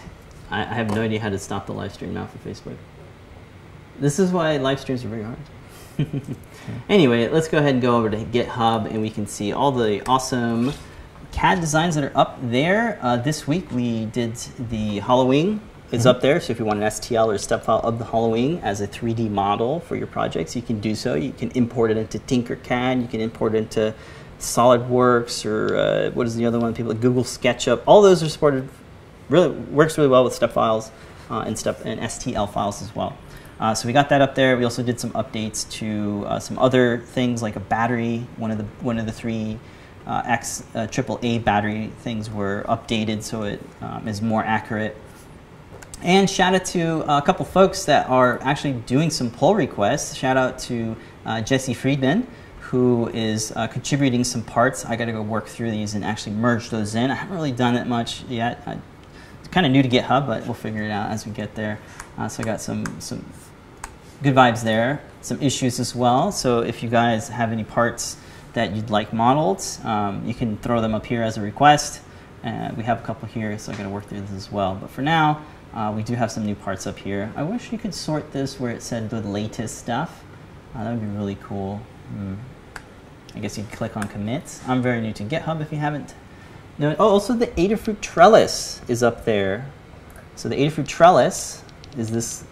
I, 0.50 0.62
I 0.62 0.74
have 0.74 0.92
no 0.92 1.02
idea 1.02 1.20
how 1.20 1.30
to 1.30 1.40
stop 1.40 1.66
the 1.66 1.74
live 1.74 1.94
stream 1.94 2.14
now 2.14 2.28
for 2.28 2.38
Facebook. 2.48 2.76
This 4.00 4.20
is 4.20 4.32
why 4.32 4.58
live 4.58 4.80
streams 4.80 5.06
are 5.06 5.08
very 5.08 5.24
hard. 5.24 5.38
anyway, 6.90 7.30
let's 7.30 7.48
go 7.48 7.58
ahead 7.58 7.76
and 7.76 7.82
go 7.82 7.96
over 7.96 8.10
to 8.10 8.18
GitHub 8.18 8.90
and 8.90 9.02
we 9.02 9.10
can 9.10 9.26
see 9.26 9.54
all 9.54 9.72
the 9.72 10.06
awesome 10.06 10.74
CAD 11.32 11.62
designs 11.62 11.96
that 11.96 12.04
are 12.04 12.18
up 12.18 12.38
there. 12.42 13.00
Uh, 13.02 13.16
this 13.18 13.48
week 13.48 13.72
we 13.72 14.06
did 14.06 14.36
the 14.36 15.00
HalloWing 15.00 15.60
is 15.92 16.04
Mhm. 16.04 16.10
up 16.10 16.22
there. 16.22 16.40
So 16.40 16.52
if 16.52 16.60
you 16.60 16.66
want 16.66 16.80
an 16.80 16.86
STL 16.86 17.30
or 17.30 17.36
a 17.36 17.40
step 17.40 17.64
file 17.64 17.80
of 17.84 18.00
the 18.00 18.06
HalloWing 18.06 18.62
as 18.64 18.82
a 18.82 18.88
3D 18.88 19.30
model 19.30 19.80
for 19.82 19.96
your 19.96 20.08
projects, 20.08 20.56
you 20.56 20.62
can 20.62 20.80
do 20.80 20.96
so. 20.96 21.14
You 21.16 21.32
can 21.32 21.52
import 21.52 21.92
it 21.92 21.98
into 21.98 22.20
Tinkercad. 22.20 23.02
You 23.02 23.08
can 23.08 23.22
import 23.22 23.56
it 23.56 23.60
into 23.60 23.94
SolidWorks 24.40 25.46
or 25.46 25.76
uh, 25.76 26.12
what 26.12 26.28
is 26.28 26.36
the 26.36 26.46
other 26.46 26.60
one? 26.60 26.74
People 26.74 26.92
like 26.92 27.02
Google 27.02 27.24
SketchUp. 27.24 27.82
All 27.86 28.02
those 28.02 28.24
are 28.24 28.30
supported. 28.30 28.68
Really 29.30 29.50
works 29.50 29.98
really 29.98 30.10
well 30.10 30.24
with 30.24 30.34
step 30.34 30.52
files 30.54 30.92
uh, 31.32 31.44
and 31.48 31.58
step 31.58 31.82
and 31.86 32.00
STL 32.00 32.48
files 32.48 32.82
as 32.82 32.96
well. 32.96 33.14
Uh, 33.60 33.74
so 33.74 33.88
we 33.88 33.94
got 33.94 34.10
that 34.10 34.22
up 34.22 34.36
there. 34.36 34.58
We 34.58 34.66
also 34.66 34.84
did 34.84 35.00
some 35.00 35.12
updates 35.12 35.70
to 35.80 36.26
uh, 36.28 36.40
some 36.40 36.60
other 36.60 37.00
things 37.00 37.42
like 37.42 37.56
a 37.56 37.62
battery. 37.62 38.28
One 38.38 38.52
of 38.52 38.58
the 38.58 38.66
one 38.82 39.00
of 39.00 39.06
the 39.06 39.12
three 39.14 39.58
uh, 40.06 40.22
X 40.26 40.64
uh, 40.76 40.88
triple 40.88 41.20
A 41.24 41.40
battery 41.40 41.92
things 42.00 42.30
were 42.30 42.66
updated 42.68 43.24
so 43.24 43.44
it 43.44 43.62
um, 43.82 44.08
is 44.08 44.22
more 44.22 44.44
accurate. 44.44 44.98
And 46.02 46.30
shout 46.30 46.54
out 46.54 46.66
to 46.66 47.02
a 47.12 47.22
couple 47.22 47.46
folks 47.46 47.86
that 47.86 48.10
are 48.10 48.40
actually 48.44 48.74
doing 48.74 49.10
some 49.10 49.32
pull 49.32 49.56
requests. 49.56 50.16
Shout 50.16 50.38
out 50.38 50.60
to 50.60 50.96
uh, 51.26 51.42
Jesse 51.42 51.74
Friedman, 51.74 52.28
who 52.60 53.08
is 53.10 53.52
uh, 53.56 53.68
contributing 53.68 54.24
some 54.24 54.44
parts. 54.44 54.86
I 54.86 54.96
got 54.96 55.06
to 55.06 55.12
go 55.12 55.22
work 55.22 55.48
through 55.48 55.72
these 55.72 55.96
and 55.96 56.04
actually 56.04 56.34
merge 56.34 56.70
those 56.70 56.96
in. 56.96 57.10
I 57.12 57.16
haven't 57.16 57.36
really 57.36 57.52
done 57.52 57.76
it 57.76 57.88
much 57.88 58.24
yet. 58.26 58.62
I, 58.66 58.78
it's 59.40 59.48
kind 59.48 59.66
of 59.66 59.72
new 59.72 59.82
to 59.82 59.90
GitHub, 59.90 60.28
but 60.28 60.44
we'll 60.46 60.54
figure 60.54 60.84
it 60.84 60.92
out 60.92 61.12
as 61.12 61.26
we 61.26 61.32
get 61.32 61.56
there. 61.56 61.80
Uh, 62.18 62.28
so 62.28 62.44
I 62.44 62.46
got 62.46 62.62
some 62.62 62.86
some 63.00 63.26
good 64.22 64.36
vibes 64.36 64.64
there. 64.64 65.02
Some 65.22 65.42
issues 65.42 65.80
as 65.80 65.96
well. 65.96 66.32
So 66.32 66.62
if 66.62 66.84
you 66.84 66.90
guys 66.90 67.30
have 67.30 67.52
any 67.52 67.64
parts 67.64 68.18
that 68.54 68.76
you'd 68.76 68.90
like 68.90 69.12
modeled, 69.14 69.64
um, 69.84 70.26
you 70.26 70.34
can 70.34 70.58
throw 70.58 70.82
them 70.82 70.94
up 70.94 71.06
here 71.06 71.24
as 71.24 71.38
a 71.38 71.42
request. 71.42 72.02
Uh, 72.44 72.72
we 72.78 72.84
have 72.84 73.00
a 73.00 73.04
couple 73.04 73.28
here, 73.28 73.58
so 73.58 73.72
I 73.72 73.76
got 73.76 73.84
to 73.84 73.90
work 73.90 74.06
through 74.06 74.22
this 74.22 74.32
as 74.32 74.52
well. 74.52 74.78
But 74.80 74.92
for 74.92 75.02
now, 75.02 75.42
uh, 75.76 75.92
we 75.96 76.04
do 76.04 76.16
have 76.16 76.32
some 76.32 76.46
new 76.46 76.56
parts 76.56 76.88
up 76.88 76.98
here. 76.98 77.32
I 77.36 77.44
wish 77.44 77.72
you 77.72 77.78
could 77.78 77.94
sort 77.94 78.32
this 78.32 78.60
where 78.60 78.72
it 78.72 78.82
said 78.82 79.10
the 79.10 79.22
latest 79.22 79.78
stuff. 79.78 80.24
Uh, 80.74 80.84
that 80.84 80.92
would 80.92 81.02
be 81.02 81.18
really 81.18 81.38
cool. 81.44 81.82
Hmm. 82.10 82.36
I 83.36 83.40
guess 83.40 83.58
you'd 83.58 83.72
click 83.72 83.98
on 83.98 84.08
commits. 84.08 84.62
I'm 84.68 84.82
very 84.82 85.02
new 85.02 85.12
to 85.14 85.24
GitHub 85.24 85.62
if 85.62 85.72
you 85.74 85.78
haven't. 85.78 86.16
No, 86.78 86.96
oh, 86.98 87.10
also 87.10 87.34
the 87.34 87.48
Adafruit 87.48 88.00
trellis 88.00 88.82
is 88.88 89.04
up 89.04 89.26
there. 89.26 89.70
So 90.38 90.48
the 90.48 90.56
Adafruit 90.56 90.88
trellis 90.88 91.62
is 91.98 92.10
this. 92.10 92.46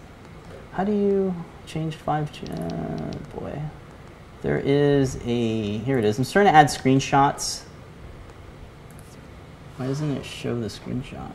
How 0.72 0.84
do 0.84 0.92
you 0.92 1.34
change 1.66 1.94
five? 1.94 2.30
Uh, 2.50 3.38
boy, 3.38 3.58
there 4.42 4.58
is 4.58 5.18
a. 5.24 5.78
Here 5.78 5.98
it 5.98 6.04
is. 6.04 6.18
I'm 6.18 6.24
starting 6.24 6.52
to 6.52 6.56
add 6.56 6.66
screenshots. 6.66 7.62
Why 9.76 9.86
doesn't 9.86 10.16
it 10.16 10.24
show 10.24 10.58
the 10.60 10.68
screenshot? 10.68 11.32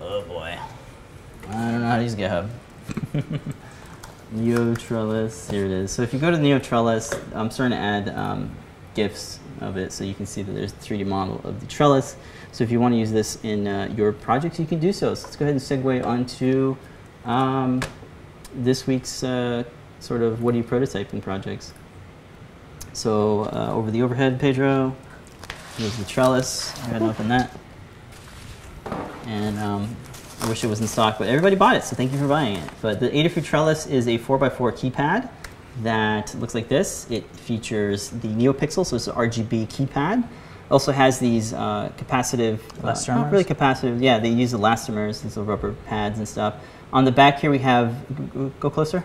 Oh 0.00 0.22
boy. 0.22 0.58
I 1.48 1.52
don't 1.52 1.80
know 1.80 1.86
how 1.86 1.96
to 1.96 2.02
use 2.02 2.14
GitHub. 2.14 2.48
Neo 4.32 4.74
Trellis, 4.74 5.50
here 5.50 5.66
it 5.66 5.70
is. 5.70 5.90
So 5.90 6.02
if 6.02 6.12
you 6.12 6.18
go 6.18 6.30
to 6.30 6.38
Neo 6.38 6.58
Trellis, 6.58 7.12
I'm 7.34 7.50
starting 7.50 7.76
to 7.76 7.82
add 7.82 8.08
um, 8.08 8.50
GIFs 8.94 9.38
of 9.60 9.76
it 9.76 9.92
so 9.92 10.04
you 10.04 10.14
can 10.14 10.26
see 10.26 10.42
that 10.42 10.52
there's 10.52 10.72
a 10.72 10.76
3D 10.76 11.06
model 11.06 11.40
of 11.44 11.60
the 11.60 11.66
trellis. 11.66 12.16
So 12.50 12.64
if 12.64 12.70
you 12.70 12.80
want 12.80 12.94
to 12.94 12.98
use 12.98 13.12
this 13.12 13.42
in 13.44 13.66
uh, 13.66 13.92
your 13.96 14.12
projects, 14.12 14.58
you 14.58 14.66
can 14.66 14.78
do 14.78 14.92
so. 14.92 15.14
So 15.14 15.24
let's 15.24 15.36
go 15.36 15.44
ahead 15.44 15.54
and 15.54 15.62
segue 15.62 16.04
onto 16.04 16.76
um, 17.24 17.80
this 18.54 18.86
week's 18.86 19.22
uh, 19.22 19.64
sort 20.00 20.22
of 20.22 20.42
what 20.42 20.54
are 20.54 20.58
you 20.58 20.64
prototyping 20.64 21.22
projects. 21.22 21.72
So 22.92 23.44
uh, 23.52 23.72
over 23.72 23.90
the 23.90 24.02
overhead, 24.02 24.38
Pedro, 24.38 24.94
here's 25.76 25.96
the 25.96 26.04
trellis. 26.04 26.72
Go 26.72 26.82
ahead 26.82 27.02
and 27.02 27.10
open 27.10 27.28
that. 27.28 27.56
And 29.26 29.58
um, 29.58 29.96
I 30.40 30.48
wish 30.48 30.64
it 30.64 30.66
was 30.66 30.80
in 30.80 30.88
stock, 30.88 31.18
but 31.18 31.28
everybody 31.28 31.54
bought 31.54 31.76
it, 31.76 31.84
so 31.84 31.94
thank 31.94 32.12
you 32.12 32.18
for 32.18 32.26
buying 32.26 32.56
it. 32.56 32.68
But 32.80 32.98
the 33.00 33.08
Adafruit 33.10 33.44
Trellis 33.44 33.86
is 33.86 34.08
a 34.08 34.18
4x4 34.18 34.72
keypad 34.72 35.28
that 35.82 36.34
looks 36.34 36.54
like 36.54 36.68
this. 36.68 37.06
It 37.10 37.24
features 37.36 38.10
the 38.10 38.28
NeoPixel, 38.28 38.84
so 38.84 38.96
it's 38.96 39.06
an 39.06 39.14
RGB 39.14 39.68
keypad. 39.68 40.26
Also 40.70 40.90
has 40.90 41.18
these 41.18 41.52
uh, 41.52 41.92
capacitive, 41.96 42.58
uh, 42.82 43.14
not 43.14 43.30
really 43.30 43.44
capacitive, 43.44 44.02
yeah, 44.02 44.18
they 44.18 44.30
use 44.30 44.52
elastomers, 44.52 45.22
these 45.22 45.36
little 45.36 45.44
rubber 45.44 45.74
pads 45.86 46.18
and 46.18 46.26
stuff. 46.26 46.54
On 46.92 47.04
the 47.04 47.12
back 47.12 47.38
here 47.38 47.50
we 47.50 47.58
have, 47.58 47.94
go- 48.34 48.52
go 48.58 48.70
closer. 48.70 49.04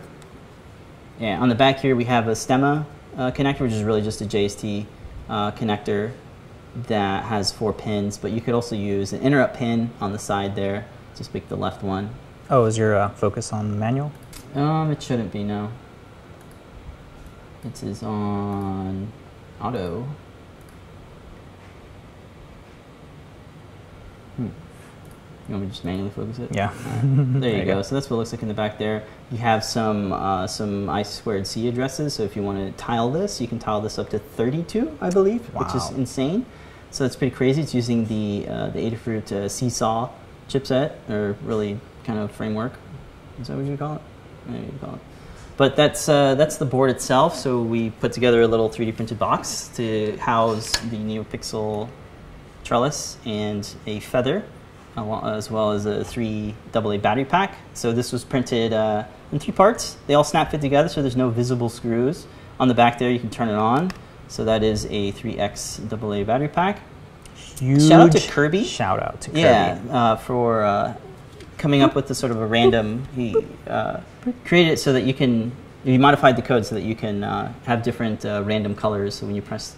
Yeah, 1.19 1.39
on 1.39 1.49
the 1.49 1.55
back 1.55 1.79
here 1.79 1.95
we 1.95 2.05
have 2.05 2.27
a 2.27 2.31
stemma 2.31 2.85
uh, 3.17 3.31
connector, 3.31 3.61
which 3.61 3.73
is 3.73 3.83
really 3.83 4.01
just 4.01 4.21
a 4.21 4.25
JST 4.25 4.85
uh, 5.29 5.51
connector 5.51 6.13
that 6.85 7.25
has 7.25 7.51
four 7.51 7.73
pins, 7.73 8.17
but 8.17 8.31
you 8.31 8.41
could 8.41 8.53
also 8.53 8.75
use 8.75 9.13
an 9.13 9.21
interrupt 9.21 9.57
pin 9.57 9.89
on 9.99 10.11
the 10.11 10.19
side 10.19 10.55
there. 10.55 10.85
Just 11.15 11.33
pick 11.33 11.49
the 11.49 11.57
left 11.57 11.83
one. 11.83 12.11
Oh, 12.49 12.65
is 12.65 12.77
your 12.77 12.95
uh, 12.95 13.09
focus 13.09 13.51
on 13.51 13.79
manual? 13.79 14.11
Um, 14.53 14.91
it 14.91 15.01
shouldn't 15.01 15.31
be, 15.31 15.43
no. 15.43 15.71
It 17.65 17.83
is 17.83 18.03
on 18.03 19.11
auto. 19.59 20.07
Hmm. 24.35 24.47
You 25.47 25.53
want 25.53 25.61
me 25.63 25.67
to 25.67 25.73
just 25.73 25.85
manually 25.85 26.11
focus 26.11 26.39
it? 26.39 26.53
Yeah. 26.53 26.71
Alright, 26.85 27.01
There 27.41 27.57
you 27.57 27.65
go. 27.65 27.81
So 27.81 27.95
that's 27.95 28.09
what 28.09 28.15
it 28.15 28.19
looks 28.19 28.31
like 28.33 28.41
in 28.41 28.47
the 28.47 28.53
back 28.53 28.77
there. 28.77 29.03
You 29.31 29.37
have 29.39 29.63
some 29.63 30.13
uh, 30.13 30.45
some 30.45 30.89
I 30.89 31.03
squared 31.03 31.47
C 31.47 31.67
addresses. 31.67 32.13
So 32.13 32.23
if 32.23 32.35
you 32.35 32.43
want 32.43 32.59
to 32.59 32.71
tile 32.77 33.09
this, 33.09 33.41
you 33.41 33.47
can 33.47 33.57
tile 33.57 33.81
this 33.81 33.97
up 33.97 34.09
to 34.09 34.19
32, 34.19 34.97
I 35.01 35.09
believe, 35.09 35.53
which 35.55 35.73
is 35.73 35.89
insane. 35.91 36.45
So 36.91 37.05
it's 37.05 37.15
pretty 37.15 37.35
crazy. 37.35 37.61
It's 37.61 37.73
using 37.73 38.05
the 38.05 38.47
uh, 38.47 38.69
the 38.69 38.79
Adafruit 38.79 39.31
uh, 39.31 39.49
Seesaw 39.49 40.09
chipset, 40.49 40.93
or 41.09 41.35
really 41.43 41.79
kind 42.03 42.19
of 42.19 42.31
framework. 42.31 42.73
Is 43.39 43.47
that 43.47 43.57
what 43.57 43.65
you 43.65 43.77
call 43.77 43.95
it? 43.95 44.01
You 44.49 44.73
call 44.79 44.95
it. 44.95 45.01
But 45.57 45.75
that's 45.75 46.07
uh, 46.07 46.35
that's 46.35 46.57
the 46.57 46.65
board 46.65 46.89
itself. 46.91 47.35
So 47.35 47.61
we 47.61 47.89
put 47.89 48.13
together 48.13 48.41
a 48.41 48.47
little 48.47 48.69
3D 48.69 48.95
printed 48.95 49.19
box 49.19 49.69
to 49.75 50.15
house 50.17 50.71
the 50.71 50.97
NeoPixel 50.97 51.89
trellis 52.63 53.17
and 53.25 53.67
a 53.85 53.99
feather, 54.01 54.43
as 54.95 55.49
well 55.49 55.71
as 55.71 55.85
a 55.85 56.03
three 56.03 56.53
AA 56.75 56.97
battery 56.97 57.25
pack. 57.25 57.55
So 57.73 57.91
this 57.91 58.11
was 58.11 58.23
printed 58.23 58.71
uh, 58.73 59.05
in 59.31 59.39
three 59.39 59.53
parts. 59.53 59.97
They 60.05 60.13
all 60.13 60.23
snap 60.23 60.51
fit 60.51 60.61
together, 60.61 60.89
so 60.89 61.01
there's 61.01 61.15
no 61.15 61.29
visible 61.29 61.69
screws. 61.69 62.27
On 62.59 62.67
the 62.67 62.73
back 62.73 62.99
there, 62.99 63.09
you 63.09 63.19
can 63.19 63.29
turn 63.29 63.49
it 63.49 63.55
on. 63.55 63.91
So 64.27 64.43
that 64.45 64.63
is 64.63 64.85
a 64.85 65.11
3X 65.13 65.91
AA 65.91 66.23
battery 66.23 66.47
pack. 66.47 66.81
Huge 67.59 67.83
Shout 67.83 68.01
out 68.01 68.11
to 68.11 68.31
Kirby. 68.31 68.63
Shout 68.63 69.01
out 69.01 69.21
to 69.21 69.29
Kirby. 69.29 69.41
Yeah, 69.41 69.79
uh, 69.89 70.15
for 70.15 70.63
uh, 70.63 70.95
coming 71.57 71.81
up 71.81 71.95
with 71.95 72.07
the 72.07 72.15
sort 72.15 72.31
of 72.31 72.41
a 72.41 72.45
random. 72.45 73.07
He 73.15 73.35
uh, 73.67 74.01
created 74.45 74.73
it 74.73 74.77
so 74.77 74.93
that 74.93 75.03
you 75.03 75.13
can. 75.13 75.51
He 75.83 75.97
modified 75.97 76.35
the 76.35 76.41
code 76.41 76.65
so 76.65 76.75
that 76.75 76.81
you 76.81 76.95
can 76.95 77.23
uh, 77.23 77.53
have 77.65 77.81
different 77.81 78.25
uh, 78.25 78.43
random 78.45 78.75
colors. 78.75 79.15
So 79.15 79.25
when 79.25 79.35
you 79.35 79.41
press 79.41 79.75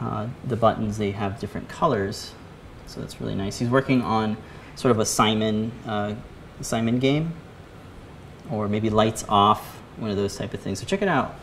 uh, 0.00 0.28
the 0.46 0.56
buttons, 0.56 0.96
they 0.96 1.10
have 1.10 1.38
different 1.38 1.68
colors. 1.68 2.32
So 2.86 3.00
that's 3.00 3.20
really 3.20 3.34
nice. 3.34 3.58
He's 3.58 3.68
working 3.68 4.02
on 4.02 4.36
sort 4.74 4.90
of 4.90 4.98
a 4.98 5.04
Simon 5.04 5.70
uh, 5.86 6.14
Simon 6.62 6.98
game, 6.98 7.34
or 8.50 8.68
maybe 8.68 8.90
lights 8.90 9.24
off, 9.28 9.76
one 9.98 10.10
of 10.10 10.16
those 10.16 10.36
type 10.36 10.54
of 10.54 10.60
things. 10.60 10.80
So 10.80 10.86
check 10.86 11.02
it 11.02 11.08
out 11.08 11.34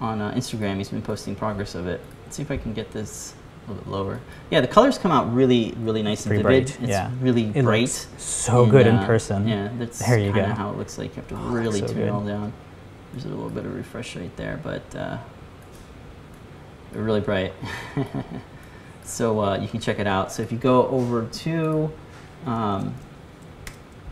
on 0.00 0.20
uh, 0.20 0.32
Instagram. 0.32 0.76
He's 0.78 0.88
been 0.88 1.02
posting 1.02 1.34
progress 1.34 1.74
of 1.74 1.86
it. 1.86 2.00
Let's 2.24 2.36
see 2.36 2.42
if 2.42 2.50
I 2.50 2.56
can 2.56 2.72
get 2.72 2.90
this 2.92 3.34
a 3.66 3.70
little 3.72 3.84
bit 3.84 3.90
lower. 3.92 4.20
Yeah, 4.50 4.60
the 4.60 4.68
colors 4.68 4.96
come 4.98 5.10
out 5.12 5.32
really, 5.34 5.74
really 5.78 6.02
nice 6.02 6.24
and 6.26 6.30
vivid. 6.30 6.42
bright, 6.44 6.80
It's 6.80 6.90
yeah. 6.90 7.10
really 7.20 7.52
It 7.54 7.62
bright. 7.64 7.88
so 8.16 8.62
And, 8.62 8.70
good 8.70 8.86
in 8.86 8.96
uh, 8.96 9.06
person. 9.06 9.46
Yeah, 9.46 9.68
that's 9.78 9.98
There 9.98 10.18
you 10.18 10.32
kind 10.32 10.46
of 10.46 10.56
go. 10.56 10.62
how 10.62 10.70
it 10.70 10.78
looks 10.78 10.96
like. 10.98 11.10
You 11.10 11.22
have 11.22 11.28
to 11.28 11.36
Oh, 11.36 11.50
really 11.50 11.80
so 11.80 11.86
tune 11.88 11.96
good. 11.96 12.06
it 12.06 12.10
all 12.10 12.24
down. 12.24 12.52
There's 13.12 13.24
a 13.24 13.28
little 13.28 13.50
bit 13.50 13.64
of 13.66 13.74
refresh 13.74 14.16
right 14.16 14.34
there, 14.36 14.58
but 14.62 14.82
uh, 14.94 15.18
they're 16.92 17.02
really 17.02 17.20
bright. 17.20 17.52
so 19.04 19.40
uh, 19.40 19.58
you 19.58 19.68
can 19.68 19.80
check 19.80 19.98
it 19.98 20.06
out. 20.06 20.32
So 20.32 20.42
if 20.42 20.52
you 20.52 20.58
go 20.58 20.86
over 20.88 21.26
to, 21.26 21.92
um, 22.46 22.94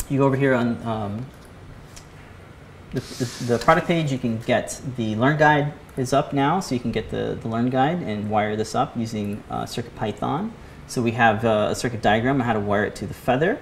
you 0.09 0.19
go 0.19 0.27
over 0.27 0.37
here 0.37 0.55
on 0.55 0.83
um, 0.87 1.27
the, 2.93 3.45
the, 3.47 3.59
product 3.59 3.87
page, 3.87 4.11
you 4.11 4.19
can 4.19 4.39
get 4.39 4.81
the 4.97 5.15
Learn 5.17 5.37
Guide 5.37 5.73
is 5.97 6.13
up 6.13 6.33
now, 6.33 6.61
so 6.61 6.75
you 6.75 6.81
can 6.81 6.93
get 6.93 7.11
the, 7.11 7.39
the 7.41 7.49
Learn 7.49 7.71
Guide 7.71 8.03
and 8.03 8.31
wire 8.31 8.57
this 8.57 8.75
up 8.75 8.97
using 8.97 9.43
uh, 9.51 9.65
CircuitPython. 9.65 10.51
So 10.87 11.03
we 11.03 11.11
have 11.13 11.45
uh, 11.45 11.69
a 11.71 11.75
circuit 11.75 12.01
diagram 12.01 12.41
on 12.41 12.47
how 12.47 12.55
to 12.55 12.61
wire 12.61 12.85
it 12.85 12.95
to 12.97 13.07
the 13.07 13.15
Feather, 13.15 13.61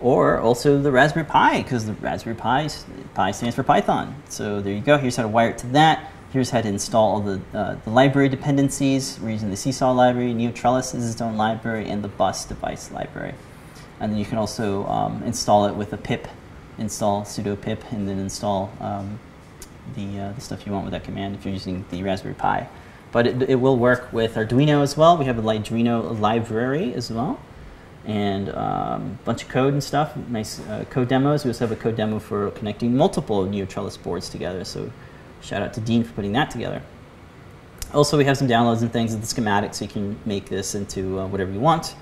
or 0.00 0.40
also 0.40 0.80
the 0.80 0.90
Raspberry 0.90 1.24
Pi, 1.24 1.62
because 1.62 1.86
the 1.86 1.92
Raspberry 1.94 2.34
Pi, 2.34 2.68
Pi 3.14 3.30
stands 3.30 3.54
for 3.54 3.62
Python. 3.62 4.20
So 4.28 4.60
there 4.60 4.74
you 4.74 4.80
go. 4.80 4.98
Here's 4.98 5.14
how 5.14 5.22
to 5.22 5.28
wire 5.28 5.50
it 5.50 5.58
to 5.58 5.66
that. 5.68 6.10
Here's 6.32 6.50
how 6.50 6.60
to 6.60 6.68
install 6.68 7.12
all 7.12 7.20
the, 7.20 7.40
uh, 7.56 7.76
the 7.84 7.90
library 7.90 8.28
dependencies. 8.28 9.20
We're 9.20 9.30
using 9.30 9.50
the 9.50 9.56
Seesaw 9.56 9.92
library, 9.92 10.34
NeoTrellis 10.34 10.92
is 10.96 11.08
its 11.08 11.20
own 11.20 11.36
library, 11.36 11.88
and 11.88 12.02
the 12.02 12.08
Bus 12.08 12.44
device 12.44 12.90
library. 12.90 13.34
And 14.00 14.10
then 14.10 14.18
you 14.18 14.24
can 14.24 14.38
also 14.38 14.84
um, 14.86 15.22
install 15.22 15.66
it 15.66 15.76
with 15.76 15.92
a 15.92 15.96
pip, 15.96 16.26
install 16.78 17.22
sudo 17.22 17.60
pip, 17.60 17.82
and 17.92 18.08
then 18.08 18.18
install 18.18 18.72
um, 18.80 19.18
the, 19.94 20.20
uh, 20.20 20.32
the 20.32 20.40
stuff 20.40 20.66
you 20.66 20.72
want 20.72 20.84
with 20.84 20.92
that 20.92 21.04
command 21.04 21.34
if 21.34 21.44
you're 21.44 21.54
using 21.54 21.84
the 21.90 22.02
Raspberry 22.02 22.34
Pi. 22.34 22.68
But 23.12 23.26
it, 23.26 23.42
it 23.42 23.54
will 23.56 23.76
work 23.76 24.12
with 24.12 24.34
Arduino 24.34 24.82
as 24.82 24.96
well. 24.96 25.16
We 25.16 25.24
have 25.26 25.38
a 25.38 25.42
Arduino 25.42 26.18
library 26.18 26.94
as 26.94 27.10
well, 27.10 27.38
and 28.04 28.48
a 28.48 28.60
um, 28.60 29.18
bunch 29.24 29.42
of 29.42 29.48
code 29.48 29.72
and 29.72 29.82
stuff. 29.82 30.16
Nice 30.16 30.60
uh, 30.60 30.84
code 30.90 31.08
demos. 31.08 31.44
We 31.44 31.50
also 31.50 31.66
have 31.66 31.78
a 31.78 31.80
code 31.80 31.96
demo 31.96 32.18
for 32.18 32.50
connecting 32.52 32.96
multiple 32.96 33.44
NeoTrellis 33.46 34.02
boards 34.02 34.28
together. 34.28 34.64
So 34.64 34.90
shout 35.40 35.62
out 35.62 35.74
to 35.74 35.80
Dean 35.80 36.02
for 36.02 36.12
putting 36.14 36.32
that 36.32 36.50
together. 36.50 36.82
Also, 37.92 38.18
we 38.18 38.24
have 38.24 38.36
some 38.36 38.48
downloads 38.48 38.82
and 38.82 38.92
things 38.92 39.14
of 39.14 39.20
the 39.20 39.26
schematic, 39.26 39.72
so 39.72 39.84
you 39.84 39.90
can 39.90 40.18
make 40.24 40.48
this 40.48 40.74
into 40.74 41.20
uh, 41.20 41.26
whatever 41.28 41.52
you 41.52 41.60
want. 41.60 41.94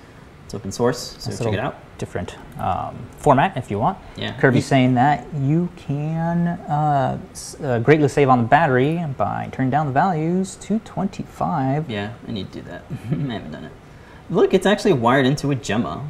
It's 0.52 0.60
open 0.60 0.70
source, 0.70 1.16
so 1.18 1.30
Nice 1.30 1.38
check 1.38 1.54
it 1.54 1.58
out. 1.58 1.78
Different 1.96 2.36
um, 2.60 2.94
format 3.16 3.56
if 3.56 3.70
you 3.70 3.78
want. 3.78 3.96
Yeah. 4.16 4.38
Kirby's 4.38 4.66
saying 4.66 4.92
that 4.96 5.26
you 5.32 5.70
can 5.76 6.46
uh, 6.46 7.18
uh, 7.62 7.78
greatly 7.78 8.06
save 8.06 8.28
on 8.28 8.42
the 8.42 8.48
battery 8.48 9.02
by 9.16 9.48
turning 9.50 9.70
down 9.70 9.86
the 9.86 9.92
values 9.92 10.56
to 10.56 10.78
25. 10.80 11.88
Yeah, 11.88 12.12
I 12.28 12.32
need 12.32 12.52
to 12.52 12.60
do 12.60 12.68
that. 12.68 12.84
I 12.90 13.14
haven't 13.14 13.52
done 13.52 13.64
it. 13.64 13.72
Look, 14.28 14.52
it's 14.52 14.66
actually 14.66 14.92
wired 14.92 15.24
into 15.24 15.50
a 15.52 15.54
Gemma. 15.54 16.06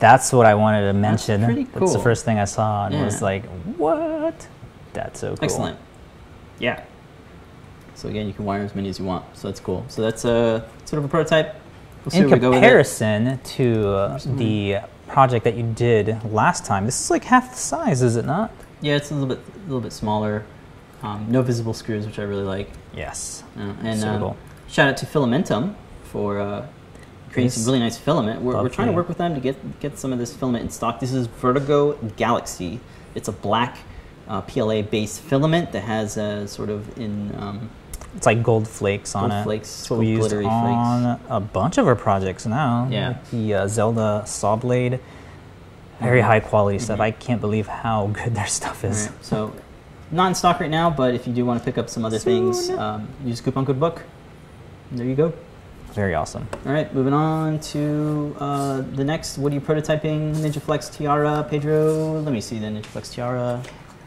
That's 0.00 0.32
what 0.32 0.44
I 0.44 0.56
wanted 0.56 0.80
to 0.88 0.92
mention. 0.92 1.44
pretty 1.44 1.66
cool. 1.66 1.82
That's 1.82 1.92
the 1.92 2.00
first 2.00 2.24
thing 2.24 2.40
I 2.40 2.46
saw 2.46 2.86
and 2.86 3.04
was 3.04 3.22
like, 3.22 3.44
what? 3.76 4.48
That's 4.92 5.20
so 5.20 5.36
cool. 5.36 5.44
Excellent. 5.44 5.78
Yeah. 6.58 6.84
So 7.94 8.08
again, 8.08 8.26
you 8.26 8.32
can 8.32 8.44
wire 8.44 8.62
as 8.62 8.74
many 8.74 8.88
as 8.88 8.98
you 8.98 9.04
want. 9.04 9.24
So 9.36 9.46
that's 9.46 9.60
cool. 9.60 9.84
So 9.86 10.02
that's 10.02 10.24
a 10.24 10.68
sort 10.84 10.98
of 10.98 11.04
a 11.04 11.08
prototype. 11.08 11.61
We'll 12.04 12.14
In 12.14 12.28
where 12.28 12.36
we 12.36 12.40
go 12.40 12.50
with 12.50 12.58
it. 12.58 12.60
comparison 12.62 13.38
to 13.38 13.88
uh, 13.88 14.18
the 14.24 14.78
project 15.08 15.44
that 15.44 15.54
you 15.56 15.62
did 15.74 16.22
last 16.32 16.64
time, 16.64 16.84
this 16.86 17.00
is 17.00 17.10
like 17.10 17.24
half 17.24 17.50
the 17.50 17.56
size, 17.56 18.02
is 18.02 18.16
it 18.16 18.24
not? 18.24 18.50
Yeah, 18.80 18.96
it's 18.96 19.10
a 19.10 19.14
little 19.14 19.28
bit, 19.28 19.38
a 19.56 19.60
little 19.66 19.80
bit 19.80 19.92
smaller. 19.92 20.44
Um, 21.02 21.26
no 21.28 21.42
visible 21.42 21.74
screws, 21.74 22.06
which 22.06 22.18
I 22.18 22.22
really 22.22 22.42
like. 22.44 22.70
Yes. 22.94 23.44
Uh, 23.56 23.74
and 23.82 24.00
So 24.00 24.08
um, 24.08 24.20
cool. 24.20 24.36
shout 24.68 24.88
out 24.88 24.96
to 24.98 25.06
Fillamentum 25.06 25.76
for 26.04 26.40
uh, 26.40 26.66
creating 27.30 27.50
some 27.50 27.64
really 27.66 27.78
nice 27.80 27.98
filament. 27.98 28.40
We're, 28.42 28.60
we're 28.62 28.68
trying 28.68 28.88
to 28.88 28.92
work 28.94 29.08
with 29.08 29.18
them 29.18 29.34
to 29.34 29.40
get 29.40 29.80
get 29.80 29.98
some 29.98 30.12
of 30.12 30.18
this 30.18 30.34
filament 30.34 30.64
in 30.64 30.70
stock. 30.70 31.00
This 31.00 31.12
is 31.12 31.26
Vertigo 31.26 31.92
Galaxy. 32.16 32.80
It's 33.14 33.28
a 33.28 33.32
black 33.32 33.78
uh, 34.28 34.40
PLA-based 34.42 35.20
filament 35.20 35.72
that 35.72 35.82
has 35.84 36.16
a 36.16 36.46
sort 36.48 36.68
of 36.70 36.96
in 36.98 37.34
um, 37.38 37.70
It's 38.16 38.26
like 38.26 38.42
gold 38.42 38.68
flakes 38.68 39.14
on 39.14 39.30
Gold 39.30 39.40
it. 39.40 39.44
flakes, 39.44 39.80
It's 39.80 39.88
gold 39.88 40.04
used 40.06 40.20
glittery 40.20 40.44
on 40.46 41.18
a 41.30 41.40
bunch 41.40 41.78
of 41.78 41.86
our 41.86 41.96
projects 41.96 42.44
now. 42.46 42.86
Yeah. 42.90 43.08
Like 43.08 43.30
the 43.30 43.54
uh, 43.54 43.68
Zelda 43.68 44.22
Saw 44.26 44.56
Blade. 44.56 45.00
Very 46.00 46.20
Mhm. 46.20 46.24
high 46.26 46.40
quality 46.40 46.78
stuff. 46.78 46.98
Mhm. 46.98 47.02
I 47.02 47.10
can't 47.12 47.40
believe 47.40 47.68
how 47.68 48.06
good 48.12 48.34
their 48.34 48.46
stuff 48.46 48.84
is. 48.84 49.06
Alright, 49.06 49.24
so 49.24 49.52
not 50.10 50.26
in 50.28 50.34
stock 50.34 50.60
right 50.60 50.70
now, 50.70 50.90
but 50.90 51.14
if 51.14 51.26
you 51.26 51.32
do 51.32 51.44
want 51.46 51.58
to 51.60 51.64
pick 51.64 51.78
up 51.78 51.88
some 51.88 52.04
other 52.04 52.18
things, 52.18 52.68
um, 52.70 53.08
use 53.24 53.40
coupon 53.40 53.64
code 53.64 53.80
book. 53.80 54.02
There 54.90 55.06
you 55.06 55.14
go. 55.14 55.32
Very 55.94 56.14
awesome. 56.14 56.48
All 56.66 56.72
right, 56.72 56.92
moving 56.94 57.12
on 57.14 57.58
to 57.60 58.34
uh, 58.40 58.82
the 58.94 59.04
next. 59.04 59.36
What 59.38 59.52
are 59.52 59.54
you 59.54 59.60
prototyping? 59.60 60.34
NinjaFlex 60.36 60.90
Tiara, 60.96 61.46
Pedro. 61.48 62.20
Let 62.20 62.32
me 62.32 62.40
see 62.40 62.58
the 62.58 62.66
NinjaFlex 62.66 63.12
Tiara. 63.14 63.60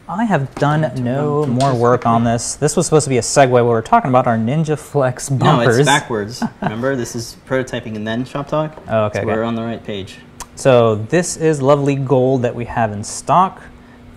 I 0.08 0.24
have 0.24 0.54
done 0.54 0.92
no 1.02 1.46
more 1.46 1.74
work 1.74 2.06
on 2.06 2.22
this. 2.22 2.54
This 2.54 2.76
was 2.76 2.86
supposed 2.86 3.04
to 3.04 3.10
be 3.10 3.18
a 3.18 3.22
segue 3.22 3.50
where 3.50 3.64
we're 3.64 3.82
talking 3.82 4.08
about 4.08 4.28
our 4.28 4.36
Ninja 4.36 4.78
Flex 4.78 5.32
No, 5.32 5.60
it's 5.60 5.84
backwards. 5.84 6.44
Remember, 6.62 6.94
this 6.94 7.16
is 7.16 7.36
prototyping 7.44 7.96
and 7.96 8.06
then 8.06 8.24
shop 8.24 8.46
talk. 8.46 8.80
Oh, 8.88 9.06
okay, 9.06 9.18
So 9.18 9.20
okay. 9.22 9.26
we're 9.26 9.42
on 9.42 9.56
the 9.56 9.62
right 9.62 9.82
page. 9.82 10.18
So 10.54 10.94
this 10.94 11.36
is 11.36 11.60
lovely 11.60 11.96
gold 11.96 12.42
that 12.42 12.54
we 12.54 12.66
have 12.66 12.92
in 12.92 13.02
stock 13.02 13.60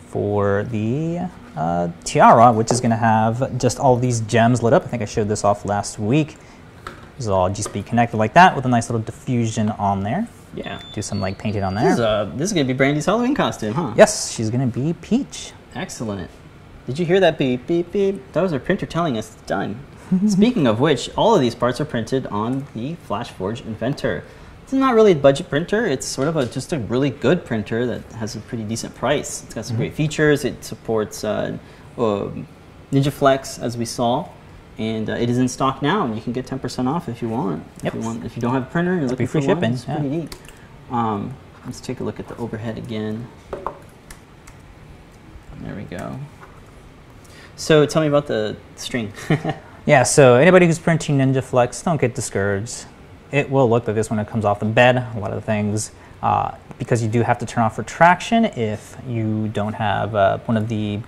for 0.09 0.63
the 0.65 1.21
uh, 1.55 1.89
tiara, 2.03 2.51
which 2.51 2.71
is 2.71 2.79
going 2.81 2.91
to 2.91 2.95
have 2.97 3.57
just 3.57 3.79
all 3.79 3.95
these 3.95 4.21
gems 4.21 4.61
lit 4.61 4.73
up. 4.73 4.83
I 4.83 4.87
think 4.87 5.01
I 5.01 5.05
showed 5.05 5.27
this 5.27 5.43
off 5.43 5.65
last 5.65 5.97
week. 5.97 6.37
This 7.17 7.25
is 7.25 7.29
all 7.29 7.49
GSP 7.49 7.83
connected 7.83 8.17
like 8.17 8.33
that 8.35 8.55
with 8.55 8.63
a 8.65 8.69
nice 8.69 8.91
little 8.91 9.01
diffusion 9.03 9.69
on 9.71 10.03
there. 10.03 10.27
Yeah. 10.53 10.79
Do 10.93 11.01
some 11.01 11.19
like 11.19 11.39
painting 11.39 11.63
on 11.63 11.73
This 11.73 11.83
there. 11.83 11.93
is, 11.93 11.99
uh, 11.99 12.31
this 12.35 12.49
is 12.49 12.53
gonna 12.53 12.65
be 12.65 12.73
Brandy's 12.73 13.05
Halloween 13.07 13.33
costume, 13.33 13.73
huh? 13.73 13.93
yes, 13.97 14.31
she's 14.31 14.49
going 14.51 14.69
to 14.69 14.79
be 14.79 14.93
Peach. 14.93 15.53
Excellent. 15.76 16.30
Did 16.88 16.97
you 16.97 17.05
hear 17.05 17.20
that 17.20 17.38
beep, 17.38 17.67
beep, 17.67 17.91
beep? 17.91 18.32
That 18.34 18.41
was 18.41 18.51
our 18.53 18.59
printer 18.59 18.86
telling 18.86 19.17
us 19.17 19.36
it's 19.36 19.43
done. 19.43 19.80
Speaking 20.28 20.65
of 20.65 20.80
which, 20.80 21.09
all 21.15 21.36
of 21.36 21.41
these 21.41 21.53
parts 21.53 21.80
are 21.80 21.86
printed 21.86 22.26
on 22.28 22.65
the 22.74 22.95
FlashForge 23.07 23.65
Inventor. 23.65 24.24
It's 24.63 24.74
not 24.74 24.95
really 24.95 25.11
a 25.11 25.15
budget 25.15 25.49
printer. 25.49 25.86
It's 25.86 26.05
sort 26.05 26.28
of 26.28 26.36
a, 26.36 26.45
just 26.45 26.74
a 26.74 26.80
really 26.80 27.09
good 27.09 27.45
printer 27.45 27.86
that 27.86 28.03
has 28.13 28.36
a 28.36 28.39
pretty 28.39 28.63
decent 28.63 28.95
price. 28.95 29.43
It's 29.43 29.53
got 29.53 29.65
some 29.65 29.78
great 29.78 29.93
features. 29.93 30.45
It 30.45 30.63
supports 30.63 31.24
uh, 31.24 31.57
um, 31.97 32.47
NinjaFlex, 32.91 33.61
as 33.61 33.78
we 33.78 33.86
saw, 33.86 34.30
and 34.78 35.09
uh, 35.09 35.13
it 35.13 35.30
is 35.30 35.38
in 35.38 35.47
stock 35.47 35.82
now. 35.82 36.05
And 36.05 36.15
you 36.15 36.22
can 36.22 36.34
get 36.34 36.47
10% 36.47 36.88
off 36.88 37.07
if 37.09 37.22
you 37.22 37.30
want. 37.30 37.63
Yep. 37.84 37.93
If 37.95 37.99
you, 37.99 38.05
want, 38.07 38.26
if 38.26 38.36
you 38.36 38.41
don't 38.41 38.53
have 38.53 38.63
a 38.63 38.70
printer, 38.72 38.95
you're 38.95 39.07
looking 39.09 39.28
free 39.28 39.41
for 39.41 39.47
one, 39.47 39.57
shipping, 39.57 39.74
It's 39.74 39.88
yeah. 39.88 39.95
pretty 39.95 40.09
neat. 40.09 40.36
Um, 40.89 41.36
let's 41.65 41.80
take 41.80 41.99
a 41.99 42.03
look 42.03 42.20
at 42.20 42.28
the 42.28 42.38
overhead 42.38 42.78
again. 42.78 43.28
There 45.62 45.76
we 45.76 45.84
go. 45.84 46.20
So 47.55 47.86
tell 47.86 48.01
me 48.01 48.07
about 48.07 48.28
the 48.28 48.55
string. 48.76 49.14
Yeah, 49.89 50.03
so 50.03 50.36
anybody 50.36 50.68
who's 50.68 50.78
printing 50.78 51.18
Ninja 51.18 51.43
Flex, 51.43 51.82
don't 51.82 51.99
get 51.99 52.14
discouraged. 52.14 52.86
It 53.32 53.49
will 53.49 53.68
look 53.68 53.88
like 53.88 53.95
this 53.95 54.12
when 54.12 54.20
it 54.20 54.28
comes 54.28 54.45
off 54.45 54.60
the 54.60 54.68
bed. 54.68 54.97
A 55.16 55.20
lot 55.20 55.32
of 55.32 55.36
the 55.38 55.41
things, 55.41 55.93
uh, 56.22 56.55
because 56.78 57.01
you 57.01 57.10
do 57.10 57.24
have 57.24 57.39
to 57.39 57.45
turn 57.47 57.64
off 57.64 57.78
retraction 57.80 58.45
if 58.45 58.95
you 59.07 59.47
don't 59.47 59.74
have 59.74 60.14
uh, 60.14 60.38
one 60.39 60.57
of 60.57 60.68
the 60.68 60.99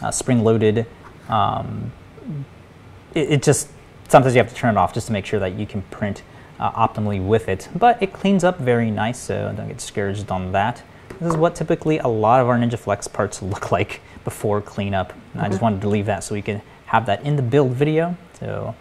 uh, 0.00 0.10
spring-loaded. 0.10 0.86
Um, 1.28 1.92
it, 3.14 3.32
it 3.32 3.42
just 3.42 3.68
sometimes 4.08 4.34
you 4.34 4.40
have 4.40 4.48
to 4.48 4.54
turn 4.54 4.74
it 4.74 4.78
off 4.78 4.94
just 4.94 5.08
to 5.08 5.12
make 5.12 5.26
sure 5.26 5.40
that 5.40 5.54
you 5.54 5.66
can 5.66 5.82
print 5.82 6.22
uh, 6.58 6.72
optimally 6.72 7.22
with 7.22 7.46
it. 7.46 7.68
But 7.76 8.02
it 8.02 8.14
cleans 8.14 8.42
up 8.42 8.58
very 8.58 8.90
nice, 8.90 9.18
so 9.18 9.52
don't 9.54 9.68
get 9.68 9.76
discouraged 9.76 10.30
on 10.30 10.52
that. 10.52 10.82
This 11.20 11.32
is 11.32 11.36
what 11.36 11.54
typically 11.54 11.98
a 11.98 12.08
lot 12.08 12.40
of 12.40 12.48
our 12.48 12.56
Ninja 12.56 12.78
Flex 12.78 13.06
parts 13.06 13.42
look 13.42 13.70
like 13.78 14.00
before 14.24 14.60
cleanup. 14.60 15.12
And 15.34 15.42
I 15.42 15.46
just 15.46 15.56
mm-hmm. 15.56 15.64
wanted 15.64 15.80
to 15.82 15.88
leave 15.88 16.06
that 16.06 16.24
so 16.24 16.34
we 16.34 16.42
could 16.42 16.62
have 16.86 17.06
that 17.06 17.22
in 17.22 17.36
the 17.36 17.42
build 17.42 17.72
video. 17.72 18.16
So 18.38 18.74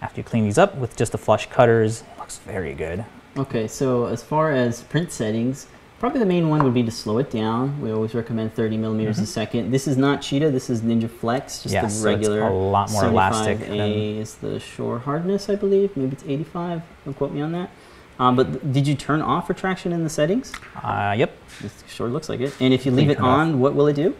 after 0.00 0.20
you 0.20 0.24
clean 0.24 0.44
these 0.44 0.58
up 0.58 0.74
with 0.76 0.96
just 0.96 1.12
the 1.12 1.18
flush 1.18 1.48
cutters, 1.50 2.02
it 2.02 2.18
looks 2.18 2.38
very 2.38 2.74
good. 2.74 3.04
okay, 3.36 3.68
so 3.68 4.06
as 4.06 4.22
far 4.22 4.52
as 4.52 4.82
print 4.84 5.12
settings, 5.12 5.66
probably 5.98 6.20
the 6.20 6.26
main 6.26 6.48
one 6.48 6.62
would 6.64 6.74
be 6.74 6.82
to 6.82 6.90
slow 6.90 7.18
it 7.18 7.30
down. 7.30 7.80
We 7.80 7.90
always 7.92 8.14
recommend 8.14 8.54
30 8.54 8.76
millimeters 8.76 9.18
a 9.18 9.22
mm-hmm. 9.22 9.26
second. 9.26 9.70
This 9.70 9.86
is 9.86 9.96
not 9.96 10.22
Cheetah. 10.22 10.50
This 10.50 10.70
is 10.70 10.82
Ninja 10.82 11.10
Flex, 11.10 11.62
just 11.62 11.74
Yeah, 11.74 11.82
the 11.82 11.90
so 11.90 11.96
it's 11.96 12.04
regular. 12.04 12.42
a 12.42 12.52
lot 12.52 12.90
more 12.90 13.06
elastic 13.06 13.58
75A 13.58 13.68
than- 13.68 13.90
is 13.90 14.34
the 14.36 14.58
shore 14.58 14.98
hardness, 14.98 15.48
I 15.48 15.56
believe. 15.56 15.96
Maybe 15.96 16.12
it's 16.12 16.24
85. 16.24 16.82
Don't 17.04 17.14
quote 17.14 17.32
me 17.32 17.42
on 17.42 17.52
that. 17.52 17.70
Um, 18.18 18.36
but 18.36 18.52
th- 18.52 18.72
did 18.72 18.86
you 18.86 18.94
turn 18.94 19.20
off 19.22 19.48
retraction 19.48 19.92
in 19.92 20.04
the 20.04 20.10
settings? 20.10 20.52
Uh, 20.82 21.14
yep, 21.16 21.36
It 21.62 21.72
sure 21.88 22.08
looks 22.08 22.28
like 22.28 22.40
it. 22.40 22.54
And 22.60 22.72
if 22.72 22.86
you 22.86 22.92
leave 22.92 23.08
it 23.10 23.12
it 23.12 23.18
off. 23.20 23.24
on, 23.26 23.60
what 23.60 23.74
will 23.74 23.86
it 23.88 23.96
do? 23.96 24.14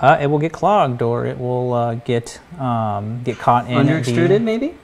uh, 0.00 0.18
it 0.20 0.26
will 0.26 0.40
get 0.40 0.52
clogged 0.52 1.00
or 1.02 1.24
it 1.24 1.38
will 1.38 1.72
uh, 1.72 1.94
get 1.94 2.40
um, 2.58 3.22
get 3.22 3.38
caught 3.38 3.68
in 3.68 3.76
Under 3.76 3.92
the- 3.94 3.98
extruded, 4.00 4.42
maybe? 4.42 4.74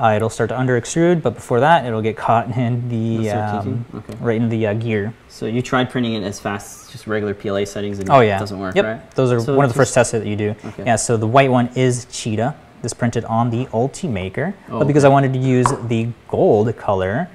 Uh, 0.00 0.12
it'll 0.14 0.30
start 0.30 0.48
to 0.48 0.56
under 0.58 0.80
extrude, 0.80 1.22
but 1.22 1.34
before 1.34 1.58
that, 1.58 1.84
it'll 1.84 2.02
get 2.02 2.16
caught 2.16 2.48
in 2.56 2.88
the 2.88 3.30
um. 3.30 3.84
Okay. 3.94 4.14
right 4.20 4.40
in 4.40 4.48
the 4.48 4.66
uh, 4.68 4.74
gear. 4.74 5.12
So 5.28 5.46
you 5.46 5.60
tried 5.60 5.90
printing 5.90 6.14
it 6.14 6.22
as 6.22 6.38
fast, 6.38 6.92
just 6.92 7.08
regular 7.08 7.34
PLA 7.34 7.64
settings, 7.64 7.98
and 7.98 8.08
Oh 8.08 8.20
yeah, 8.20 8.36
it 8.36 8.38
doesn't 8.40 8.58
work, 8.60 8.76
Yep, 8.76 8.84
right? 8.84 9.10
those 9.16 9.32
are 9.32 9.40
So 9.40 9.56
one 9.56 9.64
of 9.64 9.70
the 9.72 9.76
first 9.76 9.94
tests 9.94 10.12
that 10.12 10.24
you 10.24 10.36
do. 10.36 10.54
Okay. 10.64 10.84
Yeah, 10.86 10.94
so 10.96 11.16
the 11.16 11.26
white 11.26 11.50
one 11.50 11.68
is 11.74 12.06
Cheetah. 12.12 12.54
This 12.80 12.92
printed 12.94 13.24
on 13.24 13.50
the 13.50 13.66
Ultimaker, 13.66 14.54
Oh, 14.68 14.78
but 14.78 14.86
because 14.86 15.04
okay. 15.04 15.10
I 15.10 15.12
wanted 15.12 15.32
to 15.32 15.38
use 15.40 15.66
the 15.88 16.08
gold 16.28 16.76
color, 16.76 17.28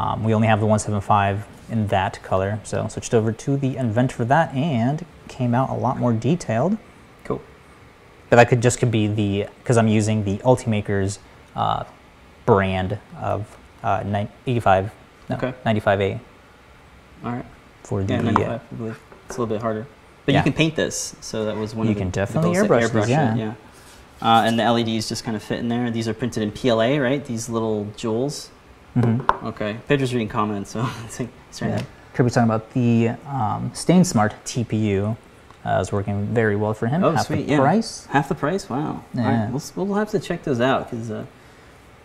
um, 0.00 0.24
we 0.24 0.32
only 0.32 0.48
have 0.48 0.60
the 0.60 0.66
175 0.66 1.46
in 1.70 1.86
that 1.88 2.22
color, 2.22 2.58
so 2.64 2.88
switched 2.88 3.12
over 3.12 3.32
to 3.32 3.56
the 3.58 3.76
Invent 3.76 4.10
for 4.12 4.24
that, 4.24 4.52
and 4.54 5.04
came 5.28 5.54
out 5.54 5.68
a 5.68 5.74
lot 5.74 5.98
more 5.98 6.12
detailed. 6.14 6.78
Cool. 7.24 7.42
But 8.30 8.36
that 8.36 8.48
could 8.48 8.62
just 8.62 8.78
could 8.78 8.90
be 8.90 9.06
the 9.08 9.46
because 9.58 9.76
I'm 9.76 9.88
using 9.88 10.24
the 10.24 10.40
Ultimaker's 10.42 11.18
uh, 11.54 11.84
brand 12.46 12.98
of 13.20 13.58
uh, 13.82 14.26
85, 14.46 14.90
no, 15.28 15.36
Okay. 15.36 15.54
95A 15.66 16.20
All 17.24 17.32
right. 17.32 17.44
for 17.82 18.02
the. 18.02 18.14
Yeah, 18.14 18.20
uh, 18.20 18.22
95, 18.22 18.48
I 18.72 18.74
believe. 18.76 19.00
It's 19.26 19.36
a 19.36 19.40
little 19.40 19.54
bit 19.54 19.60
harder. 19.62 19.86
But 20.24 20.32
Yeah. 20.32 20.40
you 20.40 20.44
can 20.44 20.52
paint 20.54 20.76
this, 20.76 21.14
so 21.20 21.44
that 21.44 21.56
was 21.56 21.74
one 21.74 21.86
You 21.86 21.92
of 21.92 21.96
the 21.96 22.00
You 22.00 22.04
can 22.06 22.10
definitely 22.10 22.54
to 22.54 22.60
airbrush 22.60 22.92
these, 22.92 23.08
yeah. 23.08 23.34
yeah. 23.34 23.54
Uh, 24.22 24.44
and 24.46 24.58
the 24.58 24.70
LEDs 24.70 25.08
just 25.08 25.24
kind 25.24 25.36
of 25.36 25.42
fit 25.42 25.58
in 25.58 25.68
there. 25.68 25.90
These 25.90 26.08
are 26.08 26.14
printed 26.14 26.42
in 26.42 26.52
PLA, 26.52 26.96
right? 26.98 27.24
These 27.24 27.48
little 27.48 27.86
jewels. 27.96 28.50
Mhm. 28.96 29.44
Okay. 29.44 29.76
Pedro's 29.88 30.12
reading 30.12 30.28
comments, 30.28 30.70
so. 30.70 30.80
Yeah. 31.60 31.68
that. 31.76 31.84
Kirby's 32.14 32.34
talking 32.34 32.48
about 32.48 32.72
the 32.72 33.08
um, 33.28 33.70
SainSmart 33.72 34.32
TPU. 34.44 35.16
Uh, 35.62 35.78
is 35.78 35.92
working 35.92 36.24
very 36.28 36.56
well 36.56 36.72
for 36.72 36.86
him. 36.86 37.04
Oh, 37.04 37.10
Half 37.12 37.26
sweet, 37.26 37.44
the 37.46 37.52
yeah. 37.52 37.58
price. 37.58 38.06
Half 38.06 38.30
the 38.30 38.34
price? 38.34 38.70
Wow. 38.70 38.92
All 38.92 39.04
Yeah. 39.12 39.44
right. 39.44 39.52
We'll, 39.76 39.86
we'll 39.86 39.98
have 39.98 40.08
to 40.12 40.18
check 40.18 40.42
those 40.42 40.58
out 40.58 40.90
because, 40.90 41.10
uh, 41.10 41.26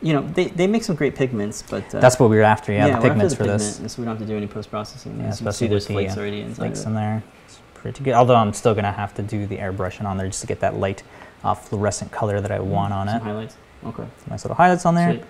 you 0.01 0.11
know, 0.11 0.27
they, 0.33 0.47
they 0.47 0.67
make 0.67 0.83
some 0.83 0.97
great 0.97 1.15
pigments, 1.15 1.61
but. 1.61 1.83
Uh, 1.95 2.01
That's 2.01 2.19
what 2.19 2.29
we 2.29 2.35
were 2.35 2.41
after. 2.43 2.73
Yeah, 2.73 2.87
we're 2.87 2.95
the 2.95 3.07
pigments 3.07 3.33
the 3.33 3.37
for 3.37 3.43
this. 3.49 3.77
So 3.77 4.01
we 4.01 4.05
don't 4.05 4.17
have 4.17 4.19
to 4.19 4.25
do 4.25 4.35
any 4.35 4.45
post 4.47 4.69
processing. 4.69 5.17
Yeah, 5.21 5.27
As 5.27 5.39
you 5.39 5.45
can 5.45 5.53
see, 5.53 5.67
especially 5.67 5.67
there's 5.69 5.87
the 5.87 5.93
flakes 5.93 6.17
uh, 6.17 6.19
already 6.19 6.41
inside 6.41 6.55
flakes 6.57 6.83
in 6.83 6.95
there. 6.95 7.23
It's 7.45 7.59
pretty 7.75 8.03
good. 8.03 8.13
Although 8.13 8.35
I'm 8.35 8.51
still 8.51 8.75
gonna 8.75 8.91
have 8.91 9.13
to 9.15 9.21
do 9.23 9.45
the 9.47 9.57
airbrushing 9.57 10.03
on 10.03 10.17
there 10.17 10.27
just 10.27 10.41
to 10.41 10.47
get 10.47 10.59
that 10.59 10.75
light 10.75 11.03
uh, 11.45 11.53
fluorescent 11.53 12.11
color 12.11 12.41
that 12.41 12.51
I 12.51 12.59
want 12.59 12.91
on 12.91 13.07
Some 13.07 13.15
it. 13.15 13.21
highlights. 13.23 13.55
Okay. 13.85 14.03
Some 14.03 14.29
nice 14.31 14.43
little 14.43 14.55
highlights 14.55 14.85
on 14.85 14.95
there. 14.95 15.13
Sweet. 15.13 15.23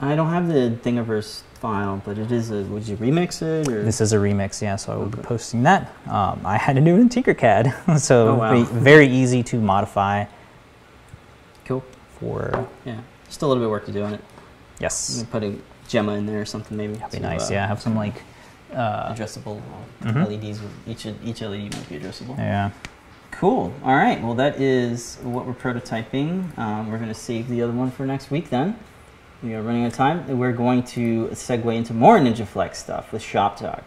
I 0.00 0.14
don't 0.16 0.30
have 0.30 0.48
the 0.48 0.76
Thingiverse 0.82 1.42
file, 1.54 2.00
but 2.04 2.16
it 2.16 2.32
is 2.32 2.50
a. 2.50 2.62
Would 2.62 2.88
you 2.88 2.96
remix 2.96 3.42
it 3.42 3.68
or? 3.68 3.82
This 3.82 4.00
is 4.00 4.12
a 4.12 4.16
remix, 4.16 4.62
yeah, 4.62 4.76
so 4.76 4.92
I 4.92 4.96
will 4.96 5.06
be 5.06 5.18
posting 5.22 5.62
that. 5.64 5.92
Um, 6.08 6.40
I 6.44 6.56
had 6.56 6.76
to 6.76 6.82
do 6.82 6.96
it 6.96 7.00
in 7.00 7.08
Tinkercad, 7.08 7.98
so 8.00 8.28
Oh, 8.28 8.34
wow. 8.36 8.62
very 8.64 9.06
easy 9.08 9.42
to 9.44 9.58
modify 9.60 10.24
cool. 11.66 11.84
for, 12.18 12.66
Yeah. 12.84 13.00
Just 13.26 13.42
a 13.42 13.46
little 13.46 13.60
bit 13.60 13.66
of 13.66 13.70
work 13.70 13.86
to 13.86 13.92
do 13.92 14.02
on 14.02 14.14
it. 14.14 14.20
Yes, 14.80 15.22
put 15.30 15.42
a 15.44 15.54
gemma 15.86 16.12
in 16.14 16.24
there 16.26 16.40
or 16.40 16.44
something 16.46 16.76
maybe. 16.76 16.94
that'd 16.94 17.12
be 17.12 17.18
to, 17.18 17.22
nice, 17.22 17.50
uh, 17.50 17.54
yeah, 17.54 17.66
have 17.66 17.80
some 17.82 17.94
like, 17.94 18.14
uh, 18.74 19.12
Addressable 19.12 19.60
Mhm. 20.02 20.26
LEDs. 20.28 20.60
with- 20.62 20.70
Each 20.88 21.06
each 21.24 21.42
LED 21.42 21.64
might 21.74 21.88
be 21.88 21.98
addressable. 22.00 22.38
yeah, 22.38 22.70
Cool. 23.32 23.72
All 23.84 23.94
right. 23.96 24.20
Well, 24.22 24.34
that 24.34 24.60
is 24.60 25.18
what 25.22 25.46
we're 25.46 25.52
prototyping. 25.54 26.56
Um, 26.58 26.90
we're 26.90 26.96
going 26.98 27.08
to 27.08 27.14
save 27.14 27.48
the 27.48 27.62
other 27.62 27.72
one 27.72 27.90
for 27.90 28.04
next 28.04 28.30
week 28.30 28.50
then. 28.50 28.76
We 29.42 29.54
are 29.54 29.62
running 29.62 29.84
out 29.84 29.92
of 29.92 29.94
time. 29.94 30.38
We're 30.38 30.52
going 30.52 30.82
to 30.82 31.28
segue 31.28 31.74
into 31.74 31.94
more 31.94 32.18
NinjaFlex 32.18 32.74
stuff 32.74 33.10
with 33.10 33.22
Shop 33.22 33.56
Talk. 33.56 33.84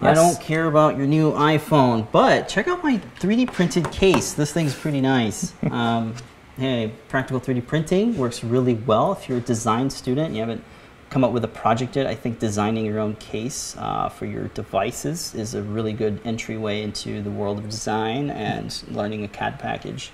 I 0.00 0.14
don't 0.14 0.40
care 0.40 0.66
about 0.66 0.96
your 0.96 1.08
new 1.08 1.32
iPhone, 1.32 2.06
but 2.12 2.48
check 2.48 2.68
out 2.68 2.82
my 2.82 2.98
3D 3.18 3.52
printed 3.52 3.90
case. 3.90 4.32
This 4.32 4.52
thing's 4.52 4.74
pretty 4.74 5.00
nice. 5.00 5.52
um, 5.72 6.14
hey, 6.56 6.92
practical 7.08 7.40
3D 7.40 7.66
printing 7.66 8.16
works 8.16 8.44
really 8.44 8.74
well 8.74 9.12
if 9.12 9.28
you're 9.28 9.38
a 9.38 9.42
design 9.42 9.90
student 9.90 10.28
and 10.28 10.36
you 10.36 10.40
haven't 10.42 10.62
come 11.10 11.24
up 11.24 11.32
with 11.32 11.44
a 11.44 11.48
project 11.48 11.96
yet. 11.96 12.06
I 12.06 12.14
think 12.14 12.38
designing 12.38 12.84
your 12.84 13.00
own 13.00 13.16
case 13.16 13.76
uh, 13.78 14.08
for 14.08 14.26
your 14.26 14.46
devices 14.48 15.34
is 15.34 15.54
a 15.54 15.62
really 15.62 15.92
good 15.92 16.20
entryway 16.24 16.82
into 16.82 17.20
the 17.20 17.30
world 17.32 17.58
of 17.58 17.68
design 17.68 18.30
and 18.30 18.80
learning 18.88 19.24
a 19.24 19.28
CAD 19.28 19.58
package, 19.58 20.12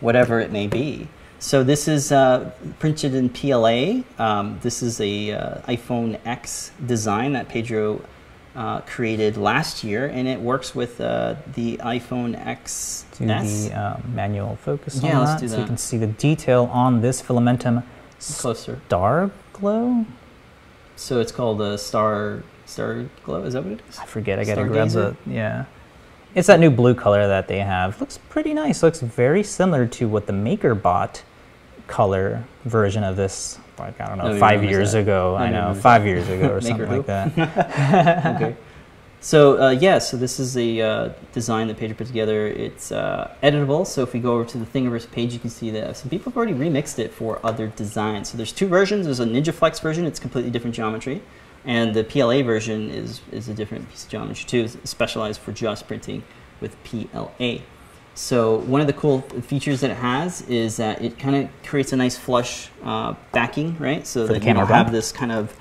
whatever 0.00 0.40
it 0.40 0.50
may 0.50 0.66
be. 0.66 1.08
So 1.42 1.64
this 1.64 1.88
is 1.88 2.12
uh, 2.12 2.52
printed 2.78 3.16
in 3.16 3.28
PLA. 3.28 4.04
Um, 4.16 4.60
this 4.62 4.80
is 4.80 5.00
a 5.00 5.32
uh, 5.32 5.60
iPhone 5.62 6.20
X 6.24 6.70
design 6.86 7.32
that 7.32 7.48
Pedro 7.48 8.00
uh, 8.54 8.82
created 8.82 9.36
last 9.36 9.82
year, 9.82 10.06
and 10.06 10.28
it 10.28 10.40
works 10.40 10.72
with 10.72 11.00
uh, 11.00 11.34
the 11.54 11.78
iPhone 11.78 12.38
X. 12.46 13.06
do 13.18 13.26
the 13.26 13.72
uh, 13.74 13.96
manual 14.14 14.54
focus 14.54 15.02
Yeah, 15.02 15.18
on 15.18 15.26
that, 15.26 15.40
do 15.40 15.48
so 15.48 15.58
you 15.58 15.66
can 15.66 15.76
see 15.76 15.96
the 15.98 16.06
detail 16.06 16.70
on 16.72 17.00
this 17.00 17.20
fillamentum 17.20 17.82
Closer. 18.20 18.80
star 18.86 19.32
glow. 19.52 20.06
So 20.94 21.18
it's 21.18 21.32
called 21.32 21.60
a 21.60 21.76
Star 21.76 22.44
Star 22.66 23.06
Glow. 23.24 23.42
Is 23.42 23.54
that 23.54 23.64
what 23.64 23.72
it 23.72 23.82
is? 23.90 23.98
I 23.98 24.06
forget. 24.06 24.38
I 24.38 24.44
gotta 24.44 24.64
grab 24.64 24.90
the 24.90 25.16
yeah. 25.26 25.64
It's 26.36 26.46
that 26.46 26.60
new 26.60 26.70
blue 26.70 26.94
color 26.94 27.26
that 27.26 27.48
they 27.48 27.58
have. 27.58 28.00
Looks 28.00 28.16
pretty 28.16 28.54
nice. 28.54 28.80
Looks 28.80 29.00
very 29.00 29.42
similar 29.42 29.86
to 29.86 30.06
what 30.06 30.28
the 30.28 30.32
MakerBot 30.32 31.22
color 31.86 32.44
version 32.64 33.04
of 33.04 33.16
this. 33.16 33.58
Like 33.78 34.00
I 34.00 34.06
don't 34.06 34.18
know, 34.18 34.24
Nobody 34.24 34.40
five 34.40 34.64
years 34.64 34.94
ago. 34.94 35.34
I 35.36 35.50
know, 35.50 35.74
five 35.74 36.06
years 36.06 36.28
ago 36.28 36.52
or 36.52 36.60
something 36.60 36.88
like 36.88 37.06
that. 37.06 38.36
okay. 38.42 38.56
So 39.20 39.62
uh, 39.62 39.70
yeah, 39.70 39.98
so 39.98 40.16
this 40.16 40.40
is 40.40 40.56
a 40.56 40.80
uh, 40.80 41.12
design 41.32 41.68
that 41.68 41.76
Pedro 41.76 41.96
put 41.96 42.08
together. 42.08 42.48
It's 42.48 42.90
uh, 42.90 43.32
editable. 43.40 43.86
So 43.86 44.02
if 44.02 44.12
we 44.12 44.18
go 44.20 44.32
over 44.32 44.44
to 44.44 44.58
the 44.58 44.66
Thingiverse 44.66 45.10
page, 45.10 45.32
you 45.32 45.38
can 45.38 45.48
see 45.48 45.70
that 45.70 45.96
some 45.96 46.10
people 46.10 46.32
have 46.32 46.36
already 46.36 46.54
remixed 46.54 46.98
it 46.98 47.14
for 47.14 47.38
other 47.44 47.68
designs. 47.68 48.30
So 48.30 48.36
there's 48.36 48.52
two 48.52 48.66
versions. 48.66 49.06
There's 49.06 49.20
a 49.20 49.24
NinjaFlex 49.24 49.80
version. 49.80 50.06
It's 50.06 50.18
completely 50.18 50.50
different 50.50 50.74
geometry, 50.74 51.22
and 51.64 51.94
the 51.94 52.02
PLA 52.02 52.42
version 52.42 52.90
is 52.90 53.20
is 53.30 53.48
a 53.48 53.54
different 53.54 53.88
piece 53.90 54.04
of 54.04 54.10
geometry 54.10 54.44
too. 54.44 54.64
It's 54.64 54.90
specialized 54.90 55.40
for 55.40 55.52
just 55.52 55.86
printing 55.86 56.24
with 56.60 56.76
PLA. 56.82 57.58
So 58.14 58.56
one 58.58 58.80
of 58.80 58.86
the 58.86 58.92
cool 58.92 59.22
features 59.22 59.80
that 59.80 59.90
it 59.90 59.96
has 59.96 60.42
is 60.42 60.76
that 60.76 61.02
it 61.02 61.18
kind 61.18 61.36
of 61.36 61.48
creates 61.64 61.92
a 61.92 61.96
nice 61.96 62.16
flush 62.16 62.68
uh, 62.84 63.14
backing, 63.32 63.76
right? 63.78 64.06
So 64.06 64.26
For 64.26 64.34
the 64.34 64.40
that 64.40 64.46
you 64.46 64.54
don't 64.54 64.66
have 64.66 64.92
this 64.92 65.12
kind 65.12 65.32
of 65.32 65.54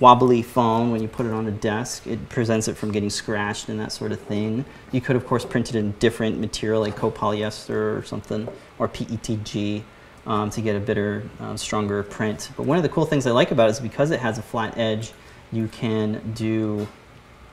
wobbly 0.00 0.42
phone 0.42 0.90
when 0.90 1.00
you 1.00 1.06
put 1.06 1.26
it 1.26 1.32
on 1.32 1.46
a 1.46 1.52
desk. 1.52 2.08
It 2.08 2.28
prevents 2.28 2.66
it 2.66 2.76
from 2.76 2.90
getting 2.90 3.08
scratched 3.08 3.68
and 3.68 3.78
that 3.78 3.92
sort 3.92 4.10
of 4.10 4.20
thing. 4.20 4.64
You 4.90 5.00
could, 5.00 5.14
of 5.14 5.24
course, 5.26 5.44
print 5.44 5.70
it 5.70 5.76
in 5.76 5.92
different 6.00 6.40
material 6.40 6.80
like 6.80 6.96
copolyester 6.96 7.96
or 7.98 8.02
something, 8.04 8.48
or 8.80 8.88
PETG 8.88 9.84
um, 10.26 10.50
to 10.50 10.60
get 10.60 10.74
a 10.74 10.80
better, 10.80 11.22
um, 11.38 11.56
stronger 11.56 12.02
print. 12.02 12.50
But 12.56 12.66
one 12.66 12.78
of 12.78 12.82
the 12.82 12.88
cool 12.88 13.06
things 13.06 13.28
I 13.28 13.30
like 13.30 13.52
about 13.52 13.68
it 13.68 13.72
is 13.72 13.80
because 13.80 14.10
it 14.10 14.18
has 14.18 14.38
a 14.38 14.42
flat 14.42 14.76
edge, 14.76 15.12
you 15.52 15.68
can 15.68 16.32
do 16.32 16.88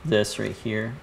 this 0.04 0.40
right 0.40 0.56
here. 0.56 0.96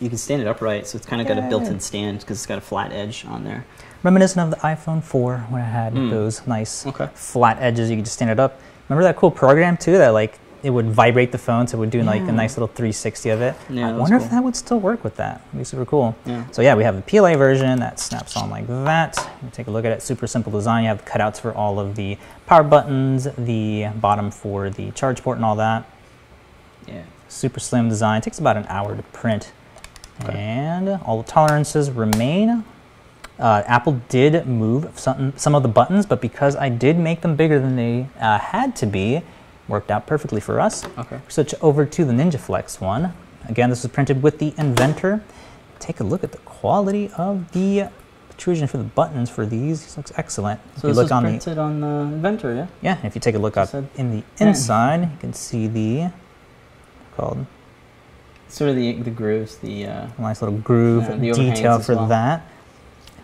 You 0.00 0.08
can 0.08 0.18
stand 0.18 0.40
it 0.42 0.46
upright, 0.46 0.86
so 0.86 0.96
it's 0.96 1.06
kind 1.06 1.20
of 1.20 1.26
got 1.26 1.38
a 1.38 1.42
built-in 1.48 1.80
stand 1.80 2.20
because 2.20 2.36
it's 2.38 2.46
got 2.46 2.58
a 2.58 2.60
flat 2.60 2.92
edge 2.92 3.24
on 3.26 3.44
there. 3.44 3.64
Reminiscent 4.04 4.40
of 4.40 4.50
the 4.50 4.64
iPhone 4.66 5.02
4, 5.02 5.46
when 5.50 5.60
it 5.60 5.64
had 5.64 5.92
Mm. 5.94 6.10
those 6.10 6.46
nice 6.46 6.86
Okay. 6.86 7.08
flat 7.14 7.56
edges. 7.60 7.90
You 7.90 7.96
could 7.96 8.04
just 8.04 8.14
stand 8.16 8.30
it 8.30 8.38
up. 8.38 8.60
Remember 8.88 9.02
that 9.02 9.16
cool 9.16 9.30
program 9.32 9.76
too 9.76 9.98
that 9.98 10.10
like 10.10 10.38
it 10.62 10.70
would 10.70 10.86
vibrate 10.90 11.30
the 11.32 11.38
phone, 11.38 11.66
so 11.66 11.76
it 11.76 11.80
would 11.80 11.90
do 11.90 12.02
like 12.02 12.20
a 12.22 12.32
nice 12.32 12.56
little 12.56 12.68
360 12.68 13.30
of 13.30 13.40
it. 13.40 13.54
Yeah, 13.68 13.90
I 13.90 13.92
wonder 13.92 14.16
if 14.16 14.28
that 14.30 14.42
would 14.42 14.56
still 14.56 14.78
work 14.80 15.02
with 15.04 15.16
that. 15.16 15.40
It'd 15.50 15.58
be 15.58 15.64
super 15.64 15.84
cool. 15.84 16.14
Yeah. 16.26 16.44
So 16.52 16.62
yeah, 16.62 16.74
we 16.74 16.82
have 16.84 16.96
the 16.96 17.02
PLA 17.02 17.36
version 17.36 17.78
that 17.80 17.98
snaps 18.00 18.36
on 18.36 18.50
like 18.50 18.66
that. 18.68 19.16
You 19.42 19.50
take 19.52 19.66
a 19.66 19.70
look 19.70 19.84
at 19.84 19.92
it. 19.92 20.02
Super 20.02 20.26
simple 20.26 20.50
design. 20.52 20.84
You 20.84 20.88
have 20.90 21.04
cutouts 21.04 21.40
for 21.40 21.52
all 21.54 21.78
of 21.80 21.94
the 21.96 22.18
power 22.46 22.62
buttons, 22.64 23.28
the 23.36 23.88
bottom 23.96 24.30
for 24.30 24.68
the 24.70 24.90
charge 24.92 25.22
port 25.22 25.36
and 25.38 25.44
all 25.44 25.56
that. 25.56 25.84
Yeah. 26.86 27.02
Super 27.28 27.60
slim 27.60 27.88
design. 27.88 28.20
Takes 28.22 28.38
about 28.38 28.56
an 28.56 28.66
hour 28.68 28.96
to 28.96 29.02
print. 29.04 29.52
And 30.26 30.88
all 31.04 31.22
the 31.22 31.28
tolerances 31.30 31.90
remain. 31.90 32.64
Uh, 33.38 33.62
Apple 33.66 34.00
did 34.08 34.46
move 34.46 34.90
some, 34.98 35.32
some 35.36 35.54
of 35.54 35.62
the 35.62 35.68
buttons, 35.68 36.06
but 36.06 36.20
because 36.20 36.56
I 36.56 36.68
did 36.68 36.98
make 36.98 37.20
them 37.20 37.36
bigger 37.36 37.60
than 37.60 37.76
they 37.76 38.08
uh, 38.18 38.38
had 38.38 38.74
to 38.76 38.86
be, 38.86 39.22
worked 39.68 39.90
out 39.90 40.06
perfectly 40.06 40.40
for 40.40 40.58
us. 40.60 40.84
Okay. 40.98 41.20
Switch 41.28 41.54
over 41.60 41.86
to 41.86 42.04
the 42.04 42.12
NinjaFlex 42.12 42.80
one. 42.80 43.12
Again, 43.48 43.70
this 43.70 43.84
was 43.84 43.92
printed 43.92 44.22
with 44.22 44.38
the 44.38 44.54
Inventor. 44.58 45.22
Take 45.78 46.00
a 46.00 46.04
look 46.04 46.24
at 46.24 46.32
the 46.32 46.38
quality 46.38 47.10
of 47.16 47.52
the 47.52 47.88
protrusion 48.28 48.66
for 48.66 48.78
the 48.78 48.84
buttons 48.84 49.30
for 49.30 49.46
these. 49.46 49.84
This 49.84 49.96
looks 49.96 50.12
excellent. 50.16 50.60
If 50.74 50.82
So 50.82 50.88
you 50.88 50.94
this 50.94 50.96
look 50.96 51.04
was 51.04 51.12
on 51.12 51.22
the 51.22 51.28
printed 51.30 51.58
on 51.58 51.80
the 51.80 51.86
Inventor, 51.86 52.54
yeah? 52.54 52.66
yeah, 52.82 53.06
if 53.06 53.14
you 53.14 53.20
take 53.20 53.36
a 53.36 53.38
look 53.38 53.56
up 53.56 53.72
in 53.94 54.10
the 54.10 54.24
inside, 54.44 55.02
you 55.02 55.16
can 55.20 55.32
see 55.32 55.68
the 55.68 56.10
called 57.16 57.46
Sort 58.48 58.70
of 58.70 58.76
the 58.76 58.92
the 58.94 59.10
grooves, 59.10 59.56
the 59.56 59.86
uh, 59.86 60.06
nice 60.18 60.40
little 60.42 60.58
groove 60.58 61.04
Yeah, 61.04 61.16
the 61.16 61.32
detail 61.32 61.78
for 61.80 61.94
well. 61.96 62.06
that. 62.06 62.46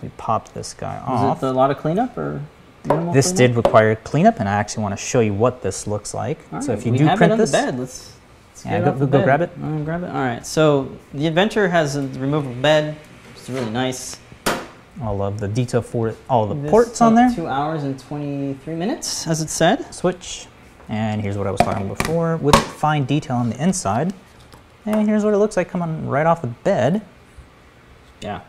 We 0.03 0.11
pop 0.18 0.53
this 0.53 0.75
guy 0.75 0.97
was 1.09 1.20
off. 1.20 1.43
it 1.43 1.47
a 1.47 1.53
lot 1.53 1.70
of 1.70 1.79
cleanup 1.79 2.16
or 2.18 2.43
this 2.85 3.33
cleanup? 3.33 3.37
did 3.37 3.57
require 3.57 3.97
cleanup, 3.97 4.39
and 4.41 4.49
I 4.49 4.53
actually 4.53 4.83
want 4.83 4.93
to 4.99 5.03
show 5.03 5.20
you 5.20 5.33
what 5.33 5.62
this 5.62 5.87
looks 5.87 6.12
like. 6.12 6.39
All 6.53 6.61
so 6.61 6.72
if 6.72 6.85
you 6.85 6.93
do 6.97 7.07
print 7.16 7.39
this, 7.39 7.51
the 7.51 7.57
bed. 7.57 7.79
Let's, 7.79 8.12
let's 8.51 8.66
Yeah, 8.66 8.81
go- 8.81 8.93
the 8.93 9.07
go 9.07 9.18
bed. 9.18 9.25
grab 9.25 9.41
it. 9.41 9.51
Uh, 9.62 9.79
grab 9.79 10.03
it. 10.03 10.09
All 10.11 10.20
right. 10.20 10.47
So 10.47 10.91
the 11.14 11.27
Inventor 11.27 11.68
has 11.68 11.97
a 11.97 12.03
removable 12.03 12.55
bed. 12.61 12.97
It's 13.35 13.49
really 13.49 13.70
nice. 13.70 14.18
all 15.03 15.22
of 15.22 15.41
the 15.41 15.49
detail 15.49 15.81
for 15.81 16.14
all 16.29 16.47
the 16.47 16.55
This 16.55 16.70
ports 16.70 17.01
on 17.01 17.14
there. 17.14 17.31
Two 17.35 17.47
hours 17.47 17.83
and 17.85 17.99
twenty-three 17.99 18.75
minutes, 18.77 19.27
as 19.27 19.41
it 19.41 19.49
said. 19.49 19.95
switch. 19.95 20.47
And 20.91 21.22
here's 21.22 21.39
what 21.39 21.47
I 21.47 21.51
was 21.51 21.61
talking 21.61 21.87
about 21.87 21.99
before 21.99 22.37
with 22.37 22.55
fine 22.57 23.05
detail 23.07 23.37
on 23.37 23.49
the 23.49 23.62
inside. 23.62 24.12
And 24.87 25.09
here's 25.09 25.24
what 25.24 25.32
it 25.35 25.39
looks 25.39 25.57
like 25.57 25.68
coming 25.68 26.09
right 26.09 26.26
off 26.26 26.43
the 26.43 26.49
bed. 26.49 27.03
Yeah. 28.20 28.41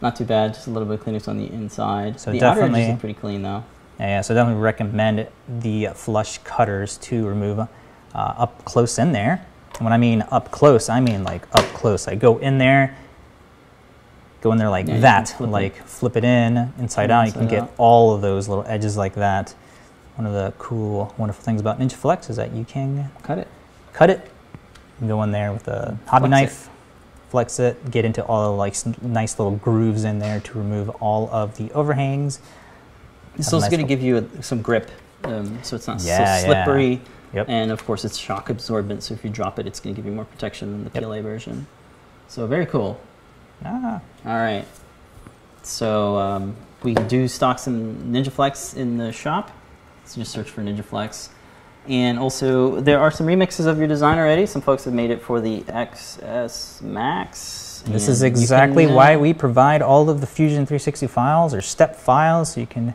Not 0.00 0.16
too 0.16 0.24
bad. 0.24 0.54
Just 0.54 0.66
a 0.66 0.70
little 0.70 0.86
bit 0.88 0.94
of 0.98 1.00
cleanup 1.04 1.28
on 1.28 1.38
the 1.38 1.46
inside. 1.52 2.20
So 2.20 2.30
the 2.32 2.42
outer 2.42 2.60
definitely- 2.62 2.90
are 2.92 2.96
pretty 2.96 3.14
clean 3.18 3.42
though. 3.42 3.64
Yeah, 3.98 4.20
so 4.20 4.32
definitely 4.32 4.62
recommend 4.62 5.26
the 5.48 5.88
flush 5.94 6.38
cutters 6.44 6.98
to 6.98 7.26
remove 7.26 7.58
uh, 7.58 7.66
up 8.14 8.64
close 8.64 8.96
in 8.98 9.10
there. 9.12 9.44
And 9.74 9.84
when 9.84 9.92
I 9.92 9.96
mean 9.98 10.24
up 10.30 10.52
close, 10.52 10.88
I 10.88 11.00
mean 11.00 11.24
like 11.24 11.42
up 11.52 11.64
close. 11.74 12.06
I 12.06 12.14
go 12.14 12.38
in 12.38 12.58
there, 12.58 12.96
go 14.40 14.52
in 14.52 14.58
there 14.58 14.70
like 14.70 14.86
Yeah, 14.86 15.00
that, 15.00 15.30
flip 15.30 15.48
it. 15.48 15.52
like 15.52 15.76
flip 15.84 16.16
it 16.16 16.22
in 16.24 16.72
inside 16.78 17.10
out. 17.10 17.26
You 17.26 17.32
can 17.32 17.48
get 17.48 17.62
out. 17.64 17.72
all 17.76 18.14
of 18.14 18.20
those 18.20 18.48
little 18.48 18.64
edges 18.68 18.96
like 18.96 19.14
that. 19.14 19.54
One 20.14 20.26
of 20.26 20.32
the 20.32 20.52
cool, 20.58 21.12
wonderful 21.18 21.42
things 21.44 21.60
about 21.60 21.80
Ninja 21.80 21.92
Flex 21.94 22.30
is 22.30 22.36
that 22.36 22.52
you 22.52 22.64
can 22.64 23.10
Cut 23.22 23.38
it. 23.38 23.48
cut 23.92 24.10
it, 24.10 24.30
go 25.06 25.22
in 25.22 25.30
there 25.32 25.52
with 25.52 25.68
a 25.68 25.98
hobby 26.06 26.26
Flex 26.26 26.26
it. 26.26 26.30
knife, 26.30 26.68
flex 27.30 27.58
it, 27.60 27.90
get 27.90 28.04
into 28.04 28.24
all 28.24 28.50
the 28.52 28.56
like 28.56 28.74
nice 29.02 29.38
little 29.38 29.56
grooves 29.56 30.04
in 30.04 30.18
there 30.18 30.40
to 30.40 30.58
remove 30.58 30.88
all 31.00 31.28
of 31.30 31.56
the 31.56 31.70
overhangs. 31.72 32.40
A 33.34 33.38
also 33.38 33.60
nice 33.60 33.70
going 33.70 33.80
to 33.80 33.86
give 33.86 34.02
you 34.02 34.16
a, 34.18 34.42
some 34.42 34.62
grip, 34.62 34.90
um, 35.24 35.58
so 35.62 35.76
it's 35.76 35.86
not 35.86 36.02
Yeah, 36.02 36.16
so 36.40 36.46
yeah. 36.50 36.64
slippery. 36.64 37.00
Yep. 37.34 37.46
And 37.48 37.70
of 37.70 37.84
course, 37.84 38.04
it's 38.04 38.16
shock 38.16 38.48
absorbent, 38.50 39.02
so 39.02 39.14
if 39.14 39.22
you 39.22 39.30
drop 39.30 39.58
it, 39.58 39.66
it's 39.66 39.78
going 39.80 39.94
to 39.94 39.98
give 39.98 40.06
you 40.06 40.12
more 40.12 40.24
protection 40.24 40.72
than 40.72 40.84
the 40.84 40.90
Yep. 40.94 41.02
PLA 41.04 41.20
version. 41.22 41.66
So 42.26 42.46
very 42.46 42.66
cool. 42.66 42.98
Ah, 43.64 44.00
All 44.24 44.32
right. 44.36 44.64
So 45.62 46.16
um, 46.16 46.56
we 46.82 46.94
do 46.94 47.28
stock 47.28 47.58
some 47.58 47.94
NinjaFlex 48.12 48.76
in 48.76 48.96
the 48.96 49.12
shop. 49.12 49.50
So 50.04 50.20
just 50.20 50.32
search 50.32 50.48
for 50.50 50.62
NinjaFlex. 50.62 51.28
And 51.88 52.18
also, 52.18 52.80
there 52.80 53.00
are 53.00 53.10
some 53.10 53.26
remixes 53.26 53.66
of 53.66 53.78
your 53.78 53.88
design 53.88 54.18
already. 54.18 54.44
Some 54.44 54.60
folks 54.60 54.84
have 54.84 54.92
made 54.92 55.10
it 55.10 55.22
for 55.22 55.40
the 55.40 55.62
XS 55.62 56.82
Max. 56.82 57.82
This 57.86 58.08
is 58.08 58.22
exactly 58.22 58.84
can, 58.84 58.92
uh, 58.92 58.96
why 58.96 59.16
we 59.16 59.32
provide 59.32 59.80
all 59.80 60.10
of 60.10 60.20
the 60.20 60.26
Fusion 60.26 60.66
360 60.66 61.06
files 61.06 61.54
or 61.54 61.62
step 61.62 61.96
files, 61.96 62.52
so 62.52 62.60
you 62.60 62.66
can 62.66 62.92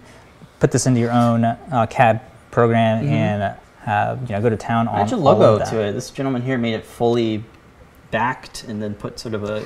put 0.59 0.71
this 0.71 0.85
into 0.85 0.99
your 0.99 1.11
own 1.11 1.43
uh, 1.43 1.87
CAD 1.89 2.21
program 2.51 3.03
Mhm. 3.03 3.09
and 3.09 3.55
have 3.81 4.21
you 4.29 4.35
know 4.35 4.41
go 4.41 4.49
to 4.49 4.55
town 4.57 4.87
on 4.87 4.99
Add 4.99 5.09
your 5.11 5.19
logo 5.19 5.57
to 5.57 5.79
it. 5.81 5.93
This 5.93 6.11
gentleman 6.11 6.43
here 6.43 6.57
made 6.59 6.75
it 6.75 6.85
fully 6.85 7.43
backed 8.11 8.65
and 8.67 8.81
then 8.81 8.93
put 8.93 9.19
sort 9.19 9.33
of 9.33 9.43
a, 9.43 9.63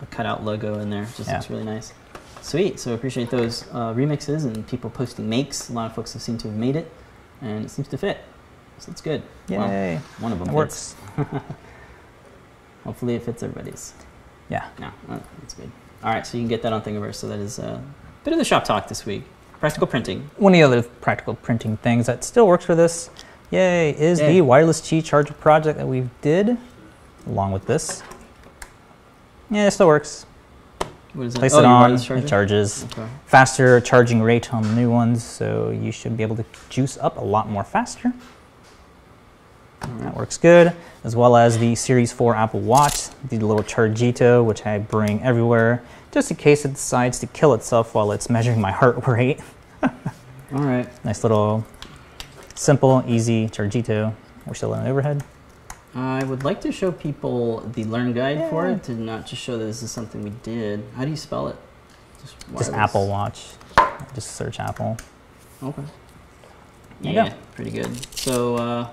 a 0.00 0.06
cutout 0.10 0.44
logo 0.44 0.78
in 0.78 0.88
there. 0.88 1.06
Just 1.16 1.28
Yeah. 1.28 1.34
looks 1.36 1.50
really 1.50 1.64
nice. 1.64 1.92
Sweet. 2.40 2.80
So 2.80 2.94
appreciate 2.94 3.30
those 3.30 3.64
uh, 3.72 3.92
remixes 3.92 4.44
and 4.46 4.66
people 4.66 4.88
posting 4.88 5.28
makes. 5.28 5.68
A 5.68 5.72
lot 5.74 5.86
of 5.90 5.94
folks 5.94 6.14
have 6.14 6.22
seemed 6.22 6.40
to 6.40 6.48
have 6.48 6.56
made 6.56 6.74
it, 6.74 6.90
and 7.42 7.64
it 7.66 7.70
seems 7.70 7.86
to 7.88 7.98
fit. 7.98 8.18
So 8.78 8.90
that's 8.90 9.00
good. 9.00 9.22
Well, 9.48 9.68
Yay! 9.68 10.00
one 10.18 10.32
of 10.32 10.38
them 10.38 10.48
it 10.48 10.54
works. 10.54 10.96
Hopefully 12.84 13.14
it 13.14 13.22
fits 13.22 13.42
everybody's. 13.42 13.94
Yeah. 14.48 14.68
No, 14.78 14.88
uh, 15.08 15.20
that's 15.40 15.54
good. 15.54 15.70
All 16.02 16.12
right, 16.12 16.26
so 16.26 16.36
you 16.36 16.42
can 16.42 16.48
get 16.48 16.62
that 16.62 16.72
on 16.72 16.82
Thingiverse. 16.82 17.14
So 17.14 17.28
that 17.28 17.38
is 17.38 17.58
a 17.58 17.82
bit 18.24 18.32
of 18.32 18.38
the 18.38 18.44
shop 18.44 18.64
talk 18.64 18.88
this 18.88 19.06
week. 19.06 19.24
Practical 19.60 19.86
printing. 19.86 20.28
One 20.36 20.52
of 20.52 20.58
the 20.58 20.62
other 20.64 20.82
practical 20.82 21.34
printing 21.34 21.76
things 21.76 22.06
that 22.06 22.24
still 22.24 22.48
works 22.48 22.64
for 22.64 22.74
this, 22.74 23.10
yay, 23.52 23.90
is 23.96 24.18
Yay. 24.18 24.32
the 24.32 24.40
wireless 24.40 24.80
Qi 24.80 25.04
charger 25.04 25.34
project 25.34 25.78
that 25.78 25.86
we 25.86 26.08
did, 26.20 26.58
along 27.28 27.52
with 27.52 27.66
this. 27.66 28.02
Yeah, 29.48 29.68
it 29.68 29.70
still 29.70 29.86
works. 29.86 30.26
What 31.12 31.26
is 31.26 31.34
that? 31.34 31.38
Place 31.38 31.54
oh, 31.54 31.60
it 31.60 31.64
on, 31.64 31.92
it 31.92 32.26
charges. 32.26 32.84
Okay. 32.84 33.06
Faster 33.26 33.80
charging 33.80 34.22
rate 34.22 34.52
on 34.52 34.62
the 34.62 34.74
new 34.74 34.90
ones, 34.90 35.22
so 35.22 35.70
you 35.70 35.92
should 35.92 36.16
be 36.16 36.24
able 36.24 36.36
to 36.36 36.44
juice 36.68 36.96
up 36.98 37.18
a 37.18 37.24
lot 37.24 37.48
more 37.48 37.62
faster. 37.62 38.12
That 40.00 40.16
works 40.16 40.36
good, 40.36 40.74
as 41.04 41.14
well 41.16 41.36
as 41.36 41.58
the 41.58 41.74
Series 41.74 42.12
4 42.12 42.34
Apple 42.34 42.60
Watch, 42.60 43.08
the 43.28 43.38
little 43.38 43.62
Chargito, 43.62 44.44
which 44.44 44.64
I 44.66 44.78
bring 44.78 45.22
everywhere, 45.22 45.82
just 46.10 46.30
in 46.30 46.36
case 46.36 46.64
it 46.64 46.74
decides 46.74 47.18
to 47.20 47.26
kill 47.26 47.54
itself 47.54 47.94
while 47.94 48.12
it's 48.12 48.30
measuring 48.30 48.60
my 48.60 48.70
heart 48.72 49.06
rate. 49.06 49.40
All 49.82 49.90
right. 50.62 50.88
Nice 51.04 51.22
little, 51.24 51.64
simple, 52.54 53.02
easy 53.06 53.48
Chargito. 53.48 54.14
We're 54.46 54.54
still 54.54 54.74
in 54.74 54.86
overhead. 54.86 55.22
I 55.94 56.24
would 56.24 56.42
like 56.44 56.60
to 56.62 56.72
show 56.72 56.90
people 56.90 57.60
the 57.74 57.84
learn 57.84 58.12
guide 58.12 58.48
for 58.48 58.68
it 58.68 58.82
to 58.84 58.92
not 58.92 59.26
just 59.26 59.42
show 59.42 59.58
that 59.58 59.64
this 59.64 59.82
is 59.82 59.90
something 59.90 60.22
we 60.22 60.30
did. 60.42 60.84
How 60.96 61.04
do 61.04 61.10
you 61.10 61.16
spell 61.16 61.48
it? 61.48 61.56
Just, 62.20 62.36
Just. 62.56 62.72
Apple 62.72 63.08
Watch. 63.08 63.48
Just 64.14 64.32
search 64.36 64.58
Apple. 64.58 64.96
Okay. 65.62 65.82
There 67.02 67.12
yeah, 67.12 67.28
go. 67.30 67.34
pretty 67.54 67.70
good. 67.72 68.16
So 68.16 68.56
uh, 68.56 68.88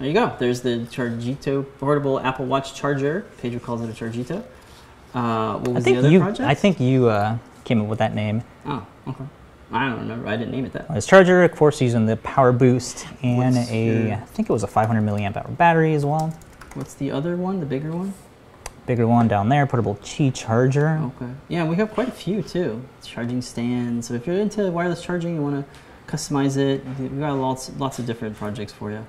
there 0.00 0.08
you 0.08 0.14
go. 0.14 0.34
There's 0.38 0.62
the 0.62 0.78
Chargito 0.90 1.64
portable 1.78 2.18
Apple 2.20 2.46
Watch 2.46 2.74
charger. 2.74 3.26
Pedro 3.38 3.60
calls 3.60 3.82
it 3.82 3.90
a 3.90 3.92
Chargito. 3.92 4.42
Uh, 5.14 5.58
what 5.58 5.74
was 5.74 5.76
I 5.76 5.78
the 5.78 5.82
think 5.84 5.98
other 5.98 6.10
you. 6.10 6.18
project? 6.20 6.40
I 6.48 6.54
think 6.54 6.80
you 6.80 7.08
uh, 7.08 7.36
came 7.64 7.80
up 7.82 7.86
with 7.86 7.98
that 7.98 8.14
name. 8.14 8.42
Oh, 8.64 8.86
okay. 9.06 9.24
I 9.72 9.88
don't 9.88 10.00
remember. 10.00 10.26
I 10.26 10.36
didn't 10.36 10.52
name 10.52 10.64
it 10.64 10.72
that. 10.72 10.92
This 10.92 11.06
charger, 11.06 11.44
of 11.44 11.54
course, 11.54 11.80
using 11.80 12.06
the 12.06 12.16
power 12.16 12.50
boost 12.50 13.06
and 13.22 13.54
What's 13.54 13.70
a. 13.70 14.06
your- 14.08 14.14
I 14.14 14.20
think 14.20 14.48
it 14.48 14.52
was 14.52 14.62
a 14.62 14.66
500 14.66 15.02
milliamp 15.02 15.36
hour 15.36 15.48
battery 15.50 15.94
as 15.94 16.04
well. 16.04 16.34
What's 16.74 16.94
the 16.94 17.10
other 17.10 17.36
one? 17.36 17.60
The 17.60 17.66
bigger 17.66 17.92
one? 17.92 18.14
Bigger 18.86 19.06
one 19.06 19.28
down 19.28 19.48
there, 19.50 19.66
portable 19.66 19.96
Qi 19.96 20.34
charger. 20.34 20.98
Okay. 21.20 21.30
Yeah, 21.48 21.64
we 21.64 21.76
have 21.76 21.90
quite 21.92 22.08
a 22.08 22.12
few 22.12 22.42
too. 22.42 22.82
Charging 23.04 23.42
stands. 23.42 24.08
So 24.08 24.14
if 24.14 24.26
you're 24.26 24.36
into 24.38 24.70
wireless 24.70 25.02
charging, 25.02 25.34
you 25.36 25.42
want 25.42 25.64
to 25.64 26.10
customize 26.16 26.56
it. 26.56 26.82
We've 26.98 27.20
got 27.20 27.34
lots, 27.34 27.70
lots 27.78 27.98
of 27.98 28.06
different 28.06 28.36
projects 28.36 28.72
for 28.72 28.90
you. 28.90 29.06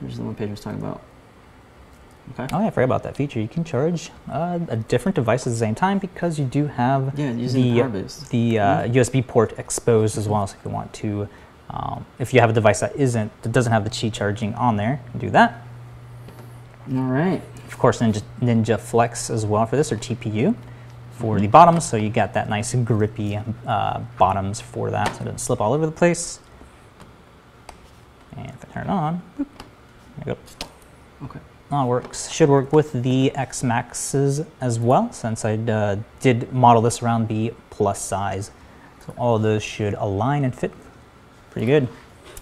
Here's 0.00 0.16
the 0.16 0.22
one 0.24 0.34
Pedro 0.34 0.52
was 0.52 0.60
talking 0.60 0.80
about. 0.80 1.00
Okay. 2.34 2.46
Oh 2.54 2.60
yeah, 2.60 2.66
I 2.68 2.70
forgot 2.70 2.84
about 2.84 3.02
that 3.04 3.16
feature. 3.16 3.40
You 3.40 3.48
can 3.48 3.64
charge 3.64 4.10
uh, 4.30 4.60
a 4.68 4.76
different 4.76 5.16
device 5.16 5.46
at 5.46 5.50
the 5.50 5.58
same 5.58 5.74
time 5.74 5.98
because 5.98 6.38
you 6.38 6.44
do 6.44 6.66
have 6.66 7.18
Yeah, 7.18 7.32
the, 7.32 7.46
the 7.48 7.80
power 7.80 7.88
boost. 7.88 8.30
the 8.30 8.58
uh, 8.58 8.64
Mhm. 8.84 8.94
USB 8.94 9.26
port 9.26 9.58
exposed 9.58 10.16
as 10.16 10.28
well. 10.28 10.46
So 10.46 10.56
if 10.58 10.64
you 10.64 10.70
want 10.70 10.92
to, 10.94 11.28
um, 11.70 12.04
if 12.20 12.32
you 12.32 12.40
have 12.40 12.50
a 12.50 12.52
device 12.52 12.80
that 12.80 12.94
isn't 12.94 13.30
that 13.42 13.50
doesn't 13.52 13.72
have 13.72 13.82
the 13.84 13.90
Qi 13.90 14.12
charging 14.12 14.54
on 14.54 14.76
there, 14.76 15.00
you 15.06 15.10
can 15.12 15.20
do 15.20 15.30
that. 15.30 15.62
All 16.94 17.02
right. 17.02 17.42
Of 17.66 17.78
course, 17.78 18.00
Ninja, 18.00 18.22
Ninja 18.40 18.78
Flex 18.78 19.28
as 19.30 19.44
well 19.46 19.66
for 19.66 19.76
this 19.76 19.90
or 19.92 19.96
TPU 19.96 20.54
for 21.12 21.34
Mm-hmm. 21.34 21.42
the 21.42 21.48
bottoms. 21.48 21.84
So 21.84 21.96
you 21.96 22.10
got 22.10 22.32
that 22.34 22.48
nice 22.48 22.74
grippy 22.74 23.38
uh, 23.66 24.00
bottoms 24.18 24.60
for 24.60 24.90
that, 24.90 25.08
so 25.16 25.22
it 25.22 25.24
doesn't 25.24 25.38
slip 25.38 25.60
all 25.60 25.72
over 25.72 25.84
the 25.86 25.92
place. 25.92 26.38
And 28.36 28.46
if 28.48 28.70
I 28.70 28.72
turn 28.72 28.84
it 28.86 28.90
on, 28.90 29.22
boop, 29.38 29.46
go. 30.24 30.36
Okay. 31.24 31.40
All 31.70 31.88
works. 31.88 32.30
Should 32.30 32.48
work 32.48 32.72
with 32.72 32.92
the 32.92 33.34
X 33.34 33.62
Maxes 33.62 34.42
as 34.60 34.80
well, 34.80 35.12
since 35.12 35.44
I 35.44 35.54
uh, 35.54 35.96
did 36.20 36.52
model 36.52 36.82
this 36.82 37.02
around 37.02 37.28
the 37.28 37.54
plus 37.70 38.00
size. 38.00 38.50
So 39.06 39.14
all 39.16 39.36
of 39.36 39.42
those 39.42 39.62
should 39.62 39.94
align 39.94 40.44
and 40.44 40.54
fit 40.54 40.72
pretty 41.50 41.66
good. 41.66 41.88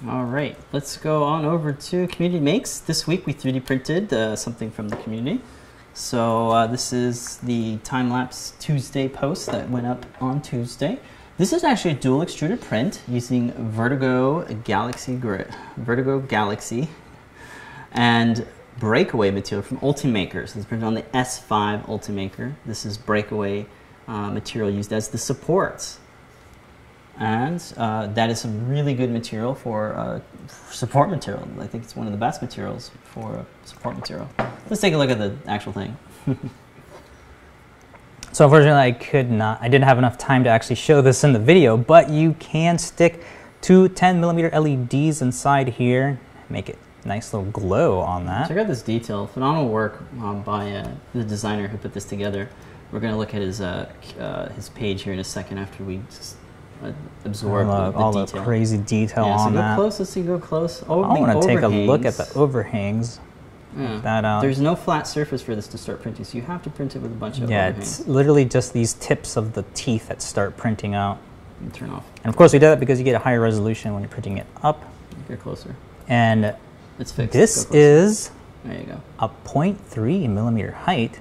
All 0.09 0.25
right. 0.25 0.57
Let's 0.73 0.97
go 0.97 1.25
on 1.25 1.45
over 1.45 1.73
to 1.73 2.07
Community 2.07 2.41
Makes. 2.41 2.81
This 2.81 3.07
week 3.07 3.27
we 3.27 3.35
3D 3.35 3.67
printed 3.67 4.13
uh, 4.13 4.37
something 4.37 4.71
from 4.71 4.89
the 4.89 4.97
community. 4.97 5.43
So 5.93 6.51
uh, 6.51 6.67
this 6.69 6.93
is 6.93 7.39
the 7.39 7.79
time 7.79 8.09
lapse 8.09 8.53
Tuesday 8.61 9.09
post 9.09 9.47
that 9.47 9.69
went 9.69 9.87
up 9.87 10.07
on 10.21 10.41
Tuesday. 10.41 11.01
This 11.39 11.53
is 11.53 11.65
actually 11.65 11.93
a 11.93 11.95
dual 11.95 12.23
extruded 12.23 12.61
print 12.61 13.03
using 13.09 13.53
Vertigo 13.71 14.45
Galaxy 14.65 15.17
Vertigo 15.77 16.21
Galaxy, 16.21 16.89
and 17.93 18.47
breakaway 18.79 19.31
material 19.31 19.63
from 19.63 19.79
Ultimakers. 19.79 20.57
It's 20.57 20.65
printed 20.65 20.87
on 20.87 20.95
the 20.95 21.03
S5 21.03 21.87
Ultimaker. 21.87 22.55
This 22.65 22.87
is 22.87 22.97
breakaway 22.97 23.67
uh, 24.07 24.31
material 24.31 24.71
used 24.71 24.93
as 24.93 25.09
the 25.09 25.19
supports. 25.19 25.99
And 27.19 27.61
uh, 27.77 28.07
that 28.09 28.31
is 28.31 28.41
some 28.41 28.69
really 28.69 28.95
good 28.95 29.11
material 29.11 29.55
for 29.55 29.95
uh, 29.95 30.21
support 30.71 31.11
material. 31.11 31.49
I 31.59 31.67
think 31.67 31.83
it's 31.83 31.97
one 31.97 32.07
of 32.07 32.13
the 32.13 32.19
best 32.19 32.41
materials 32.41 32.93
for 33.03 33.45
support 33.65 33.97
material. 33.97 34.29
Let's 34.71 34.81
take 34.81 34.95
a 34.95 34.99
look 34.99 35.11
at 35.11 35.19
the 35.19 35.37
actual 35.47 35.73
thing. 35.73 35.97
So 38.39 38.45
unfortunately, 38.45 38.81
I 38.81 38.93
could 38.93 39.33
not. 39.33 39.61
I 39.61 39.69
didn't 39.69 39.87
have 39.87 39.99
enough 39.99 40.17
time 40.17 40.45
to 40.45 40.51
actually 40.51 40.77
show 40.77 41.03
this 41.03 41.25
in 41.25 41.33
the 41.33 41.41
video, 41.41 41.77
but 41.77 42.09
you 42.09 42.35
can 42.35 42.79
stick 42.79 43.25
two 43.61 43.89
10 43.89 44.21
millimeter 44.21 44.49
LEDs 44.57 45.23
inside 45.23 45.71
here, 45.71 46.21
make 46.49 46.69
it 46.69 46.79
nice 47.05 47.33
little 47.33 47.51
glow 47.51 48.01
on 48.01 48.27
that. 48.27 48.49
Check 48.49 48.59
out 48.59 48.67
this 48.69 48.83
detail. 48.83 49.27
Phenomenal 49.27 49.69
work 49.69 50.01
um, 50.21 50.43
by 50.43 50.73
uh, 50.73 50.91
the 51.15 51.25
designer 51.25 51.69
who 51.69 51.79
put 51.79 51.93
this 51.95 52.05
together. 52.05 52.49
We're 52.93 53.01
going 53.01 53.13
to 53.13 53.19
look 53.19 53.35
at 53.35 53.43
his, 53.43 53.61
uh, 53.61 53.91
uh, 54.19 54.49
his 54.51 54.69
page 54.71 55.03
here 55.03 55.13
in 55.13 55.19
a 55.19 55.25
second 55.25 55.59
after 55.59 55.85
we 55.85 56.01
just 56.11 56.37
uh, 56.83 56.93
absorb 57.25 57.69
All, 57.69 57.77
the, 57.77 57.85
the, 57.87 57.91
the 57.93 57.99
all 57.99 58.13
the 58.13 58.25
detail. 58.27 58.45
crazy 58.45 58.79
detail 58.79 59.27
yeah, 59.27 59.37
so 59.37 59.43
on 59.45 59.53
go 59.53 59.59
that. 59.59 59.77
close. 59.77 59.99
Let's 59.99 60.11
see. 60.11 60.23
Go 60.23 60.39
close. 60.39 60.83
I 60.85 60.95
want 60.95 61.43
to 61.43 61.47
take 61.47 61.61
a 61.63 61.69
look 61.69 62.05
at 62.05 62.15
the 62.15 62.31
overhangs. 62.35 63.19
overhangs. 63.19 63.21
Yeah. 63.77 64.01
that 64.01 64.25
out. 64.25 64.41
There's 64.41 64.61
no 64.61 64.75
flat 64.75 65.07
surface 65.07 65.43
for 65.43 65.55
this 65.55 65.69
to 65.69 65.79
start 65.79 66.01
printing, 66.01 66.25
so 66.25 66.39
you 66.39 66.43
have 66.45 66.63
to 66.63 66.71
print 66.71 66.97
it 66.97 67.03
with 67.03 67.13
a 67.13 67.15
bunch 67.15 67.39
of 67.39 67.51
Yeah, 67.51 67.67
overhangs. 67.67 68.01
it's 68.01 68.09
literally 68.09 68.47
just 68.47 68.73
these 68.73 68.95
tips 68.95 69.37
of 69.37 69.53
the 69.53 69.63
teeth 69.75 70.09
that 70.09 70.23
start 70.23 70.57
printing 70.57 70.95
out. 70.95 71.19
And 71.61 71.75
turn 71.75 71.91
off. 71.91 72.05
And 72.25 72.31
of 72.31 72.37
course, 72.37 72.53
we 72.55 72.59
did 72.59 72.69
that 72.69 72.81
because 72.81 72.99
you 72.99 73.05
get 73.05 73.15
a 73.17 73.19
higher 73.19 73.41
resolution 73.41 73.93
when 73.93 74.03
you're 74.03 74.09
printing 74.11 74.39
it 74.39 74.47
up. 74.63 74.83
Get 75.29 75.41
closer. 75.41 75.77
And 76.09 76.55
It's 76.99 77.13
fixed. 77.13 77.33
this 77.33 77.67
is 77.73 78.31
There 78.65 78.79
you 78.79 78.85
go. 78.87 79.01
a 79.19 79.29
0.3 79.29 80.29
millimeter 80.29 80.73
height. 80.73 81.21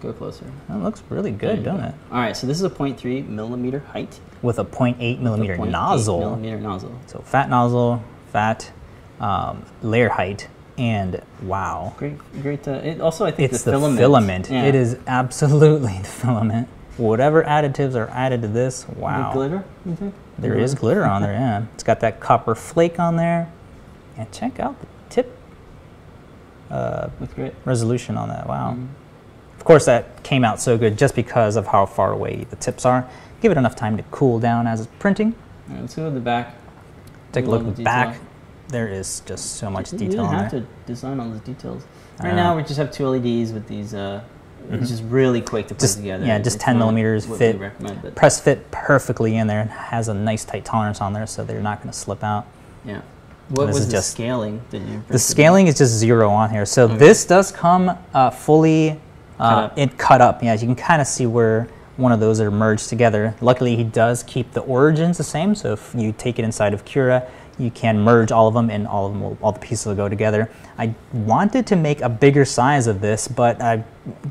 Go 0.00 0.12
closer. 0.12 0.44
That 0.68 0.78
looks 0.78 1.02
really 1.10 1.32
good, 1.32 1.64
doesn't 1.64 1.80
go. 1.80 1.88
it? 1.88 1.94
All 2.12 2.18
right, 2.18 2.36
so 2.36 2.46
this 2.46 2.56
is 2.58 2.62
a 2.64 2.70
0.3 2.70 3.26
millimeter 3.28 3.80
height. 3.80 4.20
With 4.42 4.58
a 4.58 4.64
0.8 4.64 5.18
millimeter 5.18 5.54
a 5.54 5.58
0.8 5.58 5.70
nozzle. 5.70 6.20
Millimeter 6.20 6.60
nozzle. 6.60 6.98
So 7.06 7.18
fat 7.20 7.50
nozzle, 7.50 8.02
fat 8.32 8.70
um, 9.20 9.64
layer 9.82 10.08
height, 10.08 10.48
and 10.78 11.20
wow. 11.42 11.94
Great, 11.96 12.18
great. 12.40 12.66
Uh, 12.68 12.72
it 12.72 13.00
also, 13.00 13.24
I 13.26 13.32
think 13.32 13.52
It's 13.52 13.64
the, 13.64 13.72
the 13.72 13.76
filament. 13.78 13.98
filament. 13.98 14.50
Yeah. 14.50 14.64
It 14.64 14.74
is 14.76 14.96
absolutely 15.08 15.98
the 16.02 16.04
filament. 16.08 16.68
Whatever 16.96 17.42
additives 17.42 17.94
are 17.96 18.08
added 18.10 18.42
to 18.42 18.48
this, 18.48 18.88
wow. 18.88 19.32
glitter. 19.32 19.64
You 19.84 19.96
think? 19.96 20.14
There 20.38 20.56
is 20.56 20.74
glitter 20.74 21.04
on 21.04 21.22
there, 21.22 21.32
yeah. 21.34 21.64
It's 21.74 21.82
got 21.82 21.98
that 22.00 22.20
copper 22.20 22.54
flake 22.54 23.00
on 23.00 23.16
there. 23.16 23.52
And 24.16 24.30
check 24.32 24.58
out 24.60 24.80
the 24.80 24.86
tip 25.10 25.34
uh, 26.70 27.08
resolution 27.64 28.16
on 28.16 28.28
that. 28.28 28.46
Wow. 28.46 28.74
Mhm. 28.74 28.88
Of 29.56 29.64
course, 29.64 29.86
that 29.86 30.22
came 30.22 30.44
out 30.44 30.60
so 30.60 30.76
good 30.78 30.96
just 30.98 31.14
because 31.14 31.56
of 31.56 31.66
how 31.68 31.86
far 31.86 32.12
away 32.12 32.46
the 32.50 32.56
tips 32.56 32.84
are. 32.86 33.06
Give 33.40 33.50
it 33.52 33.58
enough 33.58 33.74
time 33.76 33.96
to 33.96 34.02
cool 34.10 34.38
down 34.38 34.66
as 34.66 34.80
it's 34.80 34.90
printing. 34.98 35.34
Right, 35.68 35.80
let's 35.80 35.94
go 35.96 36.04
to 36.04 36.10
the 36.10 36.20
back. 36.20 36.54
Take 37.32 37.46
a 37.46 37.50
look 37.50 37.66
at 37.66 37.76
the 37.76 37.82
back. 37.84 38.18
There 38.68 38.88
is 38.88 39.20
just 39.26 39.56
so 39.56 39.70
much 39.70 39.92
You 39.92 39.98
detail 39.98 40.10
didn't 40.24 40.26
on 40.26 40.34
have 40.44 40.50
there. 40.50 40.60
to 40.60 40.66
design 40.86 41.20
all 41.20 41.30
the 41.30 41.38
details. 41.40 41.84
Right 42.22 42.30
know. 42.30 42.36
now, 42.36 42.56
we 42.56 42.62
just 42.62 42.76
have 42.76 42.90
two 42.90 43.06
LEDs 43.08 43.52
with 43.52 43.66
these. 43.68 43.94
Uh, 43.94 44.20
Mhm. 44.68 44.80
It's 44.82 44.90
just 44.90 45.04
really 45.04 45.40
quick 45.40 45.68
to 45.68 45.74
put 45.74 45.80
Just- 45.82 45.98
together. 45.98 46.26
yeah, 46.26 46.36
just 46.40 46.56
It's 46.56 46.64
10 46.64 46.78
millimeters 46.78 47.24
fit. 47.24 47.54
We 47.56 47.62
recommend, 47.62 48.02
but 48.02 48.14
Press 48.16 48.40
fit 48.40 48.70
perfectly 48.72 49.36
in 49.36 49.46
there 49.46 49.60
and 49.60 49.70
has 49.70 50.08
a 50.08 50.14
nice 50.14 50.44
tight 50.44 50.64
tolerance 50.64 51.00
on 51.00 51.12
there 51.12 51.26
so 51.28 51.44
they're 51.44 51.60
not 51.62 51.78
going 51.80 51.90
to 51.92 51.96
slip 51.98 52.22
out. 52.24 52.44
yeah. 52.84 53.00
What 53.50 53.66
This 53.66 53.74
was 53.74 53.82
is 53.82 53.86
the 53.86 53.92
just- 53.92 54.10
scaling 54.10 54.60
that 54.70 54.78
you? 54.78 55.02
The 55.08 55.18
scaling 55.18 55.66
is 55.68 55.78
just 55.78 55.92
zero 55.94 56.28
on 56.30 56.50
here. 56.50 56.66
So 56.66 56.84
Okay. 56.84 56.96
this 56.98 57.24
does 57.24 57.50
come 57.50 57.96
uh, 58.12 58.30
fully 58.30 59.00
uh, 59.40 59.42
up. 59.42 59.78
it 59.78 59.96
cut 59.96 60.20
up. 60.20 60.42
Yeah, 60.42 60.52
you 60.54 60.60
can 60.66 60.74
kind 60.74 61.00
of 61.00 61.06
see 61.06 61.26
where 61.26 61.68
one 61.96 62.12
of 62.12 62.20
those 62.20 62.40
are 62.40 62.50
merged 62.50 62.88
together. 62.88 63.34
Luckily, 63.40 63.74
he 63.76 63.84
does 63.84 64.22
keep 64.22 64.52
the 64.52 64.60
origins 64.60 65.16
the 65.18 65.24
same. 65.24 65.54
So 65.54 65.72
if 65.72 65.92
you 65.96 66.12
take 66.16 66.38
it 66.38 66.44
inside 66.44 66.74
of 66.74 66.84
Cura, 66.84 67.26
you 67.58 67.70
can 67.72 67.98
merge 68.00 68.30
all 68.30 68.46
of 68.46 68.54
them, 68.54 68.70
and 68.70 68.86
all 68.86 69.06
of 69.06 69.12
them, 69.12 69.20
will, 69.22 69.36
all 69.42 69.50
the 69.50 69.58
pieces 69.58 69.84
will 69.86 69.96
go 69.96 70.08
together. 70.08 70.48
I 70.78 70.94
wanted 71.12 71.66
to 71.68 71.76
make 71.76 72.00
a 72.02 72.08
bigger 72.08 72.44
size 72.44 72.86
of 72.86 73.00
this, 73.00 73.26
but 73.26 73.60
I 73.60 73.82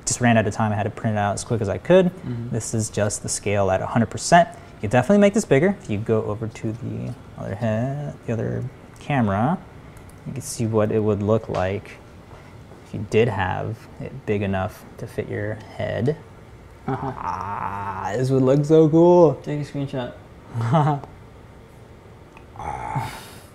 just 0.05 0.22
ran 0.22 0.38
out 0.38 0.47
of 0.47 0.53
time. 0.53 0.72
I 0.72 0.76
had 0.76 0.84
to 0.84 0.89
print 0.89 1.18
it 1.18 1.20
out 1.20 1.34
as 1.34 1.43
quick 1.43 1.59
as 1.59 1.68
I 1.68 1.78
could. 1.78 2.05
Mm-hmm. 2.05 2.49
This 2.51 2.74
is 2.74 2.89
just 2.89 3.24
the 3.24 3.30
scale 3.30 3.70
at 3.70 3.82
100%. 3.82 4.47
You 4.76 4.82
can 4.82 4.89
definitely 4.91 5.18
make 5.18 5.34
this 5.34 5.43
bigger 5.43 5.76
if 5.82 5.89
you 5.89 5.97
go 5.97 6.24
over 6.24 6.47
to 6.47 6.72
the 6.72 7.13
other 7.38 7.55
head, 7.55 8.13
the 8.28 8.32
other 8.34 8.63
camera. 9.08 9.58
You 10.26 10.34
can 10.34 10.41
see 10.41 10.66
what 10.66 10.91
it 10.91 10.99
would 10.99 11.24
look 11.24 11.47
like 11.47 11.91
if 12.86 12.93
you 12.93 13.05
did 13.10 13.30
have 13.30 13.88
it 14.01 14.26
big 14.26 14.41
enough 14.41 14.84
to 14.97 15.08
fit 15.08 15.30
your 15.30 15.55
head. 15.55 16.18
Uh-huh. 16.88 17.14
Ah, 17.18 18.14
this 18.16 18.30
would 18.30 18.43
look 18.43 18.66
so 18.66 18.89
cool. 18.89 19.36
Take 19.43 19.62
a 19.62 19.64
screenshot. 19.64 20.14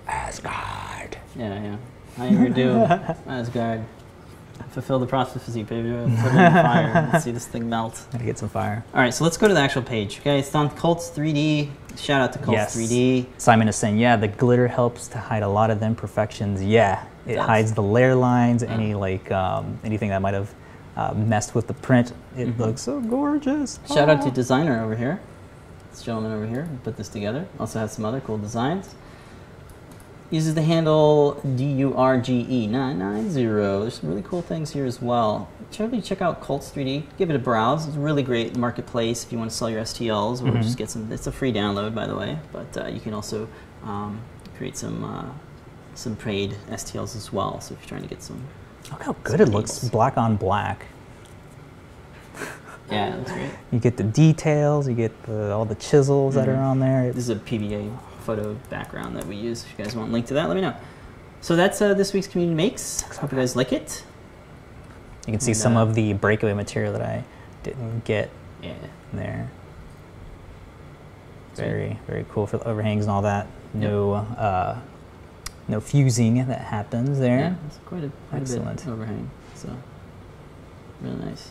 Asgard. 0.06 1.18
Yeah, 1.36 1.62
yeah. 1.62 1.76
I 2.18 2.26
am 2.26 2.42
your 2.42 2.50
doom, 2.50 2.82
Asgard. 3.26 3.84
Fulfill 4.70 4.98
the 4.98 5.06
prophecy, 5.06 5.62
baby. 5.62 5.90
Put 5.90 6.32
it 6.32 6.36
in 6.36 6.52
fire. 6.52 7.10
Let's 7.12 7.24
see 7.24 7.30
this 7.30 7.46
thing 7.46 7.68
melt. 7.68 8.06
Gotta 8.12 8.24
get 8.24 8.38
some 8.38 8.48
fire. 8.48 8.84
All 8.94 9.00
right, 9.00 9.12
so 9.12 9.24
let's 9.24 9.36
go 9.36 9.48
to 9.48 9.54
the 9.54 9.60
actual 9.60 9.82
page. 9.82 10.20
Okay, 10.20 10.38
it's 10.38 10.54
on 10.54 10.70
Cults 10.70 11.10
3D. 11.10 11.68
Shout 11.96 12.20
out 12.22 12.32
to 12.32 12.38
Cults 12.38 12.52
Yes. 12.52 12.76
3D. 12.76 13.26
Simon 13.38 13.68
is 13.68 13.76
saying, 13.76 13.98
yeah, 13.98 14.16
the 14.16 14.28
glitter 14.28 14.68
helps 14.68 15.08
to 15.08 15.18
hide 15.18 15.42
a 15.42 15.48
lot 15.48 15.70
of 15.70 15.80
the 15.80 15.86
imperfections. 15.86 16.62
Yeah, 16.62 17.04
it 17.26 17.34
Does. 17.36 17.46
hides 17.46 17.72
the 17.72 17.82
layer 17.82 18.14
lines, 18.14 18.62
Yeah. 18.62 18.70
any 18.72 18.94
like 18.94 19.30
um, 19.30 19.78
anything 19.84 20.08
that 20.10 20.20
might 20.22 20.34
have 20.34 20.52
uh, 20.96 21.14
messed 21.14 21.54
with 21.54 21.66
the 21.68 21.74
print. 21.74 22.12
It 22.36 22.48
Mhm. 22.48 22.58
looks 22.58 22.82
so 22.82 23.00
gorgeous. 23.00 23.78
Shout 23.88 24.08
out 24.10 24.20
to 24.22 24.28
Ah. 24.28 24.30
designer 24.30 24.82
over 24.84 24.94
here. 24.94 25.20
This 25.90 26.02
gentleman 26.02 26.32
over 26.32 26.46
here 26.46 26.62
who 26.64 26.76
put 26.78 26.96
this 26.96 27.08
together. 27.08 27.46
Also 27.60 27.78
has 27.78 27.92
some 27.92 28.04
other 28.04 28.20
cool 28.20 28.38
designs. 28.38 28.94
Uses 30.32 30.54
the 30.54 30.62
handle 30.62 31.38
DURGE990. 31.46 33.34
There's 33.82 33.94
some 34.00 34.08
really 34.08 34.22
cool 34.22 34.40
things 34.40 34.72
here 34.72 34.86
as 34.86 35.02
well. 35.02 35.46
Totally 35.70 36.00
check 36.00 36.22
out 36.22 36.40
Cults 36.40 36.70
3D. 36.70 37.04
Give 37.18 37.28
it 37.28 37.36
a 37.36 37.38
browse. 37.38 37.86
It's 37.86 37.96
a 37.96 38.00
really 38.00 38.22
great 38.22 38.56
marketplace 38.56 39.24
if 39.24 39.30
you 39.30 39.36
want 39.36 39.50
to 39.50 39.56
sell 39.56 39.68
your 39.68 39.82
STLs 39.82 40.40
or 40.40 40.46
Mhm. 40.46 40.62
just 40.62 40.78
get 40.78 40.88
some. 40.88 41.12
It's 41.12 41.26
a 41.26 41.32
free 41.32 41.52
download, 41.52 41.94
by 41.94 42.06
the 42.06 42.16
way, 42.16 42.38
but 42.50 42.74
uh, 42.78 42.86
you 42.86 42.98
can 42.98 43.12
also 43.12 43.46
um, 43.84 44.20
create 44.56 44.78
some 44.78 45.04
uh, 45.04 45.24
some 45.94 46.16
paid 46.16 46.56
STLs 46.70 47.14
as 47.14 47.30
well. 47.30 47.60
So 47.60 47.74
if 47.74 47.80
you're 47.82 47.88
trying 47.90 48.02
to 48.02 48.08
get 48.08 48.22
some, 48.22 48.40
Look 48.90 49.02
how 49.02 49.14
good 49.24 49.40
it 49.42 49.48
looks, 49.50 49.86
black 49.90 50.16
on 50.16 50.36
black. 50.36 50.86
yeah, 52.90 53.16
that's 53.16 53.30
great. 53.32 53.50
You 53.70 53.78
get 53.78 53.98
the 53.98 54.02
details, 54.04 54.88
you 54.88 54.94
get 54.94 55.12
the, 55.24 55.52
all 55.52 55.66
the 55.66 55.74
chisels 55.74 56.34
that 56.36 56.48
are 56.48 56.54
Mhm. 56.56 56.64
on 56.70 56.78
there. 56.80 57.12
This 57.12 57.24
is 57.24 57.28
a 57.30 57.36
PBA 57.36 57.90
photo 58.22 58.54
background 58.70 59.16
that 59.16 59.26
we 59.26 59.36
use. 59.36 59.64
If 59.64 59.78
you 59.78 59.84
guys 59.84 59.94
want 59.94 60.10
a 60.10 60.12
link 60.12 60.26
to 60.26 60.34
that, 60.34 60.48
let 60.48 60.54
me 60.54 60.60
know. 60.62 60.74
So 61.40 61.56
that's 61.56 61.82
uh, 61.82 61.94
this 61.94 62.12
week's 62.12 62.26
Community 62.28 62.54
Makes. 62.54 63.02
Hope 63.02 63.32
you 63.32 63.38
guys 63.38 63.56
like 63.56 63.72
it. 63.72 64.04
You 65.26 65.32
can 65.32 65.40
see 65.40 65.52
And, 65.52 65.56
some 65.60 65.76
uh, 65.76 65.82
of 65.82 65.94
the 65.94 66.12
breakaway 66.14 66.52
material 66.54 66.92
that 66.94 67.02
I 67.02 67.24
didn't 67.62 68.04
get 68.04 68.30
Yeah. 68.62 68.74
there. 69.12 69.50
Sweet. 71.54 71.64
Very, 71.64 71.98
very 72.06 72.26
cool 72.30 72.46
for 72.46 72.58
the 72.58 72.66
overhangs 72.66 73.04
and 73.04 73.10
all 73.10 73.22
that. 73.22 73.46
No, 73.74 74.14
uh, 74.14 74.78
no 75.68 75.80
fusing 75.80 76.34
that 76.46 76.60
happens 76.60 77.18
there. 77.18 77.38
Yeah, 77.38 77.54
it's 77.66 77.78
quite 77.86 78.04
a, 78.04 78.10
quite 78.30 78.38
a 78.38 78.42
Excellent. 78.42 78.78
bit 78.84 78.88
overhang. 78.88 79.30
So 79.54 79.68
really 81.02 81.16
nice. 81.24 81.50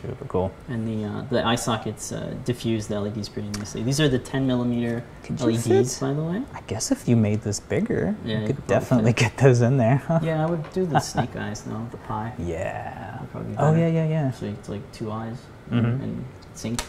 Super 0.00 0.24
cool. 0.26 0.52
And 0.68 0.86
the 0.86 1.04
uh, 1.08 1.22
the 1.30 1.44
eye 1.46 1.56
sockets 1.56 2.12
uh, 2.12 2.34
diffuse 2.44 2.86
the 2.86 3.00
LEDs 3.00 3.28
pretty 3.28 3.48
nicely. 3.58 3.82
These 3.82 4.00
are 4.00 4.08
the 4.08 4.18
10 4.18 4.46
millimeter 4.46 5.02
Could 5.24 5.40
LEDs, 5.40 5.66
fit- 5.66 5.98
by 6.00 6.12
the 6.12 6.22
way. 6.22 6.42
I 6.54 6.60
guess 6.68 6.92
if 6.92 7.08
you 7.08 7.16
made 7.16 7.40
this 7.42 7.58
bigger, 7.58 8.14
Yeah, 8.24 8.34
you 8.36 8.40
you 8.42 8.46
could 8.46 8.56
could 8.56 8.66
definitely 8.68 9.12
fit. 9.12 9.20
get 9.22 9.36
those 9.38 9.60
in 9.60 9.76
there. 9.76 10.00
Yeah, 10.22 10.44
I 10.44 10.46
would 10.48 10.70
do 10.72 10.86
the 10.86 11.00
snake 11.12 11.34
eyes 11.36 11.62
though, 11.62 11.84
the 11.90 11.96
pie. 11.98 12.32
yeah. 12.38 13.18
Probably 13.32 13.56
Oh 13.58 13.74
yeah, 13.74 13.88
yeah, 13.88 14.06
yeah. 14.08 14.30
So 14.30 14.46
it's 14.46 14.68
like 14.68 14.82
two 14.92 15.10
eyes 15.10 15.38
Mhm. 15.70 16.02
and 16.02 16.24
sync. 16.54 16.80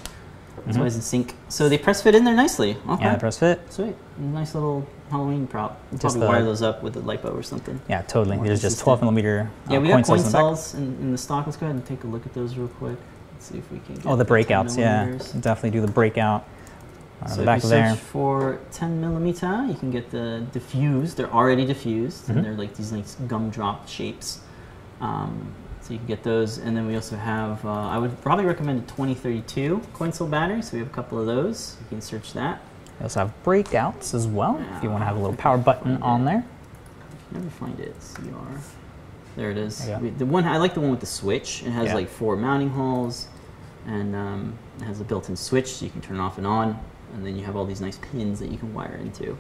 Mhm. 0.68 0.76
Two 0.76 0.84
eyes 0.84 0.96
in 0.96 1.02
sync. 1.02 1.36
So 1.50 1.70
they 1.70 1.78
press 1.78 2.02
fit 2.02 2.16
in 2.16 2.24
there 2.24 2.36
nicely. 2.36 2.78
Okay. 2.90 3.04
Yeah, 3.04 3.16
press 3.18 3.38
fit. 3.38 3.62
Sweet. 3.72 3.96
Nice 4.18 4.54
little 4.54 4.86
Halloween 5.12 5.48
prop. 5.48 5.78
Just 5.92 6.02
probably 6.02 6.20
the- 6.22 6.28
wire 6.28 6.44
those 6.44 6.62
up 6.62 6.84
with 6.84 6.96
a 6.98 7.02
lipo 7.02 7.34
or 7.38 7.44
something. 7.44 7.80
Yeah, 7.88 8.02
totally. 8.04 8.38
More 8.38 8.46
There's 8.46 8.62
just 8.62 8.80
12 8.80 9.02
millimeter. 9.02 9.50
Uh, 9.68 9.74
Yeah, 9.74 9.80
we 9.80 9.88
got 9.88 10.04
coin 10.06 10.20
cells 10.20 10.74
in 10.74 10.80
the 10.82 10.96
in, 10.98 11.02
in 11.06 11.12
the 11.12 11.18
stock. 11.18 11.46
Let's 11.46 11.58
go 11.58 11.66
ahead 11.66 11.76
and 11.76 11.86
take 11.86 12.04
a 12.04 12.08
look 12.08 12.26
at 12.26 12.34
those 12.34 12.56
real 12.58 12.68
quick. 12.68 12.98
Let's 13.34 13.46
see 13.48 13.58
if 13.58 13.72
we 13.72 13.80
can 13.80 13.96
get 13.96 14.06
Oh, 14.06 14.16
the 14.16 14.26
10 14.26 14.34
breakouts. 14.36 14.78
Yeah, 14.78 15.06
definitely 15.40 15.72
do 15.72 15.82
the 15.86 15.92
breakout 15.92 16.46
So 17.28 17.44
the 17.44 17.52
if 17.54 17.64
you 17.64 17.70
there. 17.70 17.90
search 17.92 18.00
for 18.00 18.60
10 18.72 19.02
millimeter, 19.02 19.66
you 19.68 19.74
can 19.76 19.92
get 19.92 20.12
the 20.12 20.44
diffused. 20.54 21.18
They're 21.18 21.32
already 21.34 21.66
diffused, 21.66 22.26
Mhm. 22.28 22.30
and 22.36 22.46
they're 22.46 22.54
like 22.56 22.76
these 22.76 22.92
nice 22.92 23.16
gumdrop 23.28 23.88
shapes. 23.88 24.40
Um, 25.02 25.48
so 25.90 25.94
you 25.94 25.98
can 25.98 26.08
get 26.08 26.22
those, 26.22 26.60
and 26.60 26.78
then 26.78 26.86
we 26.86 26.94
also 26.94 27.16
have. 27.16 27.66
Uh, 27.66 27.72
I 27.72 27.98
would 27.98 28.22
probably 28.22 28.46
recommend 28.46 28.78
a 28.84 28.86
2032 28.86 29.82
coin 29.96 30.14
cell 30.14 30.28
battery. 30.28 30.62
So 30.62 30.74
we 30.74 30.80
have 30.80 30.88
a 30.88 30.94
couple 30.94 31.20
of 31.20 31.26
those. 31.26 31.78
You 31.82 31.88
can 31.90 32.02
search 32.02 32.32
that. 32.34 32.62
We 33.00 33.06
also 33.06 33.22
have 33.22 33.34
breakouts 33.44 34.14
as 34.14 34.28
well. 34.28 34.64
if 34.78 34.84
you 34.84 34.92
want 34.92 35.02
to 35.02 35.06
have 35.08 35.16
a 35.18 35.20
little 35.20 35.36
power 35.36 35.58
button 35.58 36.02
on 36.04 36.26
there. 36.26 36.46
Never 37.32 37.50
find 37.50 37.80
it. 37.80 37.96
CR. 38.14 38.60
There 39.36 39.50
it 39.50 39.58
is. 39.58 39.80
There 39.80 39.96
you 39.96 39.96
go. 39.96 40.04
We- 40.04 40.10
The 40.12 40.26
one 40.28 40.46
I 40.46 40.58
like 40.58 40.76
the 40.76 40.80
one 40.80 40.92
with 40.92 41.00
the 41.00 41.06
switch. 41.08 41.64
It 41.64 41.72
has 41.72 41.88
Yeah. 41.88 41.96
like 41.96 42.08
four 42.08 42.36
mounting 42.36 42.70
holes, 42.70 43.28
and 43.88 44.16
um, 44.16 44.54
it 44.80 44.84
has 44.84 45.02
a 45.02 45.04
built-in 45.04 45.36
switch 45.36 45.68
so 45.74 45.86
you 45.86 45.92
can 45.92 46.02
turn 46.02 46.18
it 46.18 46.22
off 46.22 46.38
and 46.38 46.46
on. 46.46 46.80
And 47.16 47.26
then 47.26 47.36
you 47.36 47.44
have 47.46 47.56
all 47.56 47.66
these 47.66 47.82
nice 47.82 47.98
pins 48.12 48.38
that 48.40 48.52
you 48.52 48.60
can 48.60 48.76
wire 48.76 49.00
into. 49.02 49.36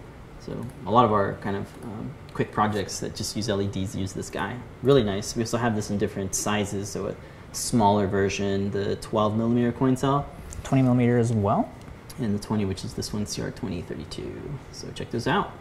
So 0.49 0.65
a 0.87 0.91
lot 0.91 1.05
of 1.05 1.11
our 1.11 1.33
kind 1.41 1.55
of 1.55 1.67
um, 1.83 2.11
quick 2.33 2.51
projects 2.51 2.99
that 3.01 3.15
just 3.15 3.35
use 3.35 3.49
LEDs 3.49 3.95
use 3.95 4.13
this 4.13 4.31
guy. 4.31 4.57
Really 4.81 5.03
nice. 5.03 5.35
We 5.35 5.43
also 5.43 5.57
have 5.57 5.75
this 5.75 5.91
in 5.91 5.99
different 5.99 6.33
sizes. 6.33 6.89
So 6.89 7.07
a 7.07 7.15
smaller 7.51 8.07
version, 8.07 8.71
the 8.71 8.95
12 8.95 9.37
millimeter 9.37 9.71
coin 9.71 9.95
cell, 9.95 10.27
20 10.63 10.81
millimeter 10.81 11.19
as 11.19 11.31
well. 11.31 11.69
and 12.17 12.33
the 12.33 12.43
20, 12.43 12.65
which 12.65 12.83
is 12.83 12.95
this 12.95 13.13
one, 13.13 13.25
CR2032. 13.25 14.41
So 14.71 14.87
check 14.95 15.11
those 15.11 15.27
out. 15.27 15.51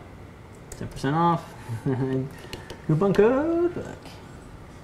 10% 0.76 1.12
off. 1.12 1.52
Coupon 2.86 3.12
code. 3.12 3.76
Look. 3.76 3.98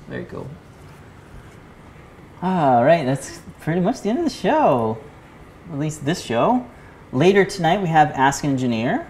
Very 0.06 0.26
cool. 0.26 0.46
All 2.42 2.84
right, 2.84 3.06
that's 3.06 3.40
pretty 3.60 3.80
much 3.80 4.02
the 4.02 4.10
end 4.10 4.18
of 4.18 4.24
the 4.24 4.30
show. 4.30 4.98
At 5.72 5.78
least 5.78 6.04
this 6.04 6.20
show. 6.20 6.66
Later 7.10 7.46
tonight 7.46 7.80
we 7.80 7.88
have 7.88 8.10
Ask 8.10 8.44
an 8.44 8.50
Engineer. 8.50 9.06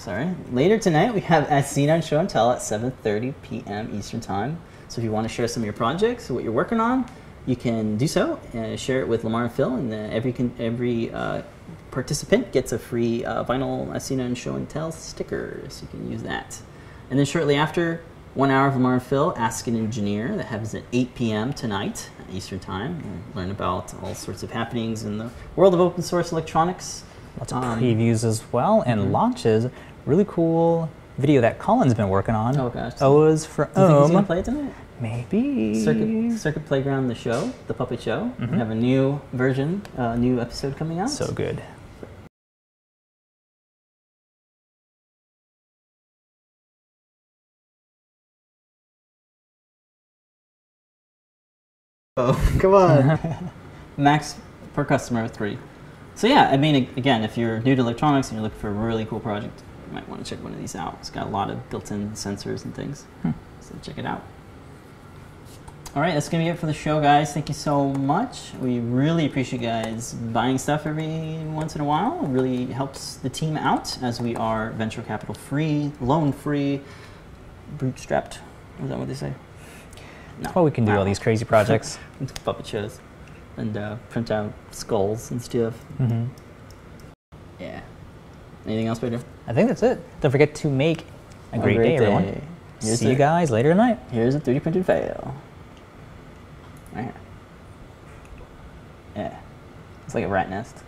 Sorry. 0.00 0.34
Later 0.50 0.78
tonight 0.78 1.12
we 1.12 1.20
have 1.20 1.46
As 1.48 1.70
Seen 1.70 1.90
on 1.90 2.00
Show 2.00 2.20
and 2.20 2.26
Tell 2.28 2.50
at 2.52 2.60
7:30 2.60 3.34
p.m. 3.42 3.94
Eastern 3.94 4.18
Time. 4.20 4.58
So 4.88 4.98
if 4.98 5.04
you 5.04 5.12
want 5.12 5.28
to 5.28 5.28
share 5.28 5.46
some 5.46 5.62
of 5.62 5.66
your 5.66 5.74
projects, 5.74 6.30
what 6.30 6.42
you're 6.42 6.54
working 6.54 6.80
on, 6.80 7.04
you 7.44 7.54
can 7.54 7.98
do 7.98 8.06
so. 8.08 8.40
Uh, 8.54 8.76
share 8.76 9.02
it 9.02 9.08
with 9.08 9.24
Limor 9.24 9.42
and 9.42 9.52
Phil, 9.52 9.74
and 9.74 9.92
uh, 9.92 9.96
every 9.96 10.32
con- 10.32 10.54
every 10.58 11.12
uh, 11.12 11.42
participant 11.90 12.50
gets 12.50 12.72
a 12.72 12.78
free 12.78 13.26
uh, 13.26 13.44
vinyl 13.44 13.88
Asina 13.88 14.24
and 14.24 14.38
Show 14.38 14.54
and 14.54 14.66
Tell 14.70 14.90
sticker, 14.90 15.60
so 15.68 15.82
you 15.82 15.88
can 15.88 16.10
use 16.10 16.22
that. 16.22 16.62
And 17.10 17.18
then 17.18 17.26
shortly 17.26 17.56
after, 17.56 18.00
one 18.32 18.50
hour 18.50 18.68
of 18.68 18.74
Limor 18.76 18.94
and 18.94 19.02
Phil, 19.02 19.34
Ask 19.36 19.66
an 19.66 19.76
Engineer, 19.76 20.34
that 20.34 20.46
happens 20.46 20.74
at 20.74 20.84
8 20.94 21.14
p.m. 21.14 21.52
tonight, 21.52 22.08
Eastern 22.32 22.58
Time. 22.58 23.02
We'll 23.34 23.42
learn 23.42 23.50
about 23.50 23.92
all 24.02 24.14
sorts 24.14 24.42
of 24.42 24.52
happenings 24.52 25.04
in 25.04 25.18
the 25.18 25.28
world 25.56 25.74
of 25.74 25.80
open 25.80 26.02
source 26.02 26.32
electronics. 26.32 27.04
Lots 27.38 27.52
of 27.52 27.62
Um, 27.62 27.80
previews 27.80 28.24
as 28.24 28.42
well 28.52 28.82
and 28.86 29.00
mhm. 29.00 29.12
launches. 29.12 29.66
Really 30.06 30.24
cool 30.26 30.88
video 31.18 31.40
that 31.42 31.58
Colin's 31.58 31.94
been 31.94 32.08
working 32.08 32.34
on. 32.34 32.56
Oh 32.58 32.70
gosh. 32.70 32.94
O's 33.00 33.44
for 33.44 33.66
Do 33.66 33.80
you 33.80 33.86
think 33.86 33.98
he's 33.98 34.06
Ohm. 34.06 34.12
gonna 34.12 34.26
play 34.26 34.38
it 34.40 34.44
tonight? 34.44 34.74
Maybe. 35.00 35.82
Circuit, 35.82 36.38
Circuit 36.38 36.66
Playground, 36.66 37.08
the 37.08 37.14
show, 37.14 37.52
the 37.66 37.74
puppet 37.74 38.00
show. 38.02 38.30
Mhm. 38.38 38.50
We 38.52 38.58
have 38.58 38.70
a 38.70 38.74
new 38.74 39.20
version, 39.32 39.82
a 39.96 40.16
new 40.16 40.40
episode 40.40 40.76
coming 40.76 40.98
out. 41.00 41.10
So 41.10 41.32
good. 41.32 41.62
Oh, 52.16 52.32
come 52.60 52.74
on. 52.74 53.50
Max 53.96 54.36
per 54.74 54.84
customer 54.84 55.28
three. 55.28 55.58
So 56.14 56.26
yeah, 56.26 56.48
I 56.50 56.56
mean, 56.56 56.88
again, 56.96 57.22
if 57.22 57.38
you're 57.38 57.60
new 57.60 57.74
to 57.74 57.80
electronics 57.80 58.28
and 58.28 58.36
you're 58.36 58.42
looking 58.42 58.58
for 58.58 58.68
a 58.68 58.72
really 58.72 59.04
cool 59.04 59.20
project, 59.20 59.62
you 59.90 59.94
might 59.94 60.08
want 60.08 60.24
to 60.24 60.30
check 60.34 60.42
one 60.42 60.52
of 60.52 60.58
these 60.58 60.76
out. 60.76 60.96
It's 61.00 61.10
got 61.10 61.26
a 61.26 61.30
lot 61.30 61.50
of 61.50 61.68
built-in 61.70 62.12
sensors 62.12 62.64
and 62.64 62.74
things. 62.74 63.02
Hmm. 63.22 63.32
So 63.60 63.74
check 63.82 63.98
it 63.98 64.06
out. 64.06 64.22
All 65.94 66.00
right, 66.00 66.14
that's 66.14 66.28
gonna 66.28 66.44
be 66.44 66.48
it 66.48 66.58
for 66.58 66.66
the 66.66 66.72
show, 66.72 67.00
guys. 67.00 67.32
Thank 67.34 67.48
you 67.48 67.54
so 67.54 67.88
much. 67.94 68.52
We 68.60 68.78
really 68.78 69.26
appreciate 69.26 69.60
you 69.60 69.66
guys 69.66 70.14
buying 70.14 70.56
stuff 70.56 70.86
every 70.86 71.38
once 71.52 71.74
in 71.74 71.80
a 71.80 71.84
while. 71.84 72.24
It 72.24 72.28
really 72.28 72.66
helps 72.66 73.16
the 73.16 73.28
team 73.28 73.56
out 73.56 74.00
as 74.00 74.20
we 74.20 74.36
are 74.36 74.70
venture 74.70 75.02
capital 75.02 75.34
free, 75.34 75.90
loan 76.00 76.32
free, 76.32 76.80
bootstrapped. 77.76 78.38
Is 78.84 78.88
that 78.88 78.98
what 79.00 79.08
they 79.08 79.14
say? 79.14 79.34
No. 80.40 80.52
Well, 80.54 80.64
we 80.64 80.70
can 80.70 80.84
do 80.84 80.92
I 80.92 80.96
all 80.96 81.04
these 81.04 81.18
crazy 81.18 81.44
projects. 81.44 81.98
puppet 82.44 82.66
shows 82.68 83.00
and 83.56 83.76
uh, 83.76 83.96
print 84.10 84.30
out 84.30 84.52
skulls 84.70 85.32
and 85.32 85.42
stuff. 85.42 85.74
hmm 85.98 86.26
Yeah. 87.58 87.80
Anything 88.70 88.86
else, 88.86 89.00
Peter? 89.00 89.20
I 89.48 89.52
think 89.52 89.66
that's 89.66 89.82
it. 89.82 90.00
Don't 90.20 90.30
forget 90.30 90.54
to 90.54 90.70
make 90.70 91.04
a 91.50 91.56
Have 91.56 91.64
great, 91.64 91.78
day, 91.78 91.96
everyone. 91.96 92.40
Here's 92.80 93.00
See 93.00 93.10
you 93.10 93.16
guys 93.16 93.50
later 93.50 93.70
tonight. 93.70 93.98
Here's 94.12 94.36
a 94.36 94.40
3D 94.40 94.62
printed 94.62 94.86
fail. 94.86 95.34
Right 96.94 97.02
here. 97.02 97.14
Yeah. 99.16 99.40
It's 100.06 100.14
like 100.14 100.22
a 100.22 100.28
rat 100.28 100.48
nest. 100.50 100.84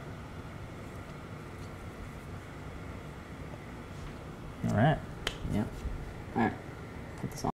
All 4.71 4.77
right. 4.77 4.99
Yep. 5.53 5.67
Alright. 6.37 6.53
Put 7.21 7.31
this 7.33 7.45
on. 7.45 7.52